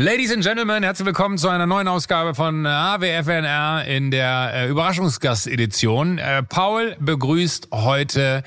[0.00, 6.18] Ladies and Gentlemen, herzlich willkommen zu einer neuen Ausgabe von AWFNR in der äh, Überraschungsgast-Edition.
[6.18, 8.44] Äh, Paul begrüßt heute,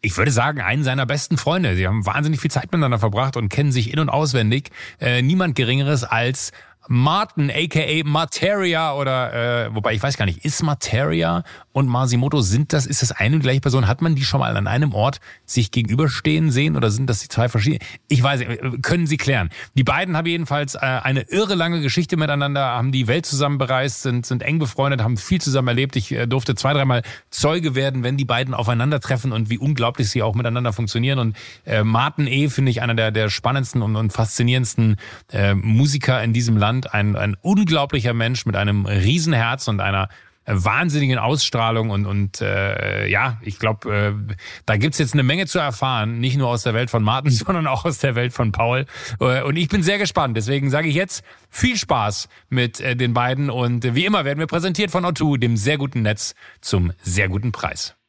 [0.00, 1.76] ich würde sagen, einen seiner besten Freunde.
[1.76, 4.70] Sie haben wahnsinnig viel Zeit miteinander verbracht und kennen sich in- und auswendig.
[5.00, 6.50] Äh, niemand Geringeres als
[6.92, 12.72] Martin, aka Materia oder äh, wobei ich weiß gar nicht, ist Materia und Masimoto sind
[12.72, 13.86] das ist das eine und gleiche Person?
[13.86, 17.28] Hat man die schon mal an einem Ort sich gegenüberstehen sehen oder sind das die
[17.28, 17.78] zwei verschiedene?
[18.08, 19.50] Ich weiß, nicht, können Sie klären.
[19.74, 24.02] Die beiden haben jedenfalls äh, eine irre lange Geschichte miteinander, haben die Welt zusammen bereist,
[24.02, 25.94] sind sind eng befreundet, haben viel zusammen erlebt.
[25.94, 30.24] Ich äh, durfte zwei, dreimal Zeuge werden, wenn die beiden aufeinandertreffen und wie unglaublich sie
[30.24, 31.20] auch miteinander funktionieren.
[31.20, 31.36] Und
[31.66, 32.48] äh, Martin E.
[32.48, 34.96] finde ich einer der der spannendsten und, und faszinierendsten
[35.32, 40.08] äh, Musiker in diesem Land ein, ein unglaublicher Mensch mit einem Riesenherz und einer
[40.46, 44.34] wahnsinnigen Ausstrahlung und, und äh, ja, ich glaube, äh,
[44.66, 47.66] da gibt's jetzt eine Menge zu erfahren, nicht nur aus der Welt von Martin, sondern
[47.66, 48.86] auch aus der Welt von Paul.
[49.20, 50.36] Äh, und ich bin sehr gespannt.
[50.36, 54.38] Deswegen sage ich jetzt viel Spaß mit äh, den beiden und äh, wie immer werden
[54.38, 57.99] wir präsentiert von O2, dem sehr guten Netz zum sehr guten Preis.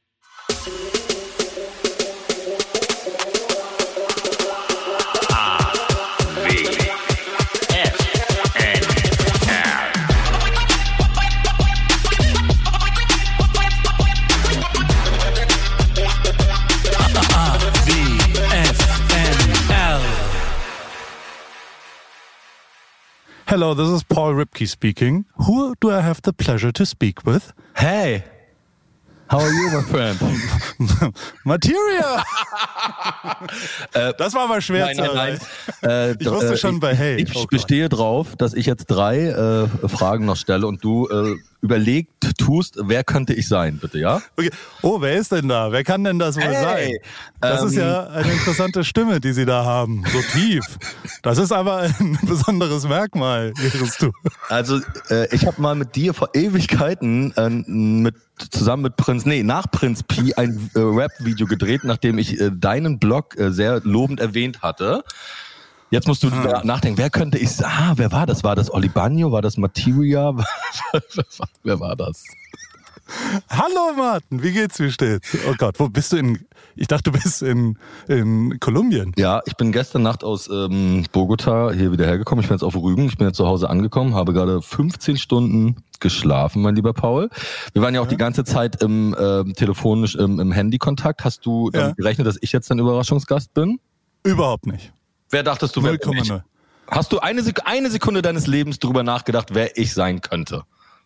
[23.51, 25.25] Hello, this is Paul Ripke speaking.
[25.45, 27.51] Who do I have the pleasure to speak with?
[27.75, 28.23] Hey,
[29.27, 30.17] how are you, my friend?
[31.45, 32.23] Materia!
[33.93, 35.39] Äh, das war mal schwer nein, zu nein,
[35.83, 35.91] nein.
[35.91, 37.21] Äh, Ich wusste äh, schon bei Hey.
[37.21, 41.35] Ich Oh bestehe drauf, dass ich jetzt drei äh, Fragen noch stelle und du äh,
[41.61, 44.21] überlegt tust, wer könnte ich sein, bitte, ja?
[44.35, 44.49] Okay.
[44.81, 45.71] Oh, wer ist denn da?
[45.71, 46.91] Wer kann denn das wohl Hey, sein?
[47.39, 50.03] Das ist ähm, ja eine interessante Stimme, die Sie da haben.
[50.11, 50.63] So tief.
[51.21, 54.11] Das ist aber ein besonderes Merkmal, Ihres Du.
[54.49, 58.15] Also, äh, ich habe mal mit dir vor Ewigkeiten äh, mit
[58.49, 62.97] zusammen mit Prinz, nee, nach Prinz Pi ein äh, Rap-Video gedreht, nachdem ich äh, deinen
[62.97, 65.03] Blog äh, sehr lobend erwähnt hatte.
[65.91, 66.61] Jetzt musst du Ah.
[66.63, 67.69] nachdenken, wer könnte ich sein?
[67.69, 68.43] Ah, wer war das?
[68.45, 69.31] War das Oli Bagno?
[69.33, 70.33] War das Materia?
[71.63, 72.23] wer war das?
[73.49, 75.35] Hallo Martin, wie geht's, wie steht's?
[75.49, 76.39] Oh Gott, wo bist du in,
[76.77, 79.11] ich dachte, du bist in, in Kolumbien.
[79.17, 82.41] Ja, ich bin gestern Nacht aus ähm, Bogota hier wieder hergekommen.
[82.41, 83.07] Ich bin jetzt auf Rügen.
[83.07, 87.29] Ich bin jetzt zu Hause angekommen, habe gerade 15 Stunden geschlafen, mein lieber Paul.
[87.73, 91.25] Wir waren ja auch die ganze Zeit im ähm, telefonisch im, im Handykontakt.
[91.25, 91.91] Hast du Ja.
[91.91, 93.81] gerechnet, dass ich jetzt dein Überraschungsgast bin?
[94.23, 94.93] Überhaupt nicht.
[95.31, 96.29] Wer dachtest du, wer bin ich?
[96.29, 96.41] 0,0.
[96.89, 100.63] Hast du eine, Sek eine Sekunde deines Lebens drüber nachgedacht, wer ich sein könnte?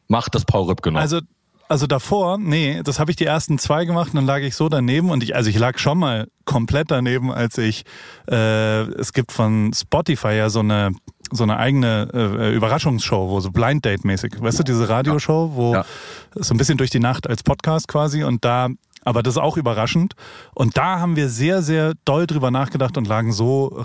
[0.08, 1.00] Macht das Paul Ripp genau.
[1.00, 1.20] Also,
[1.68, 4.70] also davor, nee, das habe ich die ersten zwei gemacht und dann lag ich so
[4.70, 7.86] daneben und ich, also ich lag schon mal komplett daneben, als ich,
[8.30, 10.92] äh, es gibt von Spotify ja so eine
[11.32, 15.74] so eine eigene äh, Überraschungsshow, wo so Blind Date mäßig, weißt du, diese Radioshow, wo
[15.74, 15.86] Ja.
[16.36, 18.70] so ein bisschen durch die Nacht als Podcast quasi und da,
[19.04, 20.14] aber das ist auch überraschend
[20.54, 23.84] und da haben wir sehr, sehr doll drüber nachgedacht und lagen so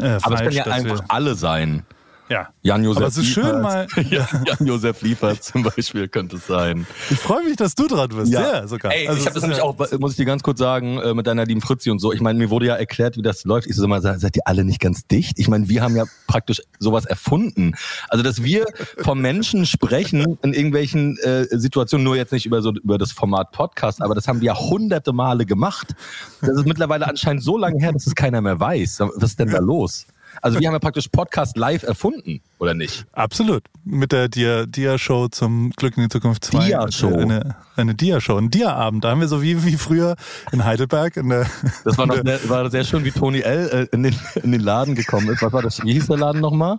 [0.00, 1.84] äh, Aber es falsch, können ja einfach wir, alle sein.
[2.28, 2.48] Ja.
[2.62, 6.86] Jan-Josef Aber es ist schön mal- Ja, Jan-Josef Liefers zum Beispiel könnte es sein.
[7.10, 8.92] Ich freue mich, dass du dran bist, sehr sogar.
[8.92, 11.12] Ey, Also ich habe das nämlich ja- auch, muss ich dir ganz kurz sagen, äh,
[11.14, 12.12] mit deiner lieben Fritzi und so.
[12.12, 13.66] Ich meine, mir wurde ja erklärt, wie das läuft.
[13.66, 15.38] Ich so mal, se- seid ihr alle nicht ganz dicht?
[15.38, 17.74] Ich meine, wir haben ja praktisch sowas erfunden.
[18.08, 18.64] Also, dass wir
[18.98, 23.52] vom Menschen sprechen in irgendwelchen äh, Situationen, nur jetzt nicht über so über das Format
[23.52, 25.94] Podcast, aber das haben wir ja hunderte Male gemacht.
[26.40, 29.00] Das ist mittlerweile anscheinend so lange her, dass es keiner mehr weiß.
[29.16, 30.06] Was ist denn da los?
[30.44, 33.06] Also, wir haben ja praktisch Podcast live erfunden, oder nicht?
[33.12, 33.62] Absolut.
[33.84, 36.66] Mit der Dia- Dia-Show zum Glück in die Zukunft 2.
[36.66, 37.14] Dia-Show.
[37.16, 39.04] Eine, eine Dia-Show, ein Dia-Abend.
[39.04, 40.16] Da haben wir so wie, wie früher
[40.52, 41.46] in Heidelberg in der.
[41.84, 43.88] Das war, noch sehr, war sehr schön, wie Tony L.
[43.90, 45.40] äh, in den, in den Laden gekommen ist.
[45.42, 45.82] Was war das?
[45.82, 46.78] Wie hieß der Laden nochmal?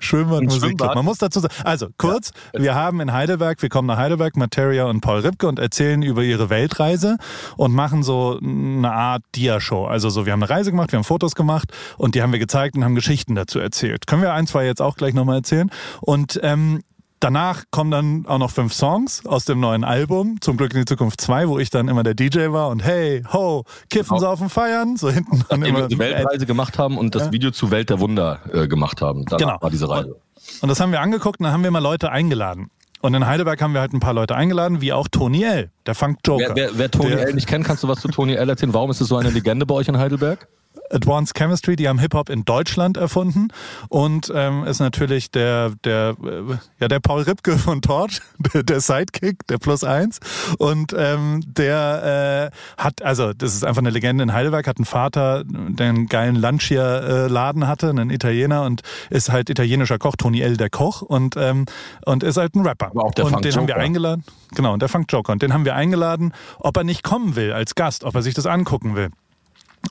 [0.00, 0.94] Schwimmbad Musikclub.
[0.94, 4.84] Man muss dazu sagen, also kurz, wir haben in Heidelberg, wir kommen nach Heidelberg, Materia
[4.84, 7.16] und Paul Ripke und erzählen über ihre Weltreise
[7.56, 9.86] und machen so eine Art Dia-Show.
[9.86, 12.38] Also so, wir haben eine Reise gemacht, wir haben Fotos gemacht und die haben wir
[12.38, 14.08] gezeigt und haben Geschichten dazu erzählt.
[14.08, 15.70] Können wir ein, zwei jetzt auch gleich nochmal erzählen.
[16.00, 16.82] Und ähm,
[17.18, 20.84] Danach kommen dann auch noch fünf Songs aus dem neuen Album, Zum Glück in die
[20.84, 24.20] Zukunft 2, wo ich dann immer der DJ war und hey, ho, kiffen, Genau.
[24.20, 25.88] saufen, feiern, so hinten dann Nachdem wir immer.
[25.88, 27.32] die Weltreise gemacht haben und das Ja.
[27.32, 29.24] Video zu Welt der Wunder äh, gemacht haben.
[29.24, 29.62] Danach Genau.
[29.62, 30.14] war diese Reise.
[30.60, 32.68] Und das haben wir angeguckt und dann haben wir mal Leute eingeladen.
[33.00, 35.94] Und in Heidelberg haben wir halt ein paar Leute eingeladen, wie auch Tony L., der
[35.94, 36.50] Funk Joker.
[36.54, 37.32] Wer, wer, wer Tony der, L.
[37.34, 38.46] nicht kennt, kannst du was zu Tony L.
[38.50, 38.74] erzählen?
[38.74, 40.46] Warum ist es so eine Legende bei euch in Heidelberg?
[40.90, 43.48] Advanced Chemistry, die haben Hip-Hop in Deutschland erfunden
[43.88, 48.20] und ähm, ist natürlich der, der, äh, ja, der Paul Ripke von Torch,
[48.54, 50.20] der, Sidekick, der Plus Eins
[50.58, 54.84] und ähm, der äh, hat, also das ist einfach eine Legende in Heidelberg, hat einen
[54.84, 60.56] Vater, der einen geilen Lunchier-Laden hatte, einen Italiener und ist halt italienischer Koch, Tony L.
[60.56, 61.66] der Koch und, ähm,
[62.04, 62.86] und ist halt ein Rapper.
[62.86, 64.24] Aber auch der und den haben wir eingeladen,
[64.54, 67.52] genau, und der Funk Joker und den haben wir eingeladen, ob er nicht kommen will
[67.52, 69.10] als Gast, ob er sich das angucken will.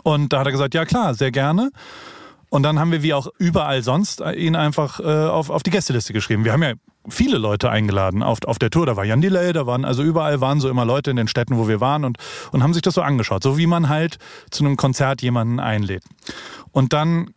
[0.04, 1.72] Und da hat er gesagt, ja klar, sehr gerne.
[2.50, 6.14] Und dann haben wir wie auch überall sonst ihn einfach äh, auf, auf die Gästeliste
[6.14, 6.46] geschrieben.
[6.46, 6.74] Wir haben ja
[7.10, 8.86] viele Leute eingeladen auf, auf der Tour.
[8.86, 11.58] Da war Jan Delay, da waren, also überall waren so immer Leute in den Städten,
[11.58, 12.18] wo wir waren und,
[12.52, 13.44] und haben sich das so angeschaut.
[13.44, 14.18] So wie man halt
[14.52, 16.04] zu einem Konzert jemanden einlädt.
[16.72, 17.32] Und dann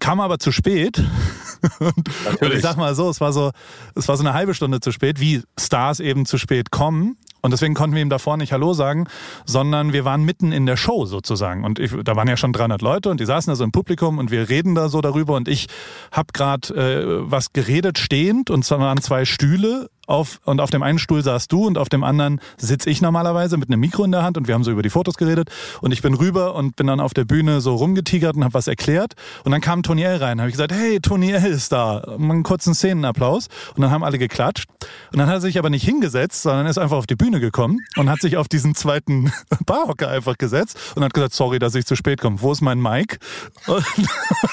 [0.00, 0.98] kam aber zu spät.
[1.78, 3.52] und, ich sag mal so, es war so,
[3.94, 7.16] es war so eine halbe Stunde zu spät, wie Stars eben zu spät kommen.
[7.44, 9.06] Und deswegen konnten wir ihm davor nicht Hallo sagen,
[9.44, 11.62] sondern wir waren mitten in der Show sozusagen.
[11.62, 14.16] Und ich, da waren ja schon 300 Leute und die saßen da so im Publikum
[14.16, 15.34] und wir reden da so darüber.
[15.34, 15.66] Und ich
[16.10, 20.82] habe gerade äh, was geredet stehend und zwar waren zwei Stühle auf, und auf dem
[20.82, 24.12] einen Stuhl saß du und auf dem anderen sitz ich normalerweise mit einem Mikro in
[24.12, 26.76] der Hand und wir haben so über die Fotos geredet und ich bin rüber und
[26.76, 29.14] bin dann auf der Bühne so rumgetigert und habe was erklärt
[29.44, 32.34] und dann kam Tony L rein, habe ich gesagt, hey, Tony L ist da, mal
[32.34, 34.66] einen kurzen Szenenapplaus und dann haben alle geklatscht
[35.12, 37.80] und dann hat er sich aber nicht hingesetzt, sondern ist einfach auf die Bühne gekommen
[37.96, 39.32] und hat sich auf diesen zweiten
[39.66, 42.80] Barhocker einfach gesetzt und hat gesagt, sorry, dass ich zu spät komme, wo ist mein
[42.80, 43.18] Mic?
[43.66, 43.84] Und,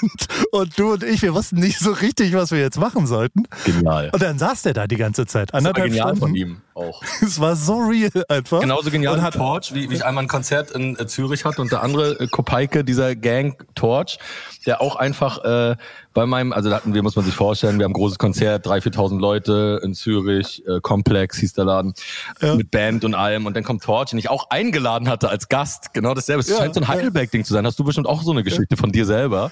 [0.01, 3.44] und, und du und ich, wir wussten nicht so richtig, was wir jetzt machen sollten.
[3.65, 4.09] Genial.
[4.13, 5.40] Und dann saß der da die ganze Zeit.
[5.45, 6.19] Das war Anderthalb genial Stunden.
[6.19, 7.01] von ihm auch.
[7.21, 8.61] Es war so real einfach.
[8.61, 11.61] Genauso genial Und hat, Torch, wie, wie ich einmal ein Konzert in äh, Zürich hatte
[11.61, 14.19] und der andere äh, Kopeike dieser Gang Torch,
[14.65, 15.75] der auch einfach äh,
[16.13, 18.65] bei meinem, also da hatten wir, muss man sich vorstellen, wir haben ein großes Konzert,
[18.67, 21.93] 3.000, 4.000 Leute in Zürich, äh, Komplex hieß der Laden,
[22.41, 22.55] Ja.
[22.55, 25.93] mit Band und allem und dann kommt Torch, den ich auch eingeladen hatte als Gast,
[25.93, 26.41] genau dasselbe.
[26.41, 26.88] Es Ja, scheint so ein.
[26.88, 29.51] Heidelberg-Ding zu sein, hast du bestimmt auch so eine Geschichte von dir selber.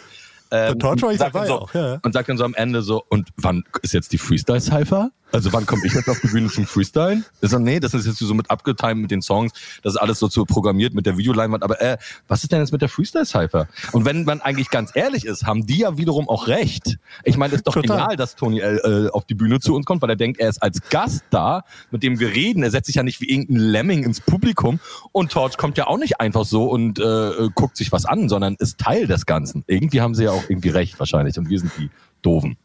[0.52, 2.00] Ähm, Torch war ich sagt so, auch, ja.
[2.02, 5.12] Und sagt dann so am Ende so, und wann ist jetzt die Freestyle-Cypher?
[5.32, 7.24] Also wann komme ich jetzt auf die Bühne zum Freestyle?
[7.42, 9.52] Das ist, nee, das ist jetzt so mit abgetimt mit den Songs,
[9.84, 11.98] das ist alles so zu programmiert mit der Videoleinwand, aber äh,
[12.28, 13.68] was ist denn jetzt mit der Freestyle-Cypher?
[13.92, 16.98] Und wenn man eigentlich ganz ehrlich ist, haben die ja wiederum auch recht.
[17.24, 17.98] Ich meine, es ist doch Total.
[17.98, 20.50] genial, dass Tony L äh, auf die Bühne zu uns kommt, weil er denkt, er
[20.50, 22.64] ist als Gast da, mit dem wir reden.
[22.64, 24.80] Er setzt sich ja nicht wie irgendein Lemming ins Publikum
[25.12, 28.30] und Torch kommt ja auch nicht einfach so und äh, äh, guckt sich was an,
[28.30, 29.64] sondern ist Teil des Ganzen.
[29.68, 31.90] Irgendwie haben sie ja auch irgendwie recht wahrscheinlich und wir sind die
[32.22, 32.58] Doofen.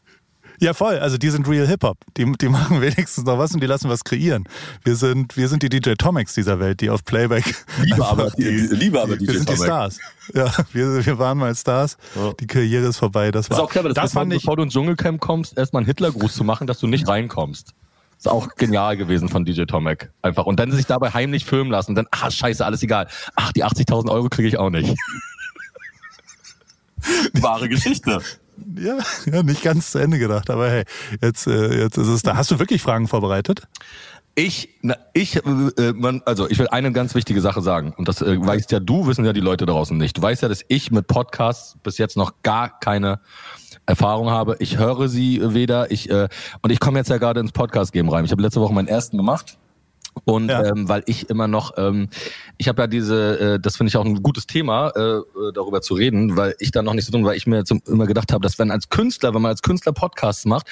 [0.59, 0.99] Ja, voll.
[0.99, 1.97] Also die sind real Hip-Hop.
[2.17, 4.45] Die, die machen wenigstens noch was und die lassen was kreieren.
[4.83, 7.55] Wir sind, wir sind die DJ Tomics dieser Welt, die auf Playback.
[7.83, 9.65] Liebe aber, die, liebe aber wir DJ sind die Tomek.
[9.65, 9.99] Stars.
[10.33, 11.97] Ja, wir, wir waren mal Stars.
[12.15, 12.33] Ja.
[12.39, 13.31] Die Karriere ist vorbei.
[13.31, 14.41] Das Das war, ist auch clever, dass das bevor, fand ich.
[14.41, 17.73] bevor du ins Dschungelcamp kommst, erstmal einen Hitlergruß zu machen, dass du nicht reinkommst.
[18.17, 20.09] Ist auch genial gewesen von DJ Tomek.
[20.21, 20.45] Einfach.
[20.45, 21.91] Und dann sich dabei heimlich filmen lassen.
[21.91, 23.07] Und dann, ah, scheiße, alles egal.
[23.35, 24.95] Ach, die 80.000 Euro kriege ich auch nicht.
[27.33, 28.21] Wahre Geschichte.
[28.77, 28.97] Ja,
[29.31, 30.83] ja, nicht ganz zu Ende gedacht, aber hey,
[31.21, 32.35] jetzt, äh, jetzt ist es da.
[32.35, 33.67] Hast du wirklich Fragen vorbereitet?
[34.37, 37.93] Ich, na, ich, äh, man, also ich will eine ganz wichtige Sache sagen.
[37.95, 40.17] Und das äh, weißt ja du, wissen ja die Leute draußen nicht.
[40.17, 43.21] Du weißt ja, dass ich mit Podcasts bis jetzt noch gar keine
[43.85, 44.57] Erfahrung habe.
[44.59, 46.27] Ich höre sie weder, ich, äh,
[46.61, 48.25] und ich komme jetzt ja gerade ins Podcast-Game rein.
[48.25, 49.57] Ich habe letzte Woche meinen ersten gemacht.
[50.23, 50.63] Und Ja.
[50.63, 52.07] ähm, weil ich immer noch, ähm,
[52.57, 55.23] ich habe ja diese, äh, das finde ich auch ein gutes Thema, äh, äh,
[55.53, 58.07] darüber zu reden, weil ich da noch nicht so drin, weil ich mir zum, immer
[58.07, 60.67] gedacht habe, dass wenn als Künstler, wenn man als Künstler Podcasts macht,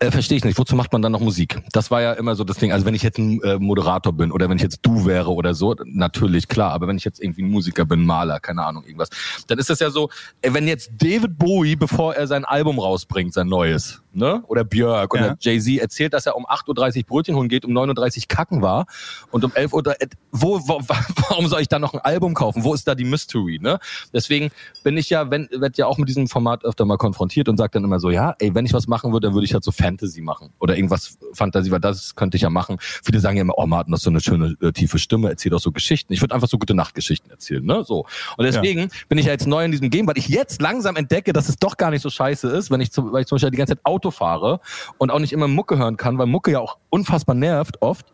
[0.00, 0.56] äh, verstehe ich nicht.
[0.58, 1.60] Wozu macht man dann noch Musik?
[1.72, 2.70] Das war ja immer so das Ding.
[2.70, 5.54] Also wenn ich jetzt ein äh, Moderator bin oder wenn ich jetzt du wäre oder
[5.54, 6.70] so, natürlich klar.
[6.72, 9.08] Aber wenn ich jetzt irgendwie ein Musiker bin, Maler, keine Ahnung, irgendwas,
[9.48, 10.08] dann ist das ja so,
[10.42, 14.42] wenn jetzt David Bowie, bevor er sein Album rausbringt, sein neues, ne?
[14.48, 15.20] Oder Björk Ja.
[15.20, 18.62] oder Jay-Z erzählt, dass er um 8.30 Uhr Brötchen holen geht, um 9.30 Uhr kacken
[18.62, 18.86] war
[19.30, 20.80] und um 11 Uhr, äh, wo, wo,
[21.28, 22.64] warum soll ich da noch ein Album kaufen?
[22.64, 23.78] Wo ist da die Mystery, ne?
[24.12, 24.50] Deswegen
[24.82, 27.72] bin ich ja, wenn, werd ja auch mit diesem Format öfter mal konfrontiert und sag
[27.72, 29.70] dann immer so, ja, ey, wenn ich was machen würde, dann würde ich halt so
[29.72, 32.76] Fantasy machen oder irgendwas Fantasie, weil das könnte ich ja machen.
[32.80, 35.50] Viele sagen ja immer, oh Martin, das ist so eine schöne äh, tiefe Stimme, erzähl
[35.50, 36.12] doch so Geschichten.
[36.12, 37.84] Ich würde einfach so gute Nachtgeschichten erzählen, ne?
[37.84, 38.06] So.
[38.36, 41.32] Und deswegen bin ich ja jetzt neu in diesem Game, weil ich jetzt langsam entdecke,
[41.32, 43.50] dass es doch gar nicht so scheiße ist, wenn ich, zum, weil ich zum Beispiel
[43.50, 44.60] die ganze Zeit Auto fahre
[44.98, 48.06] und auch nicht immer Mucke hören kann, weil Mucke ja auch unfassbar nervt oft,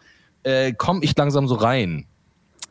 [0.42, 2.06] äh, komme ich langsam so rein.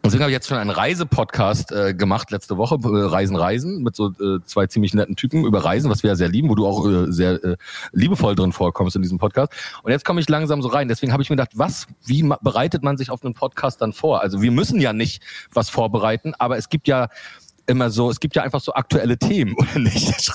[0.05, 3.95] Deswegen habe ich jetzt schon einen Reisepodcast äh, gemacht letzte Woche, äh, Reisen, Reisen, mit
[3.95, 6.67] so äh, zwei ziemlich netten Typen über Reisen, was wir ja sehr lieben, wo du
[6.67, 7.55] auch äh, sehr äh,
[7.93, 9.53] liebevoll drin vorkommst in diesem Podcast.
[9.81, 10.89] Und jetzt komme ich langsam so rein.
[10.89, 14.19] Deswegen habe ich mir gedacht, was, wie bereitet man sich auf einen Podcast dann vor?
[14.21, 17.07] Also wir müssen ja nicht was vorbereiten, aber es gibt ja
[17.67, 20.31] immer so, es gibt ja einfach so aktuelle Themen, oder nicht?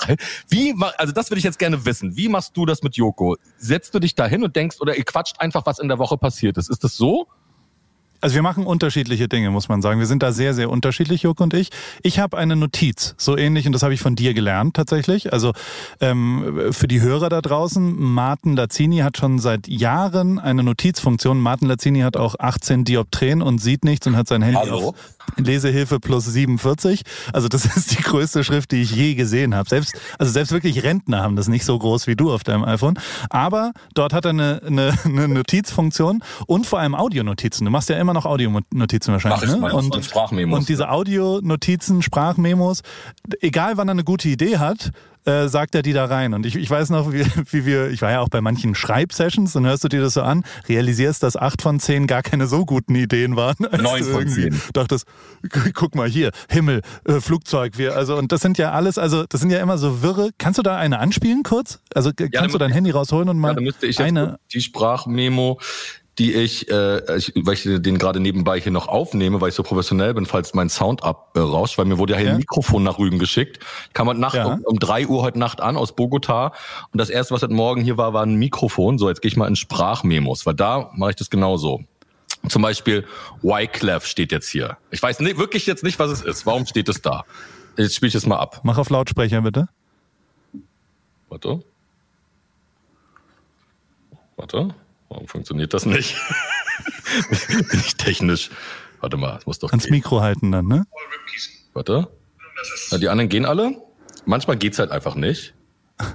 [0.47, 2.15] Wie, ma- also das würde ich jetzt gerne wissen.
[2.17, 3.35] Wie machst du das mit Joko?
[3.57, 6.17] Setzt du dich da hin und denkst, oder ihr quatscht einfach, was in der Woche
[6.17, 6.69] passiert ist?
[6.69, 7.27] Ist das so?
[8.21, 9.99] Also wir machen unterschiedliche Dinge, muss man sagen.
[10.01, 11.69] Wir sind da sehr, sehr unterschiedlich, Jörg und ich.
[12.03, 15.31] Ich habe eine Notiz, so ähnlich, und das habe ich von dir gelernt tatsächlich.
[15.31, 15.53] Also
[16.01, 21.39] ähm, für die Hörer da draußen, Martin Lazzini hat schon seit Jahren eine Notizfunktion.
[21.39, 24.89] Martin Lazzini hat auch 18 Dioptrien und sieht nichts und hat sein Handy Hallo?
[24.89, 24.95] auf
[25.37, 27.03] Lesehilfe plus 47.
[27.33, 29.69] Also das ist die größte Schrift, die ich je gesehen habe.
[29.69, 32.99] Selbst, also selbst wirklich Rentner haben das nicht so groß wie du auf deinem iPhone.
[33.29, 37.65] Aber dort hat er eine, eine, eine Notizfunktion und vor allem Audionotizen.
[37.65, 39.41] Du machst ja immer noch Audionotizen wahrscheinlich.
[39.41, 39.73] Mach ich ne?
[39.73, 40.59] und, und Sprachmemos.
[40.59, 42.81] und diese Audionotizen, Sprachmemos,
[43.41, 44.91] egal wann er eine gute Idee hat,
[45.29, 46.33] äh, sagt er die da rein.
[46.33, 49.53] Und ich, ich weiß noch, wie, wie wir, ich war ja auch bei manchen Schreibsessions,
[49.53, 52.65] dann hörst du dir das so an, realisierst, dass acht von zehn gar keine so
[52.65, 53.65] guten Ideen waren.
[53.71, 54.61] als Neun von irgendwie zehn.
[54.73, 55.05] Dachtest,
[55.73, 59.41] guck mal hier, Himmel, äh, Flugzeug, wir, also, und das sind ja alles, also, das
[59.41, 60.31] sind ja immer so wirre.
[60.37, 61.79] Kannst du da eine anspielen kurz?
[61.93, 64.61] Also, kannst dann du dein Handy rausholen und mal Ja, dann müsste ich eine, die
[64.61, 65.59] Sprachmemo,
[66.19, 69.63] die ich, äh, ich, weil ich den gerade nebenbei hier noch aufnehme, weil ich so
[69.63, 72.33] professionell bin, falls mein Sound abrauscht, weil mir wurde ja hier Ja.
[72.33, 73.59] ein Mikrofon nach Rügen geschickt.
[73.87, 74.45] Ich kam heute Nacht Ja.
[74.45, 76.47] um, um drei Uhr heute Nacht an aus Bogota
[76.91, 78.97] und das erste, was heute Morgen hier war, war ein Mikrofon.
[78.97, 81.81] So, jetzt gehe ich mal in Sprachmemos, weil da mache ich das genauso.
[82.49, 83.05] Zum Beispiel
[83.41, 84.77] Wyclef steht jetzt hier.
[84.91, 86.45] Ich weiß nicht, wirklich jetzt nicht, was es ist.
[86.45, 87.23] Warum steht es da?
[87.77, 88.59] Jetzt spiele ich es mal ab.
[88.63, 89.67] mach auf Lautsprecher bitte.
[91.29, 91.61] Warte.
[94.35, 94.73] Warte.
[95.09, 96.15] Warum funktioniert das nicht?
[97.49, 98.49] Bin ich technisch.
[99.01, 99.93] Warte mal, es muss doch Ans gehen.
[99.93, 100.85] Mikro halten dann, ne?
[101.73, 102.07] Warte.
[102.91, 103.75] Na, die anderen gehen alle.
[104.25, 105.53] Manchmal geht's halt einfach nicht.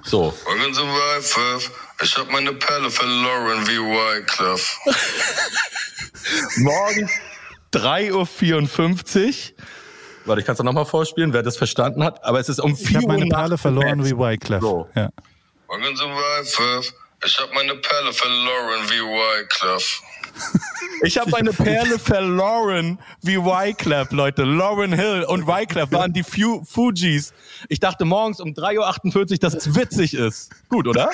[0.02, 0.32] So.
[0.46, 1.70] Wycliffe,
[2.02, 4.78] ich hab meine Perle verloren wie Wycliffe.
[6.56, 7.10] Morgen
[7.72, 9.64] 3.54 Uhr.
[10.26, 12.24] Warte, ich kann es noch mal vorspielen, wer das verstanden hat.
[12.24, 14.16] Aber es ist um Ich 4 habe Uhr meine nachts Perle verloren wie.
[14.16, 14.60] Wyclef.
[14.62, 14.88] So.
[14.94, 15.10] Ja.
[15.68, 16.94] Wycliffe,
[17.24, 20.02] ich hab meine Perle verloren wie Wycliffe.
[21.02, 24.44] Ich habe meine Perle verloren wie Wyclef, Leute.
[24.44, 27.32] Lauren Hill und Wyclef waren die Fu Fujis.
[27.68, 30.50] Ich dachte morgens um 3.48 Uhr, dass es witzig ist.
[30.68, 31.10] Gut, oder?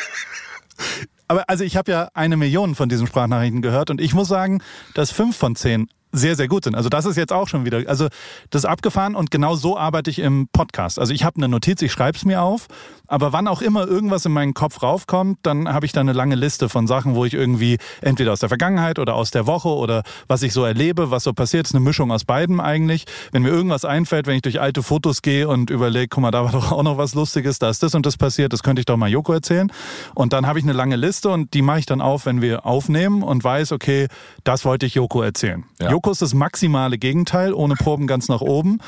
[1.28, 4.62] Aber also ich habe ja eine Million von diesen Sprachnachrichten gehört und ich muss sagen,
[4.94, 6.74] dass fünf von zehn sehr, sehr gut sind.
[6.74, 8.08] Also das ist jetzt auch schon wieder, also
[8.50, 10.98] das ist abgefahren und genau so arbeite ich im Podcast.
[10.98, 12.66] Also ich habe eine Notiz, ich schreibe es mir auf,
[13.06, 16.36] aber wann auch immer irgendwas in meinen Kopf raufkommt, dann habe ich da eine lange
[16.36, 20.02] Liste von Sachen, wo ich irgendwie entweder aus der Vergangenheit oder aus der Woche oder
[20.28, 23.06] was ich so erlebe, was so passiert, ist eine Mischung aus beidem eigentlich.
[23.32, 26.44] Wenn mir irgendwas einfällt, wenn ich durch alte Fotos gehe und überlege, guck mal, da
[26.44, 28.86] war doch auch noch was Lustiges, da ist das und das passiert, das könnte ich
[28.86, 29.72] doch mal Joko erzählen.
[30.14, 32.66] Und dann habe ich eine lange Liste und die mache ich dann auf, wenn wir
[32.66, 34.08] aufnehmen und weiß, okay,
[34.44, 35.64] das wollte ich Joko erzählen.
[35.80, 35.90] Ja.
[36.08, 38.78] Ist das maximale Gegenteil, ohne Proben ganz nach oben.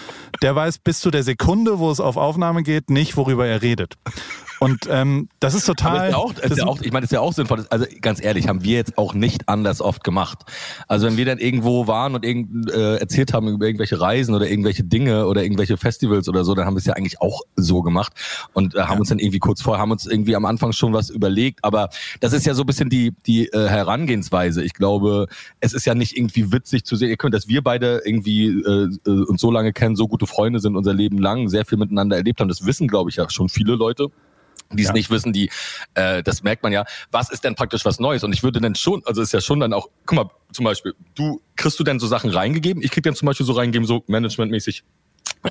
[0.43, 3.97] Der weiß bis zu der Sekunde, wo es auf Aufnahme geht, nicht, worüber er redet.
[4.63, 5.97] Und ähm, das ist total.
[5.97, 7.67] Aber ist ja auch, ist ja auch, ich meine, das ist ja auch sinnvoll.
[7.69, 10.39] Also ganz ehrlich, haben wir jetzt auch nicht anders oft gemacht.
[10.87, 14.49] Also wenn wir dann irgendwo waren und irgend, äh, erzählt haben über irgendwelche Reisen oder
[14.49, 17.83] irgendwelche Dinge oder irgendwelche Festivals oder so, dann haben wir es ja eigentlich auch so
[17.83, 18.13] gemacht
[18.53, 21.11] und äh, haben uns dann irgendwie kurz vorher, haben uns irgendwie am Anfang schon was
[21.11, 21.65] überlegt.
[21.65, 21.89] Aber
[22.21, 24.63] das ist ja so ein bisschen die, die äh, Herangehensweise.
[24.63, 25.27] Ich glaube,
[25.59, 27.09] es ist ja nicht irgendwie witzig zu sehen.
[27.09, 30.61] Ihr könnt, dass wir beide irgendwie äh, äh, uns so lange kennen, so gute Freunde
[30.61, 32.49] sind unser Leben lang, sehr viel miteinander erlebt haben.
[32.49, 34.13] Das wissen, glaube ich, ja schon viele Leute
[34.77, 34.95] die es Ja.
[34.95, 35.51] nicht wissen, die,
[35.95, 36.85] äh, das merkt man ja.
[37.11, 38.25] Was ist denn praktisch was Neues?
[38.25, 40.95] Und ich würde dann schon, also ist ja schon dann auch, guck mal, zum Beispiel,
[41.15, 42.83] du kriegst du denn so Sachen reingegeben?
[42.83, 44.85] Ich krieg dann zum Beispiel so reingegeben, so managementmäßig,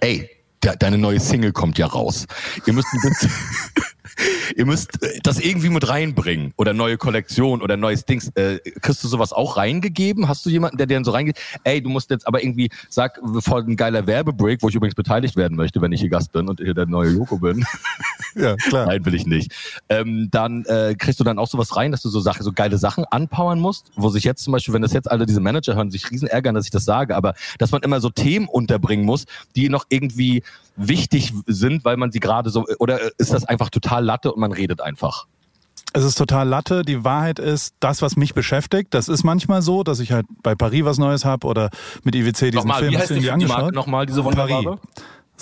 [0.02, 0.30] ey,
[0.64, 2.26] de deine neue Single kommt ja raus.
[2.68, 3.32] Ihr müsst ein bisschen,
[4.56, 8.30] ihr müsst äh, das irgendwie mit reinbringen oder neue Kollektion oder neues Dings.
[8.36, 10.28] Äh, kriegst du sowas auch reingegeben?
[10.28, 11.40] Hast du jemanden, der dir dann so reingeht?
[11.64, 15.36] Ey, du musst jetzt aber irgendwie, sag, bevor ein geiler Werbebreak, wo ich übrigens beteiligt
[15.36, 17.66] werden möchte, wenn ich hier Gast bin und hier der neue Joko bin.
[18.36, 18.88] ja, klar.
[18.88, 19.52] Nein, will ich nicht.
[19.90, 22.78] Ähm, dann äh, kriegst du dann auch sowas rein, dass du so Sachen, so geile
[22.78, 25.92] Sachen anpowern musst, wo sich jetzt zum Beispiel, wenn das jetzt alle diese Manager hören,
[25.92, 29.26] sich riesen ärgern, dass ich das sage, aber dass man immer so Themen unterbringen muss,
[29.56, 30.44] die noch irgendwie
[30.76, 34.52] wichtig sind, weil man sie gerade so, oder ist das einfach total Latte und man
[34.52, 35.28] redet einfach?
[35.94, 36.84] Es ist total Latte.
[36.84, 40.56] Die Wahrheit ist, das, was mich beschäftigt, das ist manchmal so, dass ich halt bei
[40.56, 41.70] Paris was Neues habe oder
[42.04, 43.74] mit IWC diesen Nochmal, Film wie heißt du die, die Marke angeschaut.
[43.74, 44.64] nochmal, diese wunderbare?
[44.64, 44.80] Paris.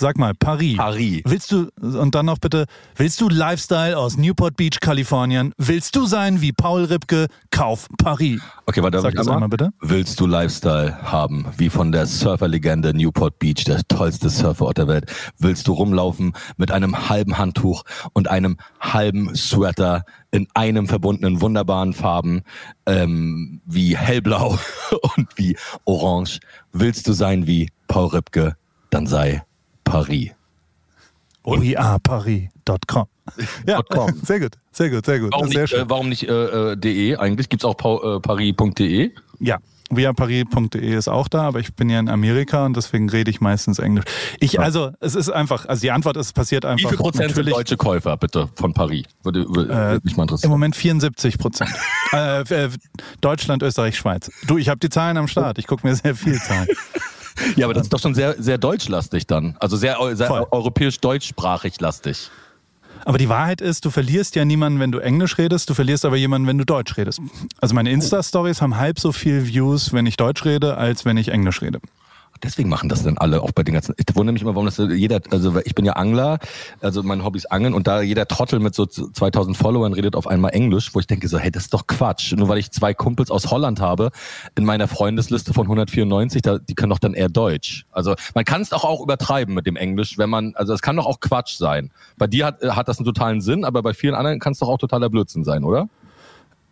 [0.00, 0.78] Sag mal, Paris.
[0.78, 1.20] Paris.
[1.26, 2.64] Willst du, und dann noch bitte,
[2.96, 5.52] willst du Lifestyle aus Newport Beach, Kalifornien?
[5.58, 7.26] Willst du sein wie Paul Ripke?
[7.50, 8.40] Kauf Paris.
[8.64, 9.74] Okay, warte, Sag das einmal bitte.
[9.82, 15.04] Willst du Lifestyle haben, wie von der Surferlegende Newport Beach, der tollste Surferort der Welt?
[15.36, 17.82] Willst du rumlaufen mit einem halben Handtuch
[18.14, 22.40] und einem halben Sweater in einem verbundenen wunderbaren Farben
[22.86, 24.58] ähm, wie hellblau
[25.16, 26.40] und wie orange?
[26.72, 28.56] Willst du sein wie Paul Ripke?
[28.88, 29.42] Dann sei
[29.90, 30.30] Paris.
[31.44, 33.06] weareparis.com.
[33.66, 33.80] Ja,
[34.24, 35.32] sehr gut, sehr gut, sehr gut.
[35.32, 37.48] Warum sehr nicht, äh, warum nicht äh, äh, de eigentlich?
[37.48, 39.10] Gibt's auch pau- äh, paris.de?
[39.38, 39.58] Ja,
[39.90, 43.78] viaparis.de ist auch da, aber ich bin ja in Amerika und deswegen rede ich meistens
[43.78, 44.04] Englisch.
[44.40, 46.84] Ich, also, es ist einfach, also die Antwort ist, es passiert einfach.
[46.90, 49.04] Wie viel Prozent sind deutsche Käufer, bitte, von Paris?
[49.22, 50.50] Würde, würde, Äh, mich mal Im interessieren.
[50.50, 51.70] Moment 74 Prozent.
[52.12, 52.68] äh, äh,
[53.20, 54.30] Deutschland, Österreich, Schweiz.
[54.46, 55.58] Du, ich habe die Zahlen am Start.
[55.58, 56.68] Ich gucke mir sehr viel Zahlen.
[57.56, 59.56] Ja, aber das ist doch schon sehr, sehr deutschlastig dann.
[59.60, 62.30] Also sehr, sehr europäisch-deutschsprachig lastig.
[63.04, 66.16] Aber die Wahrheit ist, du verlierst ja niemanden, wenn du Englisch redest, du verlierst aber
[66.16, 67.20] jemanden, wenn du Deutsch redest.
[67.60, 71.28] Also meine Insta-Stories haben halb so viel Views, wenn ich Deutsch rede, als wenn ich
[71.28, 71.80] Englisch rede.
[72.42, 73.94] Deswegen machen das dann alle, auch bei den ganzen.
[73.98, 76.38] Ich wundere mich immer, warum das jeder, also ich bin ja Angler,
[76.80, 80.26] also mein Hobby ist Angeln und da jeder Trottel mit so 2000 Followern redet auf
[80.26, 82.32] einmal Englisch, wo ich denke so, hey, das ist doch Quatsch.
[82.32, 84.10] Nur weil ich zwei Kumpels aus Holland habe
[84.56, 87.84] in meiner Freundesliste von 194, da, die können doch dann eher Deutsch.
[87.90, 90.96] Also man kann es doch auch übertreiben mit dem Englisch, wenn man, also es kann
[90.96, 91.90] doch auch Quatsch sein.
[92.16, 94.68] Bei dir hat, hat das einen totalen Sinn, aber bei vielen anderen kann es doch
[94.68, 95.88] auch totaler Blödsinn sein, oder?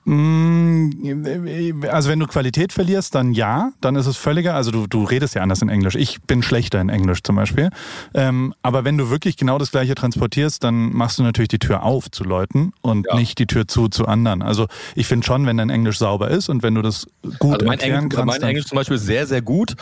[0.09, 4.55] Mm, Also wenn du Qualität verlierst, dann ja, dann ist es völliger.
[4.55, 5.95] Also du, du redest ja anders in Englisch.
[5.97, 7.69] Ich bin schlechter in Englisch zum Beispiel.
[8.15, 11.83] Ähm, aber wenn du wirklich genau das Gleiche transportierst, dann machst du natürlich die Tür
[11.83, 13.17] auf zu Leuten und Ja.
[13.17, 14.41] nicht die Tür zu zu anderen.
[14.43, 17.07] Also ich finde schon, wenn dein Englisch sauber ist und wenn du das
[17.39, 19.75] gut Also mein erklären Englisch, kannst, mein Englisch zum Beispiel ist sehr, sehr gut.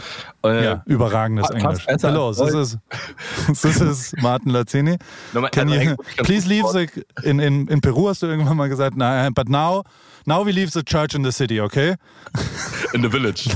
[0.45, 1.87] Äh, ja, überragendes Englisch.
[1.87, 2.79] Hello, als this is,
[3.63, 4.97] this is Martin Lazzini.
[5.33, 6.89] No, you, please leave the,
[7.23, 9.83] in, in, in Peru hast du irgendwann mal gesagt, nah, but now,
[10.27, 11.97] now we leave the church in the city, okay?
[12.93, 13.49] in the village.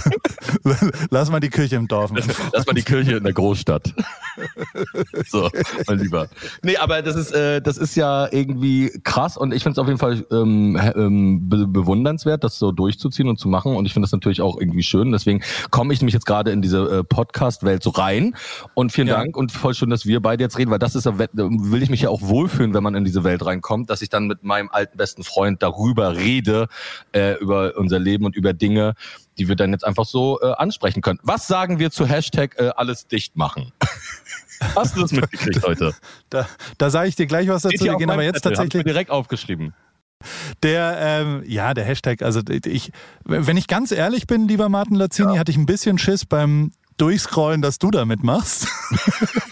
[1.10, 2.12] Lass mal die Kirche im Dorf.
[2.52, 3.94] Das war die Kirche in der Großstadt.
[5.28, 5.50] so,
[5.86, 6.28] mein Lieber.
[6.62, 9.86] Nee, aber das ist, äh, das ist ja irgendwie krass und ich finde es auf
[9.86, 13.76] jeden Fall ähm, ähm, be bewundernswert, das so durchzuziehen und zu machen.
[13.76, 15.12] Und ich finde das natürlich auch irgendwie schön.
[15.12, 18.34] Deswegen komme ich nämlich jetzt gerade in diese äh, Podcast-Welt so rein.
[18.74, 19.16] Und vielen Ja.
[19.16, 21.90] Dank und voll schön, dass wir beide jetzt reden, weil das ist, ja will ich
[21.90, 24.68] mich ja auch wohlfühlen, wenn man in diese Welt reinkommt, dass ich dann mit meinem
[24.70, 26.59] alten besten Freund darüber rede,
[27.12, 28.94] äh, über unser Leben und über Dinge,
[29.38, 31.18] die wir dann jetzt einfach so äh, ansprechen können.
[31.22, 33.72] Was sagen wir zu Hashtag äh, alles dicht machen?
[34.76, 35.94] Hast du das mitgekriegt heute?
[36.28, 37.84] Da, da sage ich dir gleich was dazu.
[37.84, 39.72] Wir gehen aber jetzt Zettel, tatsächlich direkt aufgeschrieben.
[40.62, 42.22] der, ähm, ja, der Hashtag.
[42.22, 42.92] Also ich,
[43.24, 47.62] wenn ich ganz ehrlich bin, lieber Martin Lazzini, hatte ich ein bisschen Schiss beim Durchscrollen,
[47.62, 48.68] dass du damit machst.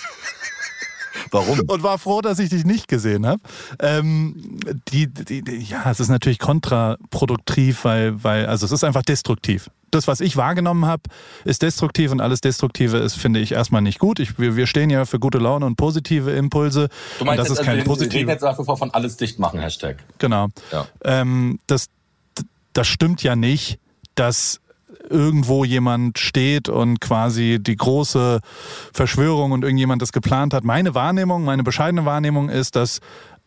[1.31, 1.61] Warum?
[1.61, 3.41] und war froh, dass ich dich nicht gesehen habe.
[3.81, 4.59] Ähm,
[4.91, 9.71] die, die, die, ja, es ist natürlich kontraproduktiv, weil, weil, also es ist einfach destruktiv.
[9.91, 11.05] Das, was ich wahrgenommen habe,
[11.45, 14.21] ist destruktiv und alles Destruktive ist, finde ich, erstmal nicht gut.
[14.21, 16.89] Ich, wir, wir stehen ja für gute Laune und positive Impulse.
[17.19, 19.17] Du meinst, das jetzt, ist kein also, wir reden jetzt nach wie vor von alles
[19.17, 20.05] dicht machen, Hashtag.
[20.19, 20.49] Genau.
[20.73, 20.87] Ja.
[21.05, 21.87] Ähm, das,
[22.75, 23.79] das stimmt ja nicht,
[24.15, 24.61] dass
[25.11, 28.41] irgendwo jemand steht und quasi die große
[28.93, 30.65] Verschwörung und irgendjemand das geplant hat.
[30.65, 33.01] Meine Wahrnehmung, meine bescheidene Wahrnehmung ist, dass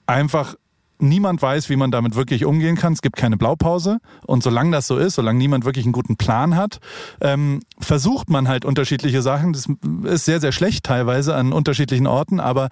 [0.06, 0.56] einfach
[1.02, 2.94] niemand weiß, wie man damit wirklich umgehen kann.
[2.94, 4.00] Es gibt keine Blaupause.
[4.26, 6.80] Und solange das so ist, solange niemand wirklich einen guten Plan hat,
[7.22, 9.54] ähm, versucht man halt unterschiedliche Sachen.
[9.54, 9.68] Das
[10.06, 12.70] ist sehr, sehr schlecht teilweise an unterschiedlichen Orten, aber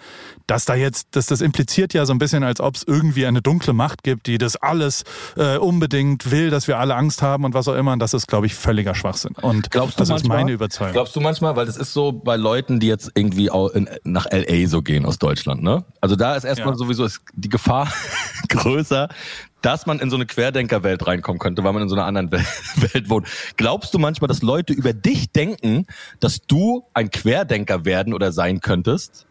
[0.48, 3.42] dass da jetzt, dass das impliziert ja so ein bisschen, als ob es irgendwie eine
[3.42, 5.04] dunkle Macht gibt, die das alles
[5.38, 7.94] äh, unbedingt will, dass wir alle Angst haben und was auch immer.
[7.94, 9.34] Und das ist, glaube ich, völliger Schwachsinn.
[9.42, 10.38] Und Glaubst du das ist manchmal?
[10.38, 10.94] meine Überzeugung.
[10.94, 14.28] Glaubst du manchmal, weil das ist so bei Leuten, die jetzt irgendwie auch in, nach
[14.32, 15.86] LA so gehen aus Deutschland, ne?
[16.02, 16.78] Also da ist erstmal Ja.
[16.78, 17.88] sowieso ist die Gefahr
[18.50, 19.10] größer,
[19.62, 22.46] dass man in so eine Querdenkerwelt reinkommen könnte, weil man in so einer anderen Wel-
[22.94, 23.28] Welt wohnt.
[23.58, 25.86] Glaubst du manchmal, dass Leute über dich denken,
[26.20, 29.26] dass du ein Querdenker werden oder sein könntest?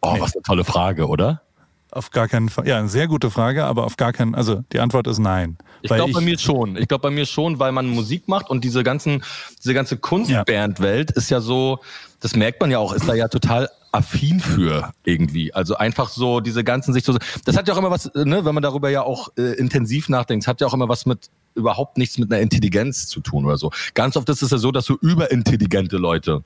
[0.00, 0.20] Oh, Nee.
[0.20, 1.42] was eine tolle Frage, oder?
[1.90, 2.68] Auf gar keinen Fall.
[2.68, 5.56] Ja, eine sehr gute Frage, aber auf gar keinen, also die Antwort ist nein.
[5.80, 6.76] Ich glaube bei mir schon.
[6.76, 9.24] Ich glaube bei mir schon, weil man Musik macht und diese ganzen,
[9.62, 11.78] diese ganze Kunstbandwelt ist ja so,
[12.20, 15.52] das merkt man ja auch, ist da ja total affin für irgendwie.
[15.54, 18.62] Also einfach so diese ganzen sich das hat ja auch immer was, ne, wenn man
[18.62, 22.32] darüber ja auch äh, intensiv nachdenkt, hat ja auch immer was mit überhaupt nichts mit
[22.32, 23.70] einer Intelligenz zu tun oder so.
[23.94, 26.44] Ganz oft ist es ja so, dass so überintelligente Leute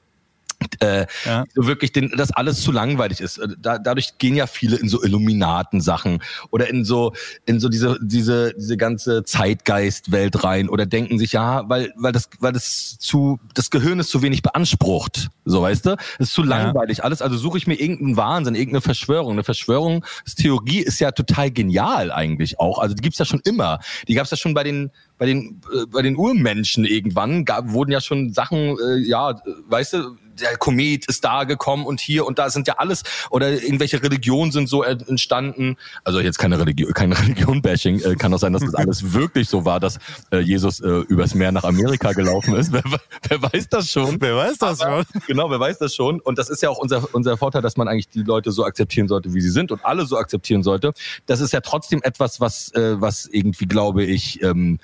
[0.81, 1.45] äh, Ja.
[1.55, 3.39] so wirklich den, das alles zu langweilig ist.
[3.39, 7.13] Äh, Da, dadurch gehen ja viele in so Illuminaten-Sachen oder in so
[7.47, 12.29] in so diese diese diese ganze Zeitgeist-Welt rein oder denken sich ja, weil weil das
[12.41, 16.43] weil das zu das Gehirn ist zu wenig beansprucht, so weißt du, es ist zu
[16.43, 17.23] langweilig alles.
[17.23, 19.33] Also suche ich mir irgendeinen Wahnsinn, irgendeine Verschwörung.
[19.33, 22.79] Eine Verschwörungstheorie ist ja total genial eigentlich auch.
[22.79, 23.79] Also die gibt's ja schon immer.
[24.09, 27.93] Die gab's ja schon bei den bei den äh, bei den Urmenschen irgendwann gab, wurden
[27.93, 32.39] ja schon Sachen äh, ja weißt du der Komet ist da gekommen und hier und
[32.39, 35.77] da sind ja alles oder irgendwelche Religionen sind so ent- entstanden.
[36.05, 38.01] Also jetzt keine Religion, keine Religion-Bashing.
[38.01, 39.99] Äh, kann auch sein, dass das alles wirklich so war, dass
[40.31, 42.73] äh, Jesus äh, übers Meer nach Amerika gelaufen ist.
[42.73, 42.83] Wer,
[43.29, 44.21] wer weiß das schon?
[44.21, 45.05] Wer weiß das schon?
[45.27, 46.21] Genau, wer weiß das schon.
[46.21, 49.09] Und das ist ja auch unser, unser Vorteil, dass man eigentlich die Leute so akzeptieren
[49.09, 50.93] sollte, wie sie sind und alle so akzeptieren sollte.
[51.27, 54.79] Das ist ja trotzdem etwas, was, äh, was irgendwie, glaube ich, ähm,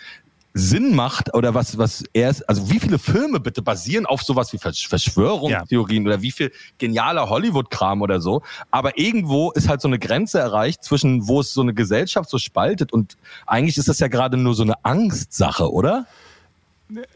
[0.54, 4.52] Sinn macht oder was, was er ist, also wie viele Filme bitte basieren auf sowas
[4.52, 8.42] wie Versch- Verschwörungstheorien oder wie viel genialer Hollywood-Kram oder so.
[8.70, 12.38] Aber irgendwo ist halt so eine Grenze erreicht zwischen, wo es so eine Gesellschaft so
[12.38, 16.06] spaltet und eigentlich ist das ja gerade nur so eine Angstsache, oder?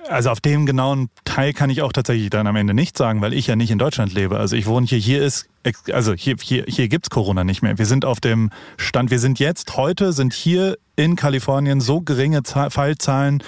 [0.08, 3.32] Also auf dem genauen Teil kann ich auch tatsächlich dann am Ende nicht sagen, weil
[3.32, 4.38] ich ja nicht in Deutschland lebe.
[4.38, 5.48] Also ich wohne hier, hier ist,
[5.92, 7.78] also hier, hier, hier gibt's Corona nicht mehr.
[7.78, 12.42] Wir sind auf dem Stand, wir sind jetzt, heute sind hier in Kalifornien so geringe
[12.42, 13.42] Zahl, Fallzahlen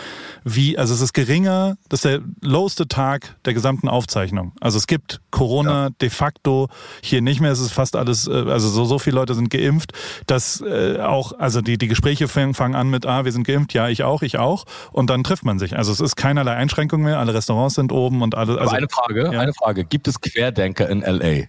[0.44, 4.53] wie, also es ist geringer, das ist der lowste Tag der gesamten Aufzeichnung.
[4.61, 6.68] Also es gibt Corona de facto
[7.03, 7.53] hier nicht mehr.
[7.53, 9.92] Es ist fast alles, äh, also so, so viele Leute sind geimpft,
[10.27, 13.88] dass äh, auch, also die, die Gespräche fangen, an mit, ah, wir sind geimpft, ja,
[13.88, 14.64] ich auch, ich auch.
[14.92, 15.77] Und dann trifft man sich.
[15.77, 18.53] Also es ist keinerlei Einschränkung mehr, alle Restaurants sind oben und alle.
[18.53, 19.40] Aber Also, eine Frage, ja.
[19.40, 19.85] eine Frage.
[19.85, 21.46] Gibt es Querdenker in L.A.?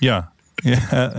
[0.00, 0.32] Ja.
[0.64, 0.72] Ja,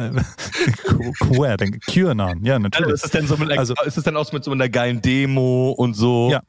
[0.07, 2.85] äh, denke QAnon, ja, natürlich.
[2.87, 5.01] Also ist es denn so mit, Also- ist es denn auch mit so einer geilen
[5.01, 6.29] Demo und so?
[6.31, 6.41] Ja,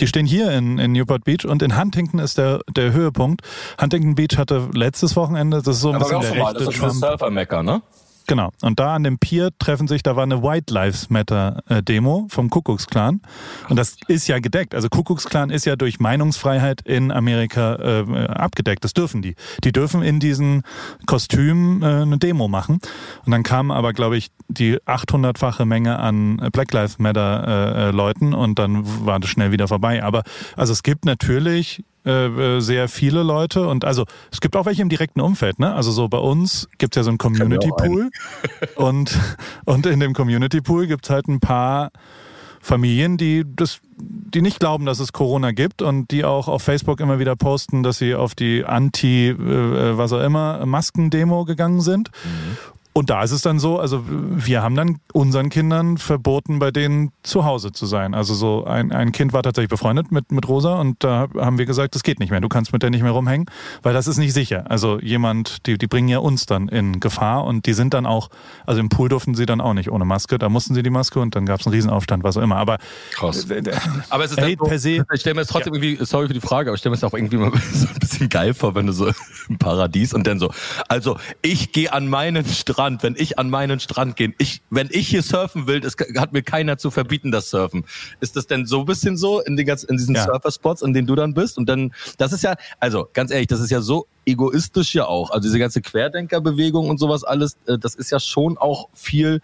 [0.00, 3.42] die stehen hier in, in Newport Beach und in Huntington ist der, der Höhepunkt.
[3.80, 6.68] Huntington Beach hatte letztes Wochenende, das ist so ein Aber bisschen auch der mal, das
[6.68, 6.94] ist Trump.
[6.94, 7.80] Surfer-Mecker, ne?
[8.26, 8.50] Genau.
[8.62, 12.26] Und da an dem Pier treffen sich, da war eine White Lives Matter äh, Demo
[12.30, 13.20] vom Kuckucksklan.
[13.68, 14.74] Und das ist ja gedeckt.
[14.74, 18.84] Also Kuckucksklan ist ja durch Meinungsfreiheit in Amerika äh, abgedeckt.
[18.84, 19.34] Das dürfen die.
[19.64, 20.62] Die dürfen in diesen
[21.06, 22.80] Kostümen äh, eine Demo machen.
[23.24, 27.90] Und dann kam aber, glaube ich, die 800-fache Menge an Black Lives Matter äh, äh,
[27.90, 30.02] Leuten und dann war das schnell wieder vorbei.
[30.02, 30.22] Aber
[30.56, 34.82] also es gibt natürlich äh, äh, sehr viele Leute und also es gibt auch welche
[34.82, 35.72] im direkten Umfeld, ne?
[35.74, 37.70] Also so bei uns gibt's ja so einen Community.
[37.76, 38.10] Pool
[38.74, 39.18] und,
[39.64, 41.90] und in dem Community Pool gibt's halt ein paar
[42.60, 47.00] Familien, die das, die nicht glauben, dass es Corona gibt und die auch auf Facebook
[47.00, 52.10] immer wieder posten, dass sie auf die Anti, äh, was auch immer, Maskendemo gegangen sind.
[52.94, 57.10] Und da ist es dann so, also wir haben dann unseren Kindern verboten, bei denen
[57.22, 58.12] zu Hause zu sein.
[58.14, 61.64] Also so ein, ein Kind war tatsächlich befreundet mit, mit Rosa und da haben wir
[61.64, 62.42] gesagt, das geht nicht mehr.
[62.42, 63.46] Du kannst mit der nicht mehr rumhängen,
[63.82, 64.70] weil das ist nicht sicher.
[64.70, 68.28] Also jemand, die, die bringen ja uns dann in Gefahr und die sind dann auch,
[68.66, 70.38] also im Pool durften sie dann auch nicht ohne Maske.
[70.38, 72.56] Da mussten sie die Maske und dann gab es einen Riesenaufstand, was auch immer.
[72.56, 72.76] Aber
[73.12, 73.48] Krass.
[73.50, 73.62] äh,
[74.10, 75.02] Aber es ist dann so, per se.
[75.14, 77.04] Ich stelle mir es trotzdem irgendwie, sorry für die Frage, aber ich stelle mir es
[77.04, 79.10] auch irgendwie mal so ein bisschen geil vor, wenn du so
[79.48, 80.50] im Paradies und dann so,
[80.88, 85.08] also ich gehe an meinen Strand, wenn ich an meinen Strand gehe, ich, wenn ich
[85.08, 87.84] hier surfen will, das hat mir keiner zu verbieten, das Surfen.
[88.20, 90.24] Ist das denn so ein bisschen so in, den ganzen, in diesen Ja.
[90.24, 91.58] Surferspots, in denen du dann bist?
[91.58, 95.30] Und dann, das ist ja, also ganz ehrlich, das ist ja so egoistisch ja auch.
[95.30, 99.40] Also diese ganze Querdenkerbewegung und sowas alles, äh, das ist ja schon auch viel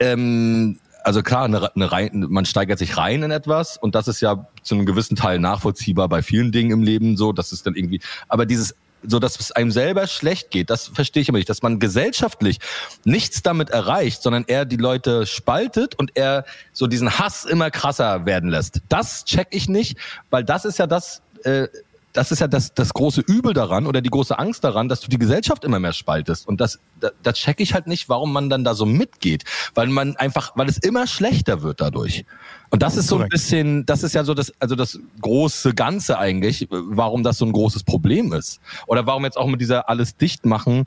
[0.00, 4.22] ähm, also klar, eine, eine rein, man steigert sich rein in etwas und das ist
[4.22, 7.74] ja zu einem gewissen Teil nachvollziehbar bei vielen Dingen im Leben so, dass es dann
[7.76, 8.74] irgendwie, aber dieses
[9.06, 12.58] so dass es einem selber schlecht geht, das verstehe ich immer nicht, dass man gesellschaftlich
[13.04, 18.26] nichts damit erreicht, sondern er die Leute spaltet und er so diesen Hass immer krasser
[18.26, 18.80] werden lässt.
[18.88, 19.98] Das check ich nicht,
[20.30, 21.68] weil das ist ja das, äh,
[22.14, 25.08] das ist ja das, das große Übel daran oder die große Angst daran, dass du
[25.08, 26.46] die Gesellschaft immer mehr spaltest.
[26.46, 29.42] Und das, da, da check ich halt nicht, warum man dann da so mitgeht.
[29.74, 32.24] Weil man einfach, weil es immer schlechter wird dadurch.
[32.70, 36.18] Und das ist so ein bisschen, das ist ja so das, also das große Ganze
[36.18, 38.60] eigentlich, warum das so ein großes Problem ist.
[38.86, 40.86] Oder warum jetzt auch mit dieser alles dicht machen,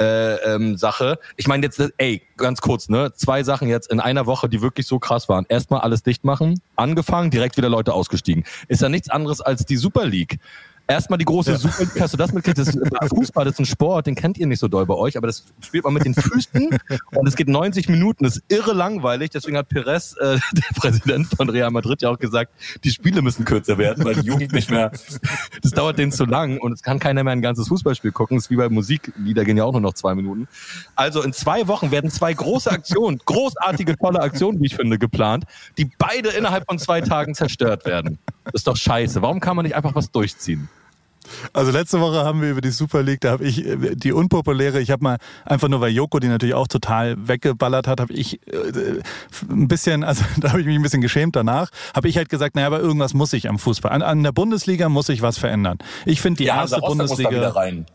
[0.00, 1.18] äh, ähm, Sache.
[1.36, 3.12] Ich meine jetzt, ey, ganz kurz, ne?
[3.14, 5.46] Zwei Sachen jetzt in einer Woche, die wirklich so krass waren.
[5.48, 8.44] Erstmal alles dicht machen, angefangen, direkt wieder Leute ausgestiegen.
[8.68, 10.38] Ist ja nichts anderes als die Super League.
[10.90, 12.58] Erstmal die große Super League, hast du das mitgekriegt?
[12.58, 12.78] Das ist,
[13.14, 15.44] Fußball das ist ein Sport, den kennt ihr nicht so doll bei euch, aber das
[15.60, 16.78] spielt man mit den Füßen
[17.14, 19.28] und es geht 90 Minuten, das ist irre langweilig.
[19.28, 22.52] Deswegen hat Perez, äh, der Präsident von Real Madrid, ja auch gesagt,
[22.84, 24.90] die Spiele müssen kürzer werden, weil die Jugend nicht mehr,
[25.62, 28.38] das dauert denen zu lang und es kann keiner mehr ein ganzes Fußballspiel gucken.
[28.38, 30.48] Das ist wie bei Musik, Lieder gehen ja auch nur noch zwei Minuten.
[30.96, 35.44] Also in zwei Wochen werden zwei große Aktionen, großartige, tolle Aktionen, wie ich finde, geplant,
[35.76, 38.18] die beide innerhalb von zwei Tagen zerstört werden.
[38.44, 39.20] Das ist doch scheiße.
[39.20, 40.66] Warum kann man nicht einfach was durchziehen?
[41.52, 44.80] Also letzte Woche haben wir über die Super League, da habe ich äh, die unpopuläre,
[44.80, 48.40] ich habe mal einfach nur, weil Joko die natürlich auch total weggeballert hat, habe ich
[48.46, 49.00] äh,
[49.50, 52.54] ein bisschen, also da habe ich mich ein bisschen geschämt danach, habe ich halt gesagt,
[52.54, 53.92] naja, aber irgendwas muss ich am Fußball.
[53.92, 55.78] An, an der Bundesliga muss ich was verändern.
[56.04, 57.86] Ich finde die erste Bundesliga rein.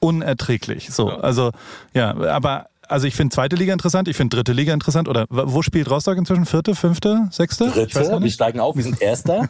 [0.00, 0.90] unerträglich.
[0.90, 1.52] So, also
[1.94, 5.08] ja, aber also ich finde zweite Liga interessant, ich finde dritte Liga interessant.
[5.08, 6.46] Oder wo spielt Rostock inzwischen?
[6.46, 7.70] Vierte, fünfte, sechste?
[7.70, 9.48] Dritte, wir steigen auf, wir sind Erster.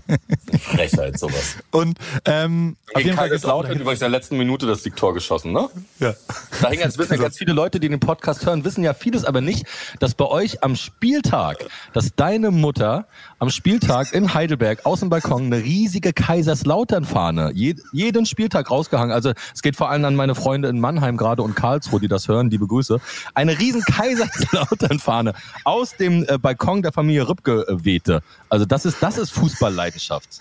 [0.60, 1.56] Frechheit, sowas.
[1.70, 5.68] Und ähm, auf jeden Fall Kaiserslautern übrigens in der letzten Minute das Siegtor geschossen, ne?
[5.98, 6.14] ja.
[6.60, 9.24] Da hängen jetzt wissen ja ganz viele Leute, die den Podcast hören, wissen ja vieles,
[9.24, 9.66] aber nicht,
[9.98, 13.06] dass bei euch am Spieltag, dass deine Mutter
[13.38, 19.12] am Spieltag in Heidelberg aus dem Balkon eine riesige Kaiserslautern-Fahne je, jeden Spieltag rausgehangen.
[19.12, 22.28] Also es geht vor allem an meine Freunde in Mannheim gerade und Karlsruhe, die das
[22.28, 22.50] hören.
[22.50, 23.00] Liebe Grüße,
[23.34, 28.22] eine riesen Kaiserslautern-Fahne aus dem äh, Balkon der Familie Rübke äh, wehte.
[28.48, 30.40] Also das ist, das ist Fußballleidenschaft.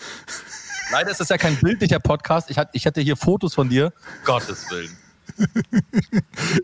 [0.91, 2.49] Leider ist das ja kein bildlicher Podcast.
[2.49, 3.91] Ich, hat, ich hätte hier Fotos von dir.
[4.23, 4.95] Gottes Willen.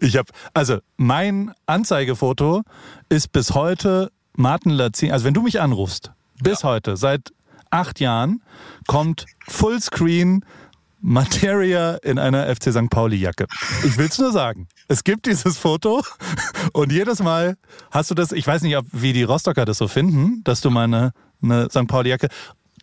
[0.01, 2.63] Ich habe, also mein Anzeigefoto
[3.09, 5.11] ist bis heute Martin Lazin.
[5.11, 7.33] Also wenn du mich anrufst, bis heute, seit
[7.69, 8.41] acht Jahren,
[8.87, 10.45] kommt Fullscreen
[11.03, 12.89] Materia in einer FC St.
[12.89, 13.45] Pauli Jacke.
[13.85, 14.69] Ich will's nur sagen.
[14.87, 16.01] Es gibt dieses Foto
[16.71, 17.57] und jedes Mal
[17.91, 21.11] hast du das, ich weiß nicht, wie die Rostocker das so finden, dass du meine
[21.41, 21.87] eine St.
[21.87, 22.29] Pauli Jacke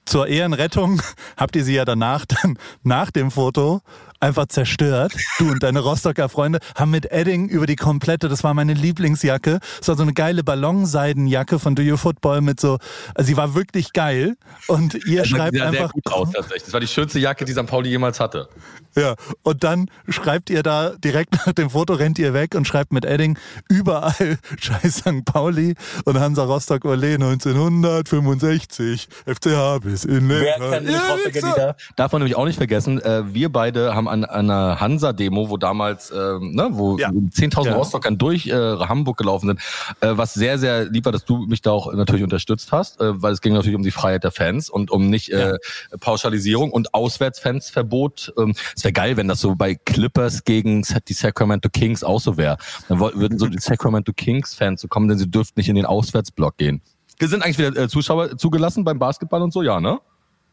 [0.05, 1.01] zur Ehrenrettung
[1.37, 3.81] habt ihr sie ja danach dann nach dem Foto
[4.21, 5.13] einfach zerstört.
[5.39, 9.59] Du und deine Rostocker Freunde haben mit Edding über die komplette, das war meine Lieblingsjacke.
[9.81, 12.79] Es war so eine geile Ballonseidenjacke von Do You Football mit so,
[13.15, 14.37] also sie war wirklich geil.
[14.69, 15.93] Und ihr schreibt sah sehr einfach.
[15.93, 16.65] gut aus tatsächlich.
[16.65, 17.67] Das war die schönste Jacke, die St.
[17.67, 18.49] Pauli jemals hatte.
[18.97, 22.93] Ja, und dann schreibt ihr da direkt nach dem Foto rennt ihr weg und schreibt
[22.93, 25.25] mit Edding überall Scheiß St.
[25.25, 31.77] Pauli und Hansa Rostock Ole 1965 FCH bis in Wer kennt die Rostocker Lieder?
[31.97, 35.57] Darf man nämlich auch nicht vergessen, äh, wir beide haben an, an einer Hansa-Demo, wo
[35.57, 37.09] damals, ähm, ne, wo Ja.
[37.11, 37.75] 10.000 Ja.
[37.77, 39.61] Rostockern durch äh, Hamburg gelaufen sind,
[40.01, 43.23] äh, was sehr, sehr lieb war, dass du mich da auch natürlich unterstützt hast, äh,
[43.23, 45.55] weil es ging natürlich um die Freiheit der Fans und um nicht äh,
[46.01, 48.33] Pauschalisierung und Auswärtsfansverbot.
[48.39, 52.37] Ähm, es wäre geil, wenn das so bei Clippers gegen die Sacramento Kings auch so
[52.37, 52.57] wäre.
[52.89, 56.57] Dann würden so die Sacramento Kings-Fans so kommen, denn sie dürften nicht in den Auswärtsblock
[56.57, 56.83] gehen.
[57.21, 59.99] Sind eigentlich wieder äh, Zuschauer zugelassen beim Basketball und so, ja, ne?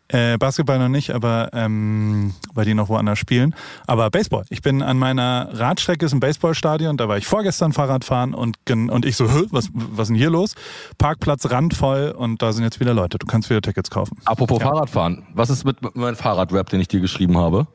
[0.09, 3.53] Äh, Basketball noch nicht, aber ähm, weil die noch woanders spielen.
[3.87, 4.45] Aber Baseball.
[4.49, 9.05] Ich bin an meiner Radstrecke, ist ein Baseballstadion, da war ich vorgestern Fahrradfahren und, und
[9.05, 10.55] ich so, "Hä, was, was ist denn hier los?
[10.97, 13.17] Parkplatz randvoll und da sind jetzt wieder Leute.
[13.17, 14.17] Du kannst wieder Tickets kaufen.
[14.23, 17.67] Apropos Fahrradfahren, was ist mit meinem Fahrradrap, den ich dir geschrieben habe?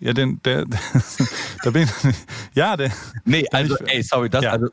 [0.00, 0.64] Ja, den, der,
[1.64, 1.90] da bin ich,
[2.54, 2.90] ja, der,
[3.24, 4.52] Nee, also, ey, sorry, das, Ja.
[4.52, 4.66] also,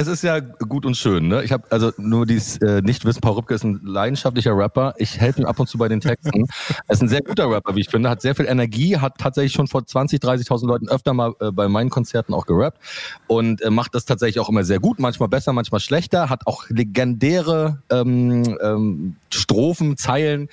[0.00, 1.44] es ist ja gut und schön, ne?
[1.44, 4.94] Ich habe also nur dies äh, nicht wissen, Paul Rübke ist ein leidenschaftlicher Rapper.
[4.96, 6.46] Ich helfe ihm ab und zu bei den Texten.
[6.86, 9.52] er ist ein sehr guter Rapper, wie ich finde, hat sehr viel Energie, hat tatsächlich
[9.52, 12.78] schon vor 20, 30.000 Leuten öfter mal äh, bei meinen Konzerten auch gerappt
[13.26, 16.64] und äh, macht das tatsächlich auch immer sehr gut, manchmal besser, manchmal schlechter, hat auch
[16.70, 20.48] legendäre ähm, ähm, Strophen, Zeilen,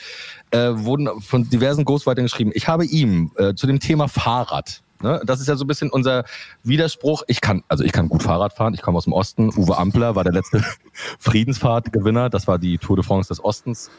[0.51, 2.51] äh, wurden von diversen Ghostwritern geschrieben.
[2.53, 5.21] Ich habe ihm äh, zu dem Thema Fahrrad Ne?
[5.25, 6.23] Das ist ja so ein bisschen unser
[6.63, 7.23] Widerspruch.
[7.27, 8.73] Ich kann, also ich kann gut Fahrrad fahren.
[8.73, 9.49] Ich komme aus dem Osten.
[9.55, 10.63] Uwe Ampler war der letzte
[11.19, 12.29] Friedensfahrtgewinner.
[12.29, 13.89] Das war die Tour de France des Ostens.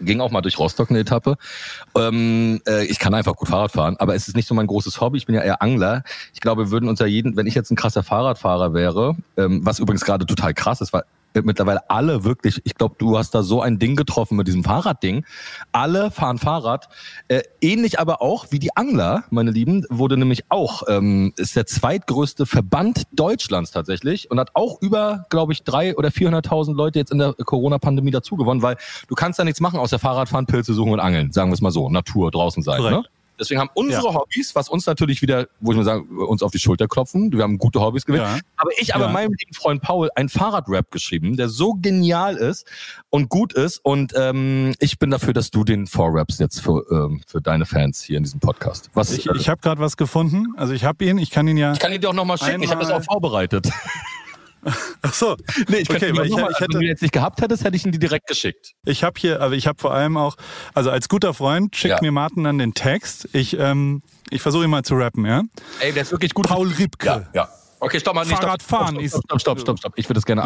[0.00, 1.36] Ging auch mal durch Rostock eine Etappe.
[1.96, 5.00] Ähm, äh, ich kann einfach gut Fahrrad fahren, aber es ist nicht so mein großes
[5.00, 5.16] Hobby.
[5.16, 6.02] Ich bin ja eher Angler.
[6.34, 9.64] Ich glaube, wir würden uns ja jeden, wenn ich jetzt ein krasser Fahrradfahrer wäre, ähm,
[9.64, 11.04] was übrigens gerade total krass ist, weil
[11.44, 15.24] mittlerweile alle wirklich, ich glaube, du hast da so ein Ding getroffen mit diesem Fahrradding.
[15.72, 16.88] Alle fahren Fahrrad.
[17.28, 21.66] Äh, ähnlich aber auch wie die Angler, meine Lieben, wurde nämlich auch, ähm, ist der
[21.66, 27.12] zweitgrößte Verband Deutschlands tatsächlich und hat auch über, glaube ich, drei oder 400.000 Leute jetzt
[27.12, 28.76] in der Corona-Pandemie dazugewonnen, weil
[29.08, 31.70] du kannst da nichts machen außer Fahrradfahren, Pilze suchen und angeln, sagen wir es mal
[31.70, 32.82] so, Natur draußen sein.
[32.82, 33.04] Ne?
[33.38, 36.58] Deswegen haben unsere Hobbys, was uns natürlich wieder, wo ich mal sagen, uns auf die
[36.58, 37.32] Schulter klopfen.
[37.32, 38.24] Wir haben gute Hobbys gewählt.
[38.24, 38.38] Ja.
[38.56, 39.12] Aber ich aber Ja.
[39.12, 42.66] meinem lieben Freund Paul ein Fahrradrap geschrieben, der so genial ist
[43.10, 43.78] und gut ist.
[43.84, 48.02] Und ähm, ich bin dafür, dass du den vorraps jetzt für, ähm, für deine Fans
[48.02, 48.90] hier in diesem Podcast.
[48.94, 50.54] Was ich, ich habe gerade was gefunden.
[50.56, 51.72] Also ich habe ihn, ich kann ihn ja.
[51.72, 52.62] ich kann ihn dir auch nochmal schicken.
[52.62, 53.68] Ich habe das auch vorbereitet.
[55.02, 55.36] Ach so.
[55.68, 57.40] nee, ich Okay, weil ich- mal, ich also, wenn hätte- du ihn jetzt nicht gehabt
[57.40, 58.72] hättest, hätte ich ihn dir direkt geschickt.
[58.84, 60.36] Ich habe hier, aber ich habe vor allem auch,
[60.74, 61.98] also als guter Freund schickt Ja.
[62.02, 63.28] mir Martin dann den Text.
[63.32, 65.42] Ich, ähm, ich versuche ihn mal zu rappen, ja.
[65.80, 66.46] Ey, der ist wirklich gut.
[66.48, 67.06] Paul Ripke.
[67.06, 67.48] Ja, ja.
[67.78, 68.22] Okay, stopp mal.
[68.24, 69.92] Nee, stopp, Fahrradfahren stopp, ist- stopp, stopp, stopp, stopp, stopp.
[69.96, 70.42] Ich würde das gerne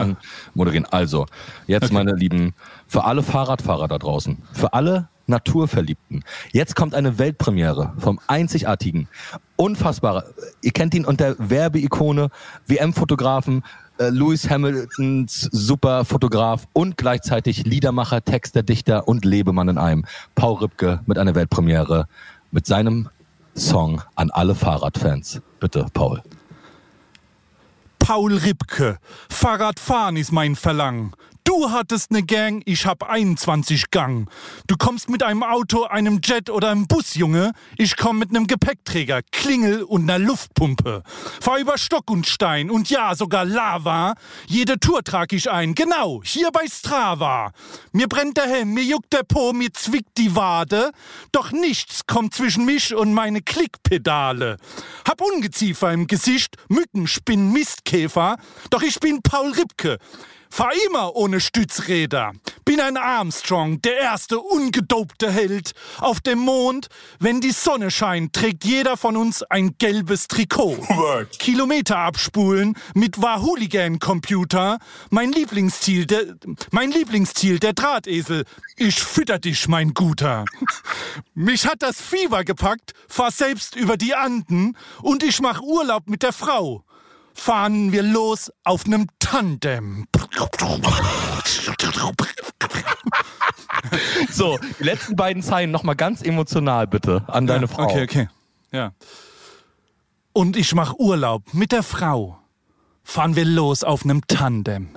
[0.52, 0.84] anmoderieren.
[0.86, 1.26] Also,
[1.66, 2.54] jetzt meine Lieben,
[2.88, 9.08] für alle Fahrradfahrer da draußen, für alle Naturverliebten, jetzt kommt eine Weltpremiere vom einzigartigen,
[9.54, 10.24] unfassbaren,
[10.60, 12.30] ihr kennt ihn unter Werbeikone,
[12.66, 13.62] WM-Fotografen,
[14.00, 20.04] äh, Lewis Hamiltons Superfotograf und gleichzeitig Liedermacher, Texter, Dichter und Lebemann in einem.
[20.34, 22.06] Paul Ripke mit einer Weltpremiere,
[22.50, 23.10] mit seinem
[23.54, 25.42] Song an alle Fahrradfans.
[25.60, 26.22] Bitte, Paul.
[27.98, 28.98] Paul Ripke.
[29.28, 31.12] Fahrradfahren ist mein Verlangen.
[31.44, 34.30] Du hattest ne Gang, ich hab 21 Gang.
[34.66, 37.52] Du kommst mit einem Auto, einem Jet oder einem Bus, Junge.
[37.76, 41.02] Ich komm mit nem Gepäckträger, Klingel und ner Luftpumpe.
[41.40, 44.14] Fahr über Stock und Stein und ja, sogar Lava.
[44.46, 47.52] Jede Tour trag ich ein, genau, hier bei Strava.
[47.92, 50.90] Mir brennt der Helm, mir juckt der Po, mir zwickt die Wade.
[51.32, 54.56] Doch nichts kommt zwischen mich und meine Klickpedale.
[55.08, 58.36] Hab Ungeziefer im Gesicht, Mücken, Spinnen, Mistkäfer.
[58.70, 59.98] Doch ich bin Paul Ripke.
[60.50, 62.32] Fahr immer ohne Stützräder.
[62.64, 65.72] bin ein Armstrong, der erste ungedopte Held.
[65.98, 66.88] Auf dem Mond,
[67.20, 70.76] wenn die Sonne scheint, trägt jeder von uns ein gelbes Trikot.
[70.88, 71.38] Word.
[71.38, 74.78] Kilometer abspulen mit War-Hooligan-Computer.
[75.10, 76.36] Mein Lieblingsziel, der,
[76.72, 78.44] mein Lieblingsziel, der Drahtesel.
[78.76, 80.44] Ich fütter dich, mein Guter.
[81.34, 86.22] Mich hat das Fieber gepackt, fahr selbst über die Anden und ich mach Urlaub mit
[86.22, 86.84] der Frau.
[87.42, 90.06] Fahren wir los auf nem Tandem.
[94.30, 97.84] So, die letzten beiden Zeilen nochmal ganz emotional bitte an deine Frau.
[97.84, 98.28] Okay, okay.
[98.72, 98.92] Ja.
[100.34, 102.38] Und ich mach Urlaub mit der Frau.
[103.04, 104.90] Fahren wir los auf nem Tandem.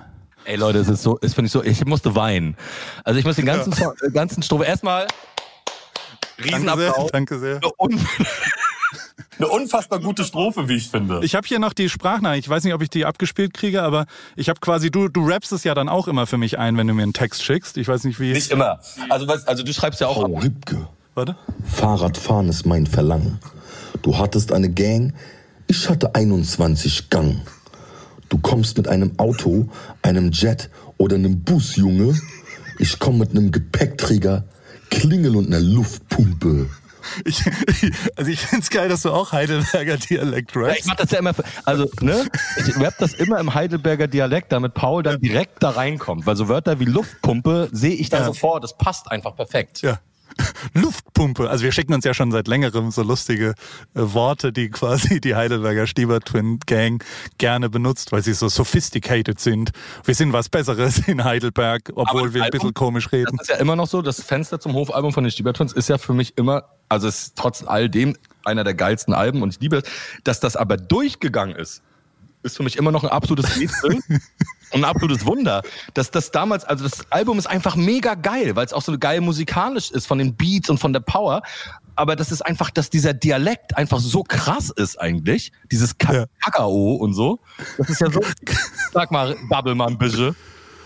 [0.44, 2.58] Ey Leute, es ist so, es finde ich so, ich musste weinen.
[3.06, 5.08] Also ich muss den ganzen, Song, äh, ganzen Strophe erstmal
[6.44, 7.10] Riesenapplaus.
[7.10, 7.62] danke sehr.
[7.78, 8.02] Und
[9.38, 11.20] Eine unfassbar gute Strophe, wie ich finde.
[11.24, 12.46] Ich habe hier noch die Sprachnachricht.
[12.46, 15.52] Ich weiß nicht, ob ich die abgespielt kriege, aber ich habe quasi, du, du rappst
[15.52, 17.78] es ja dann auch immer für mich ein, wenn du mir einen Text schickst.
[17.78, 18.34] Ich weiß nicht, wie.
[18.34, 18.80] Nicht immer.
[19.10, 20.22] Also, was, also du schreibst ja auch.
[20.22, 21.36] Frau Rübke, Warte.
[21.64, 23.40] Fahrradfahren ist mein Verlangen.
[24.02, 25.14] Du hattest eine Gang,
[25.68, 27.42] ich hatte 21 Gang.
[28.30, 29.70] Du kommst mit einem Auto,
[30.02, 32.20] einem Jet oder einem Bus, Junge.
[32.80, 34.44] Ich komm mit einem Gepäckträger,
[34.90, 36.70] Klingel und einer Luftpumpe.
[37.26, 37.42] Ich,
[38.16, 40.80] also ich find's geil, dass du auch Heidelberger Dialekt Ja, rappst.
[40.80, 41.34] ich mach das ja immer,
[41.66, 42.26] also, ne?
[42.58, 46.26] Ich rap das immer im Heidelberger Dialekt, damit Paul dann direkt da reinkommt.
[46.26, 48.26] Weil so Wörter wie Luftpumpe sehe ich da Ja.
[48.26, 49.82] sofort, das passt einfach perfekt.
[49.82, 50.00] Ja.
[50.74, 51.50] Luftpumpe.
[51.50, 53.54] Also wir schicken uns ja schon seit längerem so lustige äh,
[53.94, 57.04] Worte, die quasi die Heidelberger Stieber Twin Gang
[57.38, 59.72] gerne benutzt, weil sie so sophisticated sind.
[60.04, 63.38] Wir sind was Besseres in Heidelberg, obwohl wir ein Album- bisschen komisch reden.
[63.38, 65.98] Das ist ja immer noch so, das Fenster zum Hofalbum von den Stiebertons ist ja
[65.98, 68.16] für mich immer, also es ist trotz all dem
[68.46, 69.84] einer der geilsten Alben und ich liebe es,
[70.24, 71.82] dass das aber durchgegangen ist,
[72.44, 74.22] ist für mich immer noch ein absolutes Rätsel und
[74.72, 75.62] ein absolutes Wunder,
[75.94, 79.22] dass das damals, also das Album ist einfach mega geil, weil es auch so geil
[79.22, 81.42] musikalisch ist von den Beats und von der Power,
[81.96, 86.26] aber das ist einfach, dass dieser Dialekt einfach so krass ist eigentlich, dieses Ka Ja.
[86.42, 87.40] Kakao und so,
[87.78, 88.22] das ist ja so,
[88.92, 90.36] sag mal, Bubble mal ein bisschen.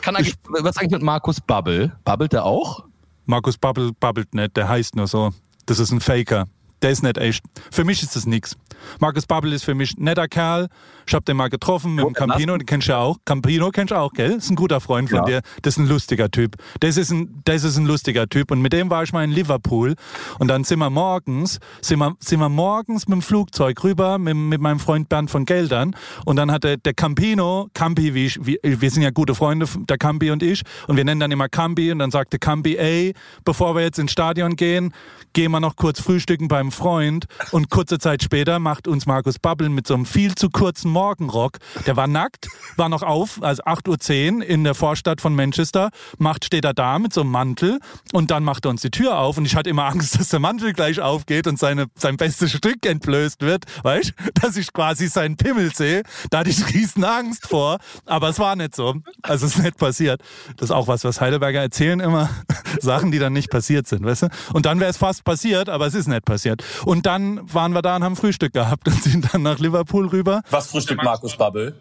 [0.01, 1.91] Kann eigentlich, was eigentlich mit Markus Bubble?
[2.05, 2.83] Bubbelt der auch?
[3.25, 5.33] Markus Bubble babbelt nicht, der heißt nur so.
[5.65, 6.45] Das ist ein Faker.
[6.81, 7.43] Der ist nicht echt.
[7.71, 8.55] Für mich ist das nix.
[8.99, 10.67] Markus Bubble ist für mich ein netter Kerl.
[11.07, 13.17] Ich hab den mal getroffen mit dem Campino, den kennst du ja auch.
[13.25, 14.33] Campino kennst du auch, gell?
[14.33, 15.25] Ist ein guter Freund von Ja.
[15.25, 15.41] dir.
[15.63, 16.55] Das ist ein lustiger Typ.
[16.81, 18.51] Das ist ein, das ist ein lustiger Typ.
[18.51, 19.95] Und mit dem war ich mal in Liverpool.
[20.37, 24.35] Und dann sind wir morgens, sind wir, sind wir morgens mit dem Flugzeug rüber, mit,
[24.35, 25.95] mit meinem Freund Bernd von Geldern.
[26.25, 29.65] Und dann hat der, der Campino, Campi, wie ich, wie, wir sind ja gute Freunde,
[29.89, 30.61] der Campi und ich.
[30.87, 31.91] Und wir nennen dann immer Campi.
[31.91, 33.13] Und dann sagte Campi, ey,
[33.43, 34.93] bevor wir jetzt ins Stadion gehen,
[35.33, 37.25] gehen wir noch kurz frühstücken beim Freund.
[37.51, 41.57] Und kurze Zeit später macht uns Markus Bubble mit so einem viel zu kurzen Morgenrock.
[41.85, 45.89] Der war nackt, war noch auf, also 8.10 Uhr in der Vorstadt von Manchester.
[46.17, 47.79] Macht, steht er da mit so einem Mantel
[48.13, 49.37] und dann macht er uns die Tür auf.
[49.37, 52.85] Und ich hatte immer Angst, dass der Mantel gleich aufgeht und seine, sein bestes Stück
[52.85, 53.65] entblößt wird.
[53.83, 56.03] Weißt dass ich quasi seinen Pimmel sehe.
[56.29, 57.77] Da hatte ich riesen Angst vor.
[58.05, 58.95] Aber es war nicht so.
[59.21, 60.21] Also es ist nicht passiert.
[60.57, 62.29] Das ist auch was, was Heidelberger erzählen immer.
[62.79, 64.27] Sachen, die dann nicht passiert sind, weißt du?
[64.53, 66.56] Und dann wäre es fast passiert, aber es ist nicht passiert.
[66.85, 70.41] Und dann waren wir da und haben Frühstück gehabt und sind dann nach Liverpool rüber.
[70.49, 71.75] Was frühstückt Markus Bubble?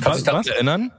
[0.00, 0.92] Kannst du dich daran erinnern?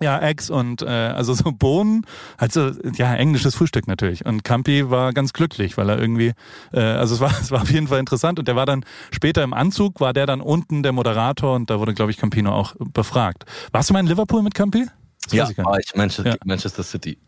[0.00, 4.24] Ja, Eggs und äh, also so Bohnen, also ja, englisches Frühstück natürlich.
[4.24, 6.32] Und Campi war ganz glücklich, weil er irgendwie,
[6.72, 8.38] äh, also es war, es war auf jeden Fall interessant.
[8.38, 11.78] Und der war dann später im Anzug, war der dann unten der Moderator und da
[11.78, 13.44] wurde, glaube ich, Campino auch befragt.
[13.70, 14.86] Warst du mal in Liverpool mit Campi?
[15.24, 16.36] Das Ja, ich war ich Manchester, Ja.
[16.44, 17.18] Manchester City.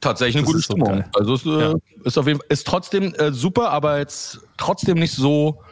[0.00, 0.88] Tatsächlich eine Das gute ist so Stimmung.
[1.00, 1.10] geil.
[1.14, 1.74] also es, äh, Ja.
[2.04, 5.62] ist auf jeden Fall, ist trotzdem äh, super, aber jetzt trotzdem nicht so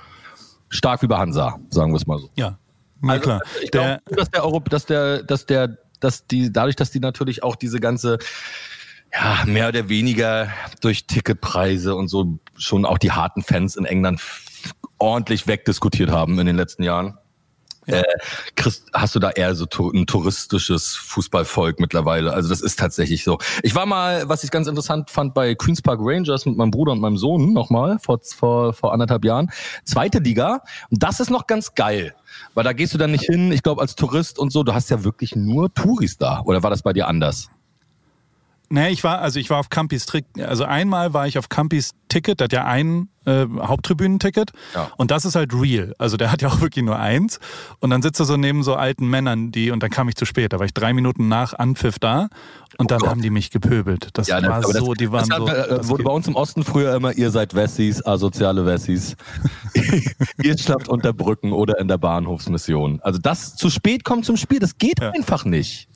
[0.68, 2.30] stark wie bei Hansa, sagen wir es mal so.
[2.36, 2.58] Ja,
[3.00, 3.40] na Also, klar.
[3.62, 7.00] Ich Der, glaube, dass der Europ, dass der, dass der, dass die, dadurch, dass die
[7.00, 8.18] natürlich auch diese ganze,
[9.12, 10.48] ja, mehr oder weniger
[10.80, 14.20] durch Ticketpreise und so schon auch die harten Fans in England
[14.98, 17.18] ordentlich wegdiskutiert haben in den letzten Jahren.
[17.86, 18.02] Äh,
[18.54, 22.32] Chris, hast du da eher so ein touristisches Fußballvolk mittlerweile?
[22.32, 23.38] Also das ist tatsächlich so.
[23.62, 26.92] Ich war mal, was ich ganz interessant fand, bei Queens Park Rangers mit meinem Bruder
[26.92, 29.50] und meinem Sohn nochmal vor, vor, vor anderthalb Jahren.
[29.84, 30.62] Zweite Liga.
[30.90, 32.14] Und das ist noch ganz geil.
[32.54, 34.62] Weil da gehst du dann nicht hin, ich glaube, als Tourist und so.
[34.62, 36.40] Du hast ja wirklich nur Touris da.
[36.44, 37.50] Oder war das bei dir anders?
[38.74, 41.90] Nee, ich war, also ich war auf Campis Trick, also einmal war ich auf Campis
[42.08, 44.90] Ticket, der hat ja ein äh, Haupttribünenticket Ja.
[44.96, 45.92] und das ist halt real.
[45.98, 47.38] Also der hat ja auch wirklich nur eins
[47.80, 50.24] und dann sitzt er so neben so alten Männern, die, und dann kam ich zu
[50.24, 52.28] spät, da war ich drei Minuten nach Anpfiff da
[52.78, 53.10] und dann Oh Gott.
[53.10, 54.08] haben die mich gepöbelt.
[54.14, 55.48] Das das- war das- so, die waren das so.
[55.50, 58.64] hat, äh, das wurde geht- bei uns im Osten früher immer, ihr seid Wessis, asoziale
[58.64, 59.16] Wessis.
[60.42, 63.00] ihr schlaft unter Brücken oder in der Bahnhofsmission.
[63.02, 65.10] Also das zu spät kommt zum Spiel, das geht Ja.
[65.10, 65.88] einfach nicht.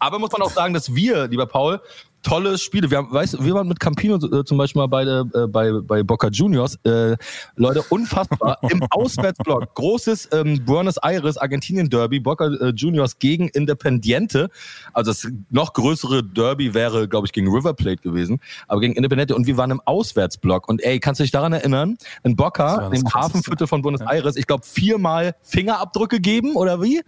[0.00, 1.80] Aber muss man auch sagen, dass wir, lieber Paul,
[2.22, 2.90] tolle Spiele.
[2.90, 6.02] Wir haben, weißt, wir waren mit Campino äh, zum Beispiel mal bei, äh, bei, bei
[6.02, 6.78] Boca Juniors.
[6.84, 7.16] Äh,
[7.56, 8.58] Leute, unfassbar.
[8.70, 9.74] Im Auswärtsblock.
[9.74, 12.20] Großes ähm, Buenos Aires Argentinien Derby.
[12.20, 14.50] Boca äh, Juniors gegen Independiente.
[14.92, 18.40] Also das noch größere Derby wäre, glaube ich, gegen River Plate gewesen.
[18.66, 19.34] Aber gegen Independiente.
[19.34, 20.68] Und wir waren im Auswärtsblock.
[20.68, 21.96] Und ey, kannst du dich daran erinnern?
[22.22, 23.08] In Boca, im.
[23.12, 27.02] Hafenviertel von Buenos Aires, ich glaube, viermal Fingerabdrücke geben oder wie?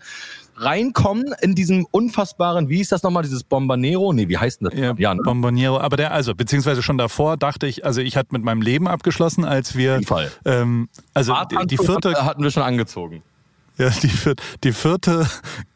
[0.61, 4.13] Reinkommen in diesem unfassbaren, wie hieß das nochmal, dieses Bombanero?
[4.13, 4.79] Nee, wie heißt denn das?
[4.79, 5.23] Ja, ja ne?
[5.23, 5.79] Bomboniero.
[5.81, 9.45] Aber der, also, beziehungsweise schon davor dachte ich, also ich hatte mit meinem Leben abgeschlossen,
[9.45, 10.31] als wir, jeden Fall.
[10.45, 13.23] ähm, also die, die vierte, hatten wir schon angezogen.
[13.79, 15.27] ja, die, vier- die vierte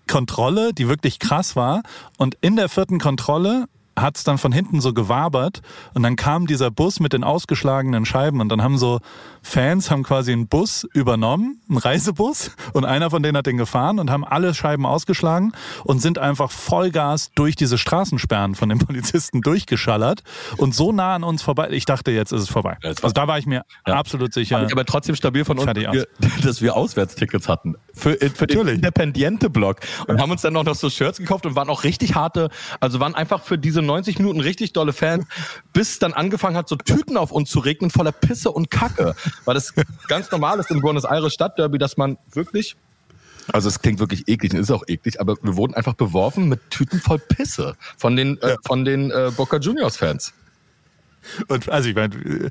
[0.07, 1.83] Kontrolle, die wirklich krass war.
[2.19, 3.65] Und in der vierten Kontrolle
[3.97, 5.63] hat es dann von hinten so gewabert
[5.95, 9.01] und dann kam dieser Bus mit den ausgeschlagenen Scheiben und dann haben so
[9.43, 13.99] Fans haben quasi einen Bus übernommen, einen Reisebus und einer von denen hat den gefahren
[13.99, 15.53] und haben alle Scheiben ausgeschlagen
[15.85, 20.23] und sind einfach Vollgas durch diese Straßensperren von den Polizisten durchgeschallert
[20.57, 21.69] und so nah an uns vorbei.
[21.71, 22.79] Ich dachte, jetzt ist es vorbei.
[22.83, 23.95] Also da war ich mir Ja.
[23.95, 24.67] absolut sicher.
[24.71, 26.07] Aber trotzdem stabil von uns, dass wir,
[26.43, 27.75] dass wir Auswärtstickets hatten.
[27.95, 28.75] Für, für den Natürlich.
[28.77, 29.81] Independiente-Block.
[30.09, 33.01] Und haben uns dann noch, noch so Shirts gekauft und waren auch richtig harte, also
[33.01, 35.25] waren einfach für diese 90 Minuten richtig dolle Fans,
[35.73, 39.15] bis dann angefangen hat, so Tüten auf uns zu regnen voller Pisse und Kacke.
[39.45, 39.75] Weil das
[40.09, 42.77] ganz normal ist im Buenos Aires Stadtderby, dass man wirklich
[43.53, 46.71] also es klingt wirklich eklig und ist auch eklig, aber wir wurden einfach beworfen mit
[46.71, 50.33] Tüten voll Pisse von den äh, von den äh, Boca Juniors Fans.
[51.49, 52.51] Und also ich meine,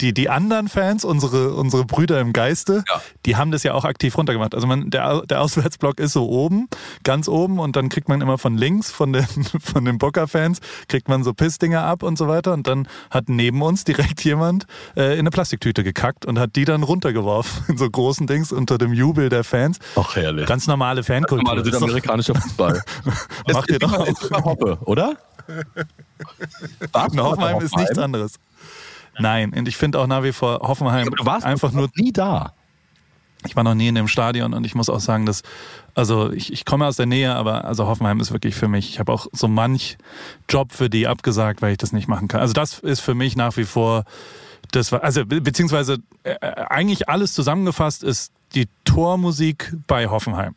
[0.00, 3.00] die, die anderen Fans, unsere, unsere Brüder im Geiste, Ja.
[3.24, 4.54] die haben das ja auch aktiv runtergemacht.
[4.54, 6.68] Also man, der, der Auswärtsblock ist so oben,
[7.04, 9.26] ganz oben und dann kriegt man immer von links, von den,
[9.62, 12.52] von den Bocker-Fans, kriegt man so Pissdinger ab und so weiter.
[12.52, 14.66] Und dann hat neben uns direkt jemand
[14.96, 18.78] äh, in eine Plastiktüte gekackt und hat die dann runtergeworfen in so großen Dings unter
[18.78, 19.78] dem Jubel der Fans.
[19.96, 20.46] Ach herrlich.
[20.46, 21.38] Ganz normale Fankultur.
[21.44, 22.82] normale Das ist doch- südamerikanischer Fußball.
[23.52, 24.44] Macht ihr doch auch.
[24.44, 25.16] Hoppe, oder?
[26.92, 28.38] Warst mal Hoffenheim ist nichts anderes.
[29.18, 32.52] Nein, und ich finde auch nach wie vor Hoffenheim du warst einfach nur nie da.
[33.46, 35.42] Ich war noch nie in dem Stadion und ich muss auch sagen, dass,
[35.94, 38.98] also ich, ich komme aus der Nähe, aber also Hoffenheim ist wirklich für mich, ich
[38.98, 39.98] habe auch so manch
[40.48, 42.40] Job für die abgesagt, weil ich das nicht machen kann.
[42.40, 44.04] Also das ist für mich nach wie vor,
[44.72, 50.54] das war, also be beziehungsweise äh, eigentlich alles zusammengefasst ist die Tormusik bei Hoffenheim.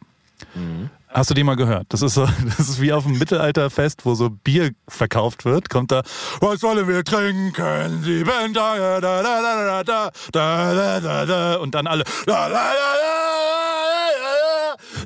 [1.11, 1.87] Hast du die mal gehört?
[1.89, 2.25] Das ist so,
[2.57, 5.69] das ist wie auf dem Mittelalterfest, wo so Bier verkauft wird.
[5.69, 6.03] Kommt da,
[6.39, 8.03] was sollen wir trinken?
[8.03, 12.49] Sieben Tage, da, da, da, da, da, da, da, da, da, und dann alle, da,
[12.49, 12.59] da, da,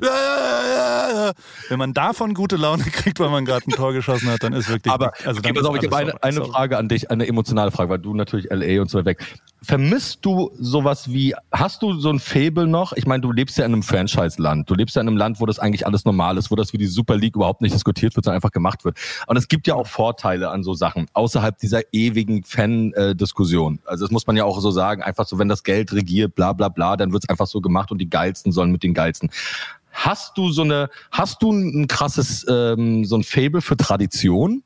[0.00, 1.32] da, da, da.
[1.68, 4.68] Wenn man davon gute Laune kriegt, weil man gerade ein Tor geschossen hat, dann ist
[4.68, 6.44] wirklich, Aber also okay, pass auf, ich habe eine, eine.
[6.44, 9.24] Frage an dich, eine emotionale Frage, weil du natürlich LA und so weg.
[9.64, 12.92] Vermisst du sowas wie, hast du so ein Faible noch?
[12.92, 14.68] Ich meine, du lebst ja in einem Franchise-Land.
[14.68, 16.76] Du lebst ja in einem Land, wo das eigentlich alles normal ist, wo das wie
[16.76, 18.98] die Super League überhaupt nicht diskutiert wird, sondern einfach gemacht wird.
[19.26, 23.80] Und es gibt ja auch Vorteile an so Sachen, außerhalb dieser ewigen Fan-Diskussion.
[23.86, 26.52] Also das muss man ja auch so sagen, einfach so, wenn das Geld regiert, bla
[26.52, 29.30] bla bla, dann wird's einfach so gemacht und die Geilsten sollen mit den Geilsten.
[29.92, 34.63] Hast du so eine, hast du ein krasses, ähm, so ein Fable für Tradition?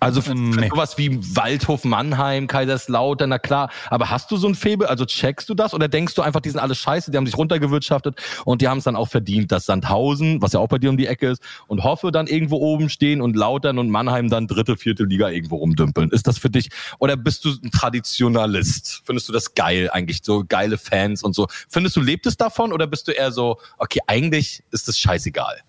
[0.00, 0.68] Also für, Nee.
[0.70, 3.70] sowas wie Waldhof Mannheim, Kaiserslautern, na klar.
[3.90, 4.88] Aber hast du so ein Faible?
[4.88, 7.36] Also checkst du das oder denkst du einfach, die sind alle scheiße, die haben sich
[7.36, 10.90] runtergewirtschaftet und die haben es dann auch verdient, dass Sandhausen, was ja auch bei dir
[10.90, 14.46] um die Ecke ist, und Hoffe dann irgendwo oben stehen und Lautern und Mannheim dann
[14.46, 16.10] dritte, vierte Liga irgendwo rumdümpeln.
[16.10, 19.02] Ist das für dich, oder bist du ein Traditionalist?
[19.04, 21.46] Findest du das geil eigentlich, so geile Fans und so?
[21.68, 25.60] Findest du, lebt es davon oder bist du eher so, okay, eigentlich ist es scheißegal?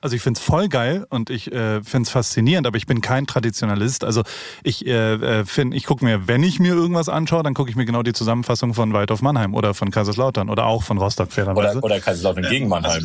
[0.00, 4.04] Also ich find's voll geil und ich äh, find's faszinierend, aber ich bin kein Traditionalist.
[4.04, 4.22] Also
[4.62, 7.76] ich äh, äh, finde, ich gucke mir, wenn ich mir irgendwas anschaue, dann gucke ich
[7.76, 11.78] mir genau die Zusammenfassung von Waldorf Mannheim oder von Kaiserslautern oder auch von Rostock fairerweise.
[11.78, 13.04] Oder, oder Kaiserslautern gegen Mannheim.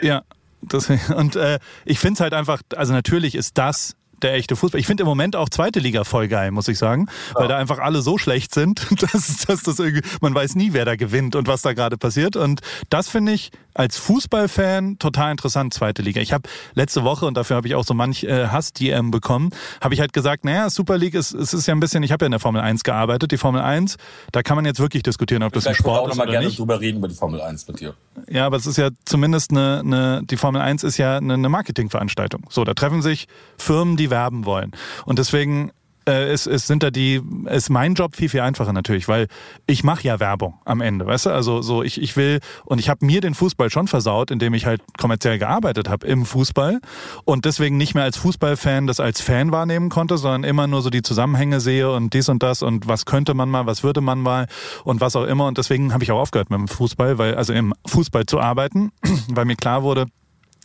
[0.00, 0.22] Ja,
[0.62, 4.80] das, und äh, ich finde es halt einfach, also natürlich ist das der echte Fußball.
[4.80, 7.78] Ich finde im Moment auch zweite Liga voll geil, muss ich sagen, weil da einfach
[7.78, 11.48] alle so schlecht sind, dass, dass das irgendwie, man weiß nie, wer da gewinnt und
[11.48, 12.36] was da gerade passiert.
[12.36, 12.60] Und
[12.90, 16.20] das finde ich als Fußballfan total interessant, zweite Liga.
[16.20, 19.50] Ich habe letzte Woche, und dafür habe ich auch so manch äh, Hass-DM bekommen,
[19.80, 22.24] habe ich halt gesagt, naja, Super League ist, es ist ja ein bisschen, ich habe
[22.24, 23.32] ja in der Formel 1 gearbeitet.
[23.32, 23.96] Die Formel 1,
[24.30, 26.16] da kann man jetzt wirklich diskutieren, ob das ein Ich würde auch Sport ist noch
[26.18, 26.58] mal oder gerne nicht.
[26.58, 27.94] drüber reden über die Formel 1 mit dir.
[28.28, 31.48] Ja, aber es ist ja zumindest eine, eine die Formel 1 ist ja eine, eine
[31.48, 32.44] Marketingveranstaltung.
[32.50, 34.70] So, da treffen sich Firmen, die werben wollen.
[35.04, 35.72] Und deswegen
[36.06, 39.28] äh, es, es sind da die, ist mein Job viel, viel einfacher natürlich, weil
[39.66, 41.30] ich mache ja Werbung am Ende, weißt du?
[41.30, 44.66] Also so, ich, ich will, und ich habe mir den Fußball schon versaut, indem ich
[44.66, 46.80] halt kommerziell gearbeitet habe im Fußball
[47.24, 50.90] und deswegen nicht mehr als Fußballfan das als Fan wahrnehmen konnte, sondern immer nur so
[50.90, 54.20] die Zusammenhänge sehe und dies und das und was könnte man mal, was würde man
[54.20, 54.46] mal
[54.84, 55.46] und was auch immer.
[55.46, 58.90] Und deswegen habe ich auch aufgehört mit dem Fußball, weil, also im Fußball zu arbeiten,
[59.28, 60.06] weil mir klar wurde,